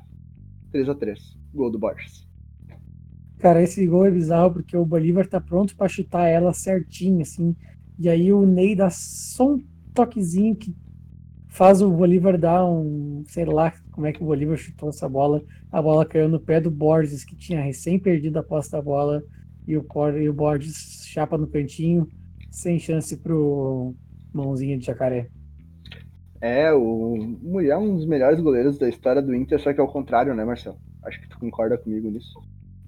3 0.70 0.90
a 0.90 0.94
3 0.94 1.38
Gol 1.54 1.70
do 1.70 1.78
Borges. 1.78 2.28
Cara, 3.38 3.62
esse 3.62 3.86
gol 3.86 4.04
é 4.04 4.10
bizarro 4.10 4.52
porque 4.52 4.76
o 4.76 4.84
Bolívar 4.84 5.26
tá 5.26 5.40
pronto 5.40 5.74
para 5.74 5.88
chutar 5.88 6.26
ela 6.26 6.52
certinho, 6.52 7.22
assim. 7.22 7.56
E 7.98 8.10
aí 8.10 8.30
o 8.30 8.44
Ney 8.44 8.76
dá 8.76 8.90
só 8.90 9.52
um 9.52 9.64
toquezinho 9.94 10.54
que 10.54 10.76
faz 11.48 11.80
o 11.80 11.90
Bolívar 11.90 12.36
dar 12.36 12.66
um, 12.66 13.24
sei 13.26 13.46
lá 13.46 13.72
como 13.90 14.06
é 14.06 14.12
que 14.12 14.22
o 14.22 14.26
Bolívar 14.26 14.58
chutou 14.58 14.90
essa 14.90 15.08
bola. 15.08 15.42
A 15.72 15.80
bola 15.80 16.04
caiu 16.04 16.28
no 16.28 16.38
pé 16.38 16.60
do 16.60 16.70
Borges, 16.70 17.24
que 17.24 17.34
tinha 17.34 17.62
recém 17.62 17.98
perdido 17.98 18.38
a 18.38 18.42
posse 18.42 18.70
da 18.70 18.82
bola, 18.82 19.24
e 19.66 19.78
o, 19.78 19.86
e 20.18 20.28
o 20.28 20.34
Borges 20.34 21.06
chapa 21.06 21.38
no 21.38 21.46
cantinho, 21.46 22.06
sem 22.50 22.78
chance 22.78 23.16
pro 23.16 23.94
mãozinha 24.32 24.76
de 24.76 24.86
jacaré. 24.86 25.28
É, 26.40 26.72
o 26.72 27.16
Muriel 27.42 27.78
é 27.78 27.82
um 27.82 27.96
dos 27.96 28.06
melhores 28.06 28.40
goleiros 28.40 28.78
da 28.78 28.88
história 28.88 29.20
do 29.20 29.34
Inter, 29.34 29.60
só 29.60 29.72
que 29.72 29.80
é 29.80 29.82
o 29.82 29.88
contrário, 29.88 30.34
né, 30.34 30.44
Marcelo? 30.44 30.78
Acho 31.04 31.20
que 31.20 31.28
tu 31.28 31.38
concorda 31.38 31.76
comigo 31.76 32.10
nisso. 32.10 32.32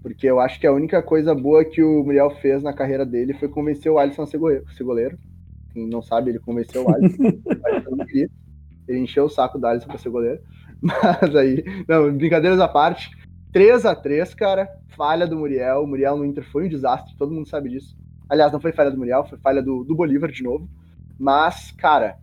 Porque 0.02 0.26
eu 0.26 0.40
acho 0.40 0.58
que 0.58 0.66
a 0.66 0.72
única 0.72 1.02
coisa 1.02 1.34
boa 1.34 1.64
que 1.64 1.82
o 1.82 2.02
Muriel 2.02 2.30
fez 2.40 2.62
na 2.62 2.72
carreira 2.72 3.04
dele 3.04 3.34
foi 3.34 3.48
convencer 3.48 3.92
o 3.92 3.98
Alisson 3.98 4.22
a 4.22 4.26
ser 4.26 4.38
goleiro. 4.38 5.18
Quem 5.72 5.86
não 5.86 6.02
sabe, 6.02 6.30
ele 6.30 6.38
convenceu 6.38 6.84
o 6.86 6.94
Alisson. 6.94 7.22
não 7.90 8.04
queria. 8.06 8.28
Ele 8.88 8.98
encheu 8.98 9.26
o 9.26 9.30
saco 9.30 9.58
do 9.58 9.66
Alisson 9.66 9.86
pra 9.86 9.98
ser 9.98 10.08
goleiro. 10.08 10.40
Mas 10.80 11.36
aí, 11.36 11.62
não, 11.86 12.12
brincadeiras 12.12 12.58
à 12.58 12.66
parte. 12.66 13.10
3 13.52 13.84
a 13.84 13.94
3 13.94 14.34
cara. 14.34 14.68
Falha 14.96 15.26
do 15.26 15.36
Muriel. 15.36 15.84
O 15.84 15.86
Muriel 15.86 16.16
no 16.16 16.24
Inter 16.24 16.44
foi 16.50 16.66
um 16.66 16.68
desastre, 16.68 17.16
todo 17.16 17.32
mundo 17.32 17.48
sabe 17.48 17.68
disso. 17.68 17.96
Aliás, 18.28 18.52
não 18.52 18.60
foi 18.60 18.72
falha 18.72 18.90
do 18.90 18.98
Muriel, 18.98 19.26
foi 19.26 19.38
falha 19.38 19.62
do, 19.62 19.84
do 19.84 19.94
Bolívar 19.94 20.30
de 20.30 20.42
novo. 20.42 20.68
Mas, 21.18 21.70
cara, 21.72 22.18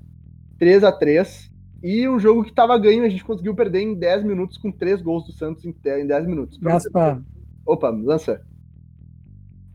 3 0.57 0.83
a 0.83 0.91
3 0.91 1.51
E 1.81 2.07
um 2.09 2.19
jogo 2.19 2.43
que 2.43 2.53
tava 2.53 2.77
ganho, 2.77 3.03
a 3.03 3.09
gente 3.09 3.23
conseguiu 3.23 3.55
perder 3.55 3.81
em 3.81 3.95
10 3.95 4.23
minutos 4.23 4.57
com 4.57 4.71
três 4.71 5.01
gols 5.01 5.25
do 5.25 5.31
Santos 5.31 5.63
em 5.65 5.73
10 5.73 6.27
minutos. 6.27 6.57
Gaspa. 6.57 7.23
Opa, 7.65 7.89
lança. 7.89 8.41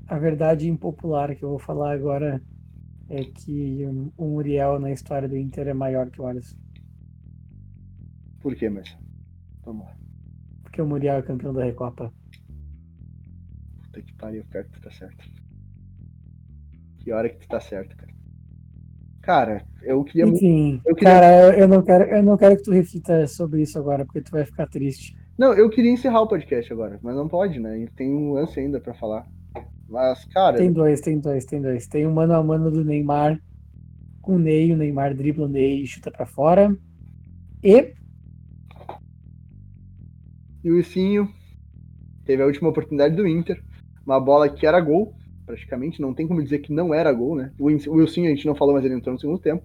A 0.07 0.19
verdade 0.19 0.69
impopular 0.69 1.35
que 1.35 1.43
eu 1.43 1.51
vou 1.51 1.59
falar 1.59 1.93
agora 1.93 2.43
é 3.09 3.25
que 3.25 3.87
o 4.17 4.27
Muriel 4.27 4.79
na 4.79 4.91
história 4.91 5.29
do 5.29 5.37
Inter 5.37 5.69
é 5.69 5.75
maior 5.75 6.11
que 6.11 6.21
o 6.21 6.27
Alisson. 6.27 6.57
Por 8.41 8.55
quê, 8.55 8.69
Marcelo? 8.69 9.03
Vamos 9.65 9.87
lá. 9.87 9.97
Porque 10.63 10.83
o 10.83 10.87
Muriel 10.87 11.17
é 11.17 11.23
campeão 11.23 11.55
da 11.55 11.65
Recopa. 11.65 12.13
Puta 13.83 14.03
que 14.03 14.13
pariu, 14.15 14.45
pior 14.51 14.65
que 14.65 14.81
tá 14.81 14.91
certo. 14.91 15.25
Que 17.05 17.13
hora 17.13 17.29
que 17.29 17.37
tu 17.37 17.47
tá 17.47 17.61
certo, 17.61 17.95
cara. 17.97 18.15
Cara, 19.21 19.65
eu 19.83 20.03
queria 20.05 20.27
Enfim, 20.27 20.81
eu 20.85 20.95
queria... 20.95 21.13
cara, 21.13 21.59
eu 21.59 21.69
não 21.69 21.83
quero, 21.83 22.05
eu 22.05 22.23
não 22.23 22.37
quero 22.37 22.57
que 22.57 22.63
tu 22.63 22.73
reflita 22.73 23.27
sobre 23.27 23.63
isso 23.63 23.79
agora, 23.79 24.05
porque 24.05 24.21
tu 24.21 24.33
vai 24.33 24.45
ficar 24.45 24.67
triste. 24.67 25.17
Não, 25.37 25.53
eu 25.53 25.69
queria 25.69 25.91
encerrar 25.91 26.23
o 26.23 26.29
podcast 26.29 26.73
agora, 26.73 26.99
mas 27.03 27.15
não 27.15 27.29
pode, 27.29 27.59
né? 27.59 27.87
Tem 27.97 28.13
um 28.13 28.33
lance 28.33 28.59
ainda 28.59 28.81
para 28.81 28.95
falar. 28.95 29.27
Mas, 29.89 30.25
cara. 30.27 30.57
Tem 30.57 30.73
dois, 30.73 31.01
tem 31.01 31.19
dois, 31.19 31.45
tem 31.45 31.61
dois. 31.61 31.87
Tem 31.87 32.07
um 32.07 32.13
mano 32.13 32.35
a 32.35 32.43
mano 32.43 32.71
do 32.71 32.85
Neymar 32.85 33.41
com 34.23 34.37
o 34.37 34.39
Ney, 34.39 34.73
o 34.73 34.77
Neymar 34.77 35.15
dribla 35.15 35.47
o 35.47 35.49
Ney 35.49 35.83
e 35.83 35.87
chuta 35.87 36.11
para 36.11 36.25
fora. 36.25 36.77
E. 37.63 37.95
E 40.63 40.71
o 40.71 40.79
Icinho 40.79 41.29
teve 42.25 42.43
a 42.43 42.47
última 42.47 42.71
oportunidade 42.71 43.15
do 43.15 43.27
Inter. 43.27 43.63
Uma 44.07 44.21
bola 44.21 44.49
que 44.49 44.67
era 44.67 44.81
gol, 44.81 45.15
praticamente, 45.47 46.01
não 46.01 46.15
tem 46.15 46.27
como 46.27 46.43
dizer 46.43 46.61
que 46.61 46.73
não 46.73 46.93
era 46.93 47.13
gol, 47.13 47.37
né? 47.37 47.53
O 47.59 47.67
Wilson 47.67 48.23
a 48.23 48.29
gente 48.29 48.47
não 48.47 48.55
falou, 48.55 48.75
mas 48.75 48.85
ele 48.85 48.95
entrou 48.95 49.13
no 49.13 49.21
segundo 49.21 49.39
tempo. 49.39 49.65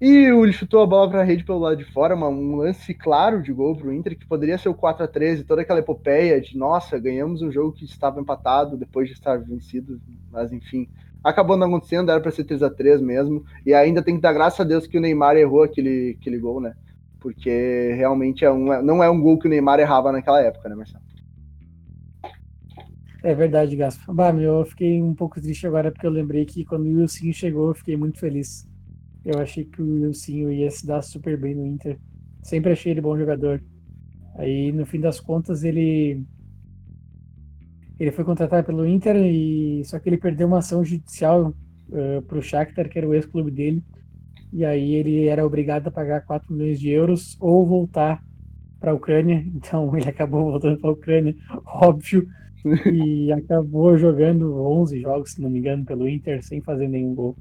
E 0.00 0.26
ele 0.26 0.52
chutou 0.52 0.82
a 0.82 0.86
bola 0.86 1.08
para 1.08 1.20
a 1.20 1.24
rede 1.24 1.44
pelo 1.44 1.60
lado 1.60 1.76
de 1.76 1.84
fora, 1.84 2.16
uma, 2.16 2.28
um 2.28 2.56
lance 2.56 2.92
claro 2.92 3.40
de 3.40 3.52
gol 3.52 3.76
para 3.76 3.86
o 3.86 3.92
Inter, 3.92 4.18
que 4.18 4.26
poderia 4.26 4.58
ser 4.58 4.68
o 4.68 4.74
4 4.74 5.04
a 5.04 5.06
13 5.06 5.44
toda 5.44 5.62
aquela 5.62 5.78
epopeia 5.78 6.40
de 6.40 6.58
nossa, 6.58 6.98
ganhamos 6.98 7.40
um 7.40 7.52
jogo 7.52 7.70
que 7.70 7.84
estava 7.84 8.20
empatado 8.20 8.76
depois 8.76 9.06
de 9.06 9.14
estar 9.14 9.36
vencido, 9.38 10.00
mas 10.28 10.52
enfim, 10.52 10.88
acabou 11.22 11.56
não 11.56 11.68
acontecendo, 11.68 12.10
era 12.10 12.20
para 12.20 12.32
ser 12.32 12.42
3 12.42 12.64
a 12.64 12.70
3 12.70 13.00
mesmo, 13.00 13.44
e 13.64 13.72
ainda 13.72 14.02
tem 14.02 14.16
que 14.16 14.20
dar 14.20 14.32
graças 14.32 14.58
a 14.58 14.64
Deus 14.64 14.88
que 14.88 14.98
o 14.98 15.00
Neymar 15.00 15.36
errou 15.36 15.62
aquele, 15.62 16.16
aquele 16.20 16.38
gol, 16.38 16.60
né? 16.60 16.74
Porque 17.20 17.94
realmente 17.96 18.44
é 18.44 18.50
um, 18.50 18.82
não 18.82 19.04
é 19.04 19.08
um 19.08 19.20
gol 19.20 19.38
que 19.38 19.46
o 19.46 19.50
Neymar 19.50 19.78
errava 19.78 20.10
naquela 20.10 20.40
época, 20.40 20.68
né, 20.68 20.74
Marcelo? 20.74 21.11
É 23.22 23.34
verdade, 23.34 23.76
Gaspa. 23.76 24.12
Bah, 24.12 24.32
meu, 24.32 24.60
eu 24.60 24.64
fiquei 24.64 25.00
um 25.00 25.14
pouco 25.14 25.40
triste 25.40 25.66
agora 25.66 25.92
porque 25.92 26.06
eu 26.06 26.10
lembrei 26.10 26.44
que 26.44 26.64
quando 26.64 26.86
o 26.86 26.98
Wilson 26.98 27.32
chegou, 27.32 27.68
eu 27.68 27.74
fiquei 27.74 27.96
muito 27.96 28.18
feliz 28.18 28.66
eu 29.24 29.38
achei 29.38 29.64
que 29.64 29.80
o 29.80 30.02
Wilson 30.02 30.50
ia 30.50 30.70
se 30.70 30.86
dar 30.86 31.02
super 31.02 31.36
bem 31.38 31.54
no 31.54 31.66
Inter. 31.66 31.98
Sempre 32.42 32.72
achei 32.72 32.92
ele 32.92 33.00
bom 33.00 33.16
jogador. 33.16 33.62
Aí, 34.36 34.72
no 34.72 34.84
fim 34.84 35.00
das 35.00 35.20
contas, 35.20 35.62
ele 35.62 36.22
ele 38.00 38.10
foi 38.10 38.24
contratado 38.24 38.66
pelo 38.66 38.84
Inter 38.84 39.14
e 39.16 39.84
só 39.84 39.98
que 39.98 40.08
ele 40.08 40.16
perdeu 40.16 40.48
uma 40.48 40.58
ação 40.58 40.84
judicial 40.84 41.54
uh, 41.88 42.22
para 42.22 42.38
o 42.38 42.42
Shakhtar, 42.42 42.88
que 42.88 42.98
era 42.98 43.08
o 43.08 43.14
ex-clube 43.14 43.50
dele. 43.50 43.82
E 44.52 44.64
aí 44.64 44.94
ele 44.94 45.26
era 45.26 45.46
obrigado 45.46 45.86
a 45.86 45.90
pagar 45.90 46.22
4 46.22 46.52
milhões 46.52 46.80
de 46.80 46.90
euros 46.90 47.36
ou 47.38 47.64
voltar 47.64 48.20
para 48.80 48.90
a 48.90 48.94
Ucrânia. 48.94 49.44
Então 49.54 49.96
ele 49.96 50.08
acabou 50.08 50.50
voltando 50.50 50.80
para 50.80 50.90
a 50.90 50.92
Ucrânia, 50.92 51.36
óbvio, 51.64 52.26
e 52.92 53.32
acabou 53.32 53.96
jogando 53.98 54.60
11 54.62 55.00
jogos, 55.00 55.32
se 55.32 55.40
não 55.40 55.50
me 55.50 55.58
engano, 55.58 55.84
pelo 55.84 56.08
Inter 56.08 56.42
sem 56.42 56.60
fazer 56.60 56.88
nenhum 56.88 57.14
gol. 57.14 57.36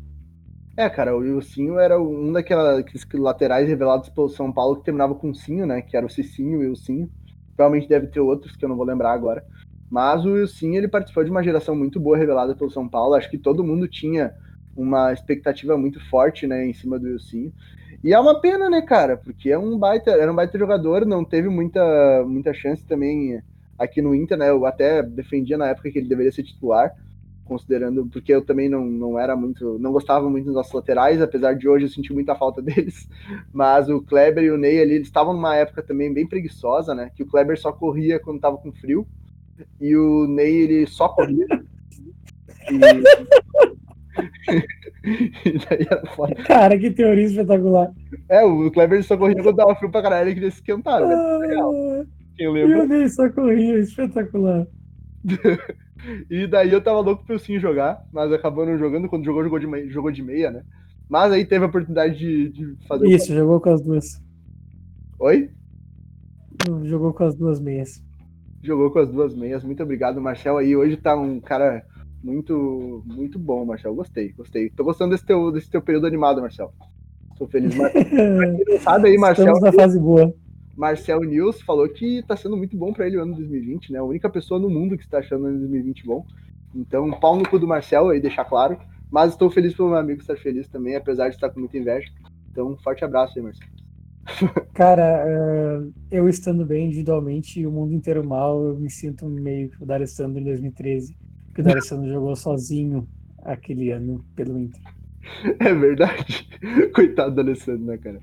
É, 0.76 0.90
cara, 0.90 1.16
o 1.16 1.20
Wilsinho 1.20 1.78
era 1.78 2.02
um 2.02 2.32
daqueles 2.32 3.06
laterais 3.14 3.68
revelados 3.68 4.10
pelo 4.10 4.30
São 4.30 4.52
Paulo 4.52 4.78
que 4.78 4.86
terminava 4.86 5.14
com 5.14 5.34
Cinho, 5.34 5.66
né? 5.66 5.82
Que 5.82 5.98
era 5.98 6.06
o 6.06 6.10
Cicinho 6.10 6.64
e 6.64 6.68
o 6.68 6.70
Wilsinho. 6.70 7.10
Provavelmente 7.56 7.90
deve 7.90 8.08
ter 8.08 8.22
outros 8.22 8.56
que 8.56 8.64
eu 8.64 8.70
não 8.70 8.78
vou 8.78 8.86
lembrar 8.86 9.12
agora. 9.12 9.46
Mas 9.90 10.26
o 10.26 10.32
Wilsinho, 10.32 10.78
ele 10.78 10.88
participou 10.88 11.24
de 11.24 11.30
uma 11.30 11.44
geração 11.44 11.76
muito 11.76 12.00
boa 12.00 12.18
revelada 12.18 12.56
pelo 12.56 12.72
São 12.72 12.88
Paulo. 12.88 13.14
Acho 13.14 13.30
que 13.30 13.38
todo 13.38 13.64
mundo 13.64 13.88
tinha 13.88 14.34
uma 14.76 15.12
expectativa 15.12 15.78
muito 15.78 16.00
forte, 16.10 16.48
né, 16.48 16.66
em 16.66 16.74
cima 16.74 16.98
do 16.98 17.08
Wilsinho. 17.08 17.54
E 18.02 18.14
é 18.14 18.20
uma 18.20 18.40
pena, 18.40 18.70
né, 18.70 18.82
cara? 18.82 19.18
Porque 19.18 19.52
é 19.52 19.60
um 19.60 19.78
baita, 19.78 20.12
era 20.12 20.32
um 20.32 20.36
baita 20.36 20.58
jogador, 20.58 21.06
não 21.06 21.26
teve 21.26 21.50
muita, 21.50 22.24
muita 22.26 22.54
chance 22.54 22.84
também 22.86 23.42
aqui 23.84 24.02
no 24.02 24.16
Inter, 24.16 24.38
né? 24.38 24.50
Eu 24.50 24.66
até 24.66 25.04
defendia 25.04 25.58
na 25.58 25.68
época 25.68 25.92
que 25.92 25.98
ele 25.98 26.08
deveria 26.08 26.32
ser 26.32 26.44
titular 26.44 26.96
considerando, 27.52 28.08
porque 28.08 28.34
eu 28.34 28.42
também 28.42 28.70
não, 28.70 28.86
não 28.86 29.20
era 29.20 29.36
muito, 29.36 29.78
não 29.78 29.92
gostava 29.92 30.30
muito 30.30 30.46
dos 30.46 30.54
nossos 30.54 30.72
laterais, 30.72 31.22
apesar 31.22 31.54
de 31.54 31.68
hoje 31.68 31.84
eu 31.84 31.90
sentir 31.90 32.14
muita 32.14 32.34
falta 32.34 32.62
deles, 32.64 33.10
mas 33.52 33.90
o 33.90 34.02
Kleber 34.02 34.46
e 34.46 34.52
o 34.52 34.58
Ney 34.58 34.80
ali, 34.80 34.94
eles 34.94 35.08
estavam 35.08 35.34
numa 35.34 35.58
época 35.58 35.84
também 35.84 36.14
bem 36.14 36.26
preguiçosa, 36.26 36.96
né, 36.96 37.12
que 37.14 37.24
o 37.24 37.26
Kleber 37.26 37.60
só 37.60 37.74
corria 37.74 38.22
quando 38.22 38.40
tava 38.40 38.58
com 38.58 38.72
frio, 38.72 39.06
e 39.82 39.94
o 39.98 40.28
Ney, 40.28 40.62
ele 40.62 40.88
só 40.88 41.10
corria. 41.10 41.46
E... 42.72 42.80
daí 45.70 45.88
era 45.90 46.06
foda. 46.16 46.36
Cara, 46.36 46.78
que 46.78 46.92
teoria 46.92 47.26
espetacular. 47.26 47.92
É, 48.30 48.44
o 48.44 48.70
Kleber 48.72 49.04
só 49.04 49.18
corria 49.18 49.44
quando 49.44 49.58
tava 49.58 49.76
frio 49.76 49.92
pra 49.92 50.02
caralho, 50.02 50.28
ele 50.28 50.36
queria 50.36 50.50
esquentar, 50.50 51.06
né? 51.06 51.16
Legal. 51.38 51.74
Quem 52.36 52.52
lembra? 52.52 52.78
E 52.78 52.82
o 52.82 52.88
Ney 52.88 53.10
só 53.10 53.30
corria, 53.30 53.80
espetacular. 53.80 54.68
E 56.30 56.48
daí 56.48 56.72
eu 56.72 56.82
tava 56.82 57.00
louco 57.00 57.26
pro 57.26 57.38
Sim 57.38 57.60
jogar, 57.60 58.04
mas 58.12 58.32
acabou 58.32 58.66
não 58.66 58.78
jogando. 58.78 59.08
Quando 59.08 59.26
jogou, 59.26 59.44
jogou 59.44 59.60
de, 59.60 59.68
meia, 59.68 59.90
jogou 59.90 60.12
de 60.12 60.24
meia, 60.24 60.50
né? 60.50 60.64
Mas 61.08 61.32
aí 61.32 61.46
teve 61.46 61.66
a 61.66 61.68
oportunidade 61.68 62.18
de, 62.18 62.50
de 62.50 62.88
fazer. 62.88 63.08
Isso, 63.08 63.34
jogou 63.34 63.60
com 63.60 63.70
as 63.70 63.82
duas. 63.82 64.22
Oi? 65.20 65.50
Jogou 66.84 67.14
com 67.14 67.24
as 67.24 67.36
duas 67.36 67.60
meias. 67.60 68.04
Jogou 68.64 68.92
com 68.92 69.00
as 69.00 69.10
duas 69.10 69.36
meias. 69.36 69.64
Muito 69.64 69.84
obrigado, 69.84 70.22
Marcel. 70.22 70.58
Aí 70.58 70.76
hoje 70.76 70.98
tá 70.98 71.16
um 71.16 71.40
cara 71.40 71.84
Muito, 72.24 73.04
muito 73.06 73.38
bom, 73.38 73.66
Marcel. 73.66 73.94
Gostei, 73.94 74.32
gostei. 74.34 74.70
Tô 74.70 74.84
gostando 74.84 75.12
desse 75.12 75.26
teu, 75.26 75.52
desse 75.52 75.70
teu 75.70 75.82
período 75.82 76.08
animado, 76.08 76.42
Marcel. 76.42 76.72
Tô 77.38 77.48
feliz. 77.48 77.76
Sabe 78.82 79.10
aí, 79.10 79.18
Marcel. 79.18 79.54
Estamos 79.54 79.62
na 79.62 79.72
fase 79.72 80.00
boa. 80.00 80.34
Marcel 80.82 81.20
News 81.20 81.62
falou 81.62 81.88
que 81.88 82.24
tá 82.24 82.36
sendo 82.36 82.58
muito 82.58 82.76
bom 82.76 82.92
para 82.92 83.06
ele 83.06 83.16
o 83.16 83.22
ano 83.22 83.36
2020, 83.36 83.94
né? 83.94 84.00
A 84.00 84.04
única 84.04 84.28
pessoa 84.28 84.60
no 84.60 84.68
mundo 84.68 84.98
que 84.98 85.04
está 85.04 85.20
achando 85.20 85.44
o 85.44 85.46
ano 85.46 85.60
2020 85.60 86.08
bom. 86.08 86.26
Então, 86.74 87.12
pau 87.12 87.38
no 87.38 87.48
cu 87.48 87.60
do 87.60 87.68
Marcel 87.68 88.10
aí, 88.10 88.20
deixar 88.20 88.46
claro. 88.46 88.80
Mas 89.12 89.34
estou 89.34 89.52
feliz 89.52 89.76
pelo 89.76 89.90
meu 89.90 90.00
amigo 90.00 90.22
estar 90.22 90.36
feliz 90.38 90.68
também, 90.68 90.96
apesar 90.96 91.30
de 91.30 91.36
estar 91.36 91.52
com 91.52 91.60
muita 91.60 91.78
inveja. 91.78 92.10
Então, 92.50 92.72
um 92.72 92.78
forte 92.78 93.06
abraço 93.06 93.38
aí, 93.38 93.44
Marcel. 93.44 93.68
Cara, 94.74 95.24
uh, 95.24 95.94
eu 96.10 96.28
estando 96.28 96.66
bem 96.66 96.88
individualmente 96.88 97.60
e 97.60 97.68
o 97.68 97.72
mundo 97.72 97.94
inteiro 97.94 98.28
mal, 98.28 98.66
eu 98.66 98.76
me 98.76 98.90
sinto 98.90 99.28
meio 99.28 99.70
que 99.70 99.84
o 99.84 99.86
D'Alessandro 99.86 100.42
em 100.42 100.46
2013, 100.46 101.16
que 101.54 101.62
o 101.62 101.64
D'Alessandro 101.64 102.10
jogou 102.12 102.36
sozinho 102.36 103.08
aquele 103.44 103.92
ano 103.92 104.26
pelo 104.36 104.58
Inter. 104.58 104.82
É 105.60 105.74
verdade. 105.76 106.50
Coitado 106.96 107.36
do 107.36 107.42
Alessandro, 107.42 107.86
né, 107.86 108.00
cara? 108.00 108.20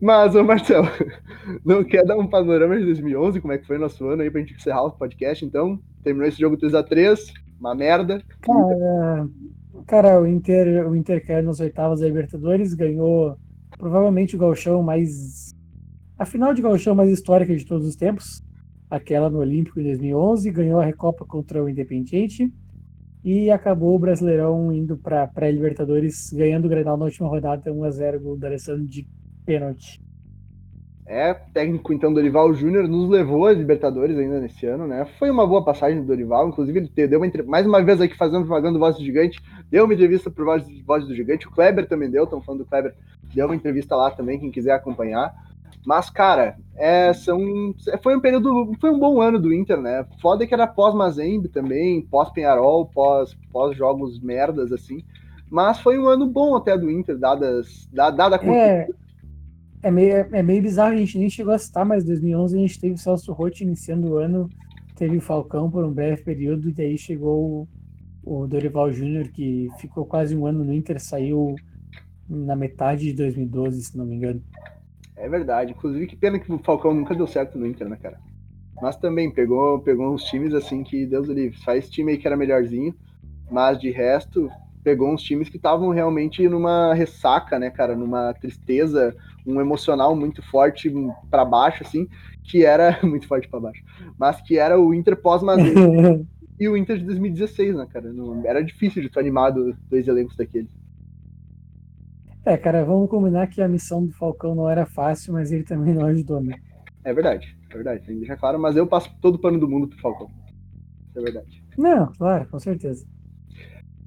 Mas, 0.00 0.34
ô 0.34 0.44
Marcelo, 0.44 0.88
não 1.64 1.84
quer 1.84 2.04
dar 2.04 2.16
um 2.16 2.26
panorama 2.26 2.78
de 2.78 2.84
2011, 2.84 3.40
como 3.40 3.52
é 3.52 3.58
que 3.58 3.66
foi 3.66 3.78
nosso 3.78 4.06
ano 4.06 4.22
aí 4.22 4.30
pra 4.30 4.40
gente 4.40 4.54
encerrar 4.54 4.84
o 4.84 4.90
podcast, 4.90 5.44
então? 5.44 5.78
Terminou 6.02 6.28
esse 6.28 6.40
jogo 6.40 6.56
3x3, 6.56 7.32
uma 7.60 7.74
merda. 7.74 8.22
Cara, 8.40 9.28
cara 9.86 10.20
o 10.20 10.26
Inter, 10.26 10.88
o 10.88 10.96
Inter 10.96 11.24
caiu 11.26 11.42
nas 11.42 11.60
oitavas 11.60 12.00
da 12.00 12.06
Libertadores, 12.06 12.74
ganhou 12.74 13.36
provavelmente 13.78 14.36
o 14.36 14.38
gauchão 14.38 14.82
mais... 14.82 15.54
A 16.18 16.24
final 16.24 16.52
de 16.52 16.62
gauchão 16.62 16.94
mais 16.94 17.10
histórica 17.10 17.54
de 17.54 17.64
todos 17.64 17.86
os 17.86 17.94
tempos, 17.94 18.42
aquela 18.90 19.30
no 19.30 19.38
Olímpico 19.38 19.78
em 19.78 19.84
2011, 19.84 20.50
ganhou 20.50 20.80
a 20.80 20.84
Recopa 20.84 21.24
contra 21.24 21.62
o 21.62 21.68
Independiente 21.68 22.52
e 23.22 23.50
acabou 23.50 23.94
o 23.94 23.98
Brasileirão 23.98 24.72
indo 24.72 24.96
para 24.96 25.26
pré-Libertadores, 25.26 26.32
ganhando 26.32 26.64
o 26.64 26.68
Grenal 26.68 26.96
na 26.96 27.04
última 27.04 27.28
rodada, 27.28 27.70
1x0 27.70 28.18
gol 28.20 28.36
do 28.36 28.46
Alessandro 28.46 28.84
de 28.84 29.06
pênalti. 29.48 29.98
É, 31.06 31.32
técnico 31.32 31.90
então 31.90 32.12
Dorival 32.12 32.52
Júnior 32.52 32.86
nos 32.86 33.08
levou 33.08 33.46
a 33.46 33.52
Libertadores 33.52 34.18
ainda 34.18 34.40
nesse 34.40 34.66
ano, 34.66 34.86
né? 34.86 35.06
Foi 35.18 35.30
uma 35.30 35.46
boa 35.46 35.64
passagem 35.64 36.02
do 36.02 36.06
Dorival, 36.06 36.50
inclusive 36.50 36.80
ele 36.94 37.08
deu 37.08 37.18
uma 37.18 37.30
mais 37.46 37.66
uma 37.66 37.82
vez 37.82 37.98
aqui 37.98 38.14
fazendo 38.14 38.44
propaganda 38.44 38.78
Voz 38.78 38.96
do 38.96 39.02
Gigante, 39.02 39.40
deu 39.70 39.86
uma 39.86 39.94
entrevista 39.94 40.30
pro 40.30 40.44
Voz, 40.44 40.66
Voz 40.86 41.06
do 41.06 41.14
Gigante, 41.14 41.48
o 41.48 41.50
Kleber 41.50 41.88
também 41.88 42.10
deu, 42.10 42.24
estão 42.24 42.42
falando 42.42 42.60
do 42.60 42.68
Kleber, 42.68 42.94
deu 43.32 43.46
uma 43.46 43.56
entrevista 43.56 43.96
lá 43.96 44.10
também, 44.10 44.38
quem 44.38 44.50
quiser 44.50 44.72
acompanhar. 44.72 45.34
Mas, 45.86 46.10
cara, 46.10 46.58
é, 46.76 47.14
são, 47.14 47.40
foi 48.02 48.14
um 48.14 48.20
período, 48.20 48.74
foi 48.78 48.90
um 48.90 48.98
bom 48.98 49.22
ano 49.22 49.38
do 49.40 49.50
Inter, 49.50 49.80
né? 49.80 50.04
Foda 50.20 50.46
que 50.46 50.52
era 50.52 50.66
pós-Mazembe 50.66 51.48
também, 51.48 52.02
pós-Penharol, 52.02 52.84
pós, 52.84 53.34
pós-jogos 53.50 54.20
merdas, 54.20 54.72
assim. 54.72 55.02
Mas 55.50 55.80
foi 55.80 55.98
um 55.98 56.06
ano 56.06 56.26
bom 56.26 56.54
até 56.54 56.76
do 56.76 56.90
Inter, 56.90 57.16
dadas, 57.16 57.88
dada 57.90 58.36
a 58.36 58.46
é, 58.46 58.86
é 59.82 59.90
meio, 59.90 60.14
é 60.32 60.42
meio 60.42 60.62
bizarro, 60.62 60.94
a 60.94 60.96
gente 60.96 61.18
nem 61.18 61.30
chegou 61.30 61.54
a 61.54 61.58
citar, 61.58 61.84
mas 61.84 62.04
em 62.04 62.08
2011 62.08 62.56
a 62.56 62.60
gente 62.60 62.80
teve 62.80 62.94
o 62.94 62.98
Celso 62.98 63.32
Rotti 63.32 63.64
iniciando 63.64 64.08
o 64.08 64.16
ano, 64.16 64.48
teve 64.96 65.16
o 65.16 65.20
Falcão 65.20 65.70
por 65.70 65.84
um 65.84 65.92
breve 65.92 66.22
período, 66.22 66.68
e 66.68 66.72
daí 66.72 66.98
chegou 66.98 67.68
o, 68.24 68.42
o 68.42 68.46
Dorival 68.46 68.92
Júnior, 68.92 69.28
que 69.28 69.68
ficou 69.78 70.04
quase 70.04 70.36
um 70.36 70.46
ano 70.46 70.64
no 70.64 70.72
Inter, 70.72 71.00
saiu 71.00 71.54
na 72.28 72.56
metade 72.56 73.04
de 73.04 73.12
2012, 73.14 73.82
se 73.82 73.96
não 73.96 74.04
me 74.04 74.16
engano. 74.16 74.42
É 75.16 75.28
verdade, 75.28 75.72
inclusive 75.72 76.06
que 76.06 76.16
pena 76.16 76.38
que 76.38 76.52
o 76.52 76.58
Falcão 76.58 76.92
nunca 76.92 77.14
deu 77.14 77.26
certo 77.26 77.58
no 77.58 77.66
Inter, 77.66 77.88
né, 77.88 77.96
cara? 78.00 78.20
Mas 78.80 78.96
também 78.96 79.30
pegou, 79.30 79.80
pegou 79.80 80.14
uns 80.14 80.24
times 80.24 80.54
assim 80.54 80.84
que 80.84 81.06
Deus 81.06 81.28
livre, 81.28 81.56
só 81.58 81.74
esse 81.74 81.90
time 81.90 82.12
aí 82.12 82.18
que 82.18 82.26
era 82.26 82.36
melhorzinho, 82.36 82.94
mas 83.50 83.78
de 83.78 83.90
resto 83.90 84.48
pegou 84.88 85.12
uns 85.12 85.22
times 85.22 85.50
que 85.50 85.58
estavam 85.58 85.90
realmente 85.90 86.48
numa 86.48 86.94
ressaca, 86.94 87.58
né, 87.58 87.68
cara, 87.68 87.94
numa 87.94 88.32
tristeza, 88.32 89.14
um 89.46 89.60
emocional 89.60 90.16
muito 90.16 90.40
forte 90.40 90.90
para 91.30 91.44
baixo, 91.44 91.82
assim, 91.82 92.08
que 92.42 92.64
era 92.64 92.98
muito 93.04 93.28
forte 93.28 93.46
para 93.46 93.60
baixo, 93.60 93.84
mas 94.18 94.40
que 94.40 94.58
era 94.58 94.80
o 94.80 94.94
Inter 94.94 95.14
pós 95.20 95.42
Madeira 95.42 95.78
e 96.58 96.66
o 96.66 96.74
Inter 96.74 96.96
de 96.96 97.04
2016, 97.04 97.76
né, 97.76 97.86
cara? 97.92 98.10
Não, 98.10 98.42
era 98.46 98.64
difícil 98.64 99.02
de 99.02 99.08
estar 99.08 99.20
animado 99.20 99.76
dois 99.90 100.08
elencos 100.08 100.34
daquele. 100.38 100.70
É, 102.46 102.56
cara, 102.56 102.82
vamos 102.82 103.10
combinar 103.10 103.46
que 103.48 103.60
a 103.60 103.68
missão 103.68 104.06
do 104.06 104.12
Falcão 104.14 104.54
não 104.54 104.70
era 104.70 104.86
fácil, 104.86 105.34
mas 105.34 105.52
ele 105.52 105.64
também 105.64 105.92
não 105.92 106.06
ajudou, 106.06 106.40
né? 106.40 106.54
É 107.04 107.12
verdade, 107.12 107.54
é 107.68 107.74
verdade, 107.74 108.06
tem 108.06 108.14
que 108.14 108.20
deixar 108.20 108.38
claro, 108.38 108.58
mas 108.58 108.74
eu 108.74 108.86
passo 108.86 109.14
todo 109.20 109.34
o 109.34 109.38
pano 109.38 109.60
do 109.60 109.68
mundo 109.68 109.86
pro 109.86 110.00
Falcão. 110.00 110.30
Isso 111.10 111.18
é 111.18 111.22
verdade. 111.22 111.62
Não, 111.76 112.10
claro, 112.14 112.48
com 112.48 112.58
certeza. 112.58 113.06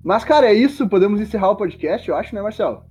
Mas, 0.03 0.23
cara, 0.23 0.47
é 0.47 0.53
isso. 0.53 0.87
Podemos 0.89 1.21
encerrar 1.21 1.51
o 1.51 1.55
podcast, 1.55 2.09
eu 2.09 2.15
acho, 2.15 2.33
né, 2.33 2.41
Marcelo? 2.41 2.83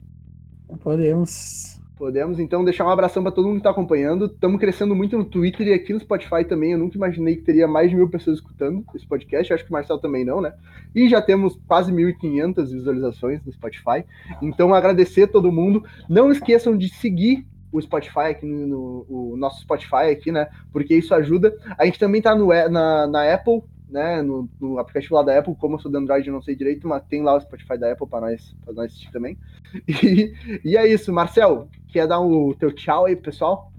Podemos. 0.83 1.81
Podemos, 1.97 2.39
então, 2.39 2.65
deixar 2.65 2.87
um 2.87 2.89
abração 2.89 3.23
para 3.23 3.31
todo 3.31 3.45
mundo 3.45 3.57
que 3.57 3.61
está 3.61 3.71
acompanhando. 3.71 4.25
Estamos 4.25 4.59
crescendo 4.59 4.95
muito 4.95 5.19
no 5.19 5.25
Twitter 5.25 5.67
e 5.67 5.75
aqui 5.75 5.93
no 5.93 6.01
Spotify 6.01 6.45
também. 6.49 6.73
Eu 6.73 6.79
nunca 6.79 6.97
imaginei 6.97 7.37
que 7.37 7.43
teria 7.43 7.69
mais 7.69 7.91
de 7.91 7.97
mil 7.97 8.09
pessoas 8.09 8.39
escutando 8.39 8.83
esse 8.95 9.07
podcast. 9.07 9.51
Eu 9.51 9.55
acho 9.55 9.65
que 9.65 9.71
o 9.71 9.73
Marcelo 9.75 10.01
também 10.01 10.25
não, 10.25 10.41
né? 10.41 10.55
E 10.95 11.11
já 11.11 11.21
temos 11.21 11.61
quase 11.67 11.93
1.500 11.93 12.73
visualizações 12.73 13.45
no 13.45 13.53
Spotify. 13.53 14.05
Então, 14.41 14.73
agradecer 14.73 15.25
a 15.25 15.29
todo 15.29 15.53
mundo. 15.53 15.85
Não 16.09 16.33
esqueçam 16.33 16.75
de 16.75 16.89
seguir 16.89 17.47
o 17.71 17.81
Spotify 17.83 18.31
aqui 18.31 18.47
no, 18.47 18.67
no 18.67 19.07
o 19.33 19.37
nosso 19.37 19.61
Spotify 19.61 20.11
aqui, 20.11 20.33
né? 20.33 20.49
Porque 20.73 20.95
isso 20.95 21.15
ajuda. 21.15 21.55
A 21.77 21.85
gente 21.85 21.99
também 21.99 22.21
está 22.21 22.35
no, 22.35 22.47
na, 22.71 23.07
na 23.07 23.35
Apple 23.35 23.63
né, 23.91 24.23
no, 24.23 24.49
no, 24.61 24.79
aplicativo 24.79 25.15
lá 25.15 25.23
da 25.23 25.39
Apple, 25.39 25.55
como 25.57 25.75
eu 25.75 25.81
sou 25.81 25.91
do 25.91 25.99
Android, 25.99 26.27
eu 26.27 26.35
não 26.35 26.43
sei 26.43 26.55
direito, 26.55 26.87
mas 26.87 27.05
tem 27.05 27.23
lá 27.23 27.37
o 27.37 27.41
Spotify 27.41 27.79
da 27.79 27.93
Apple 27.93 28.09
para 28.09 28.21
nós, 28.21 28.55
pra 28.65 28.73
nós 28.73 28.87
assistir 28.87 29.11
também. 29.11 29.39
E, 30.03 30.35
e 30.65 30.77
é 30.77 30.87
isso, 30.87 31.13
Marcel, 31.13 31.69
quer 31.89 32.07
dar 32.07 32.21
o 32.21 32.55
teu 32.55 32.73
tchau 32.73 33.07
aí, 33.07 33.15
pessoal? 33.15 33.73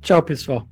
Tchau, 0.00 0.22
pessoal. 0.22 0.68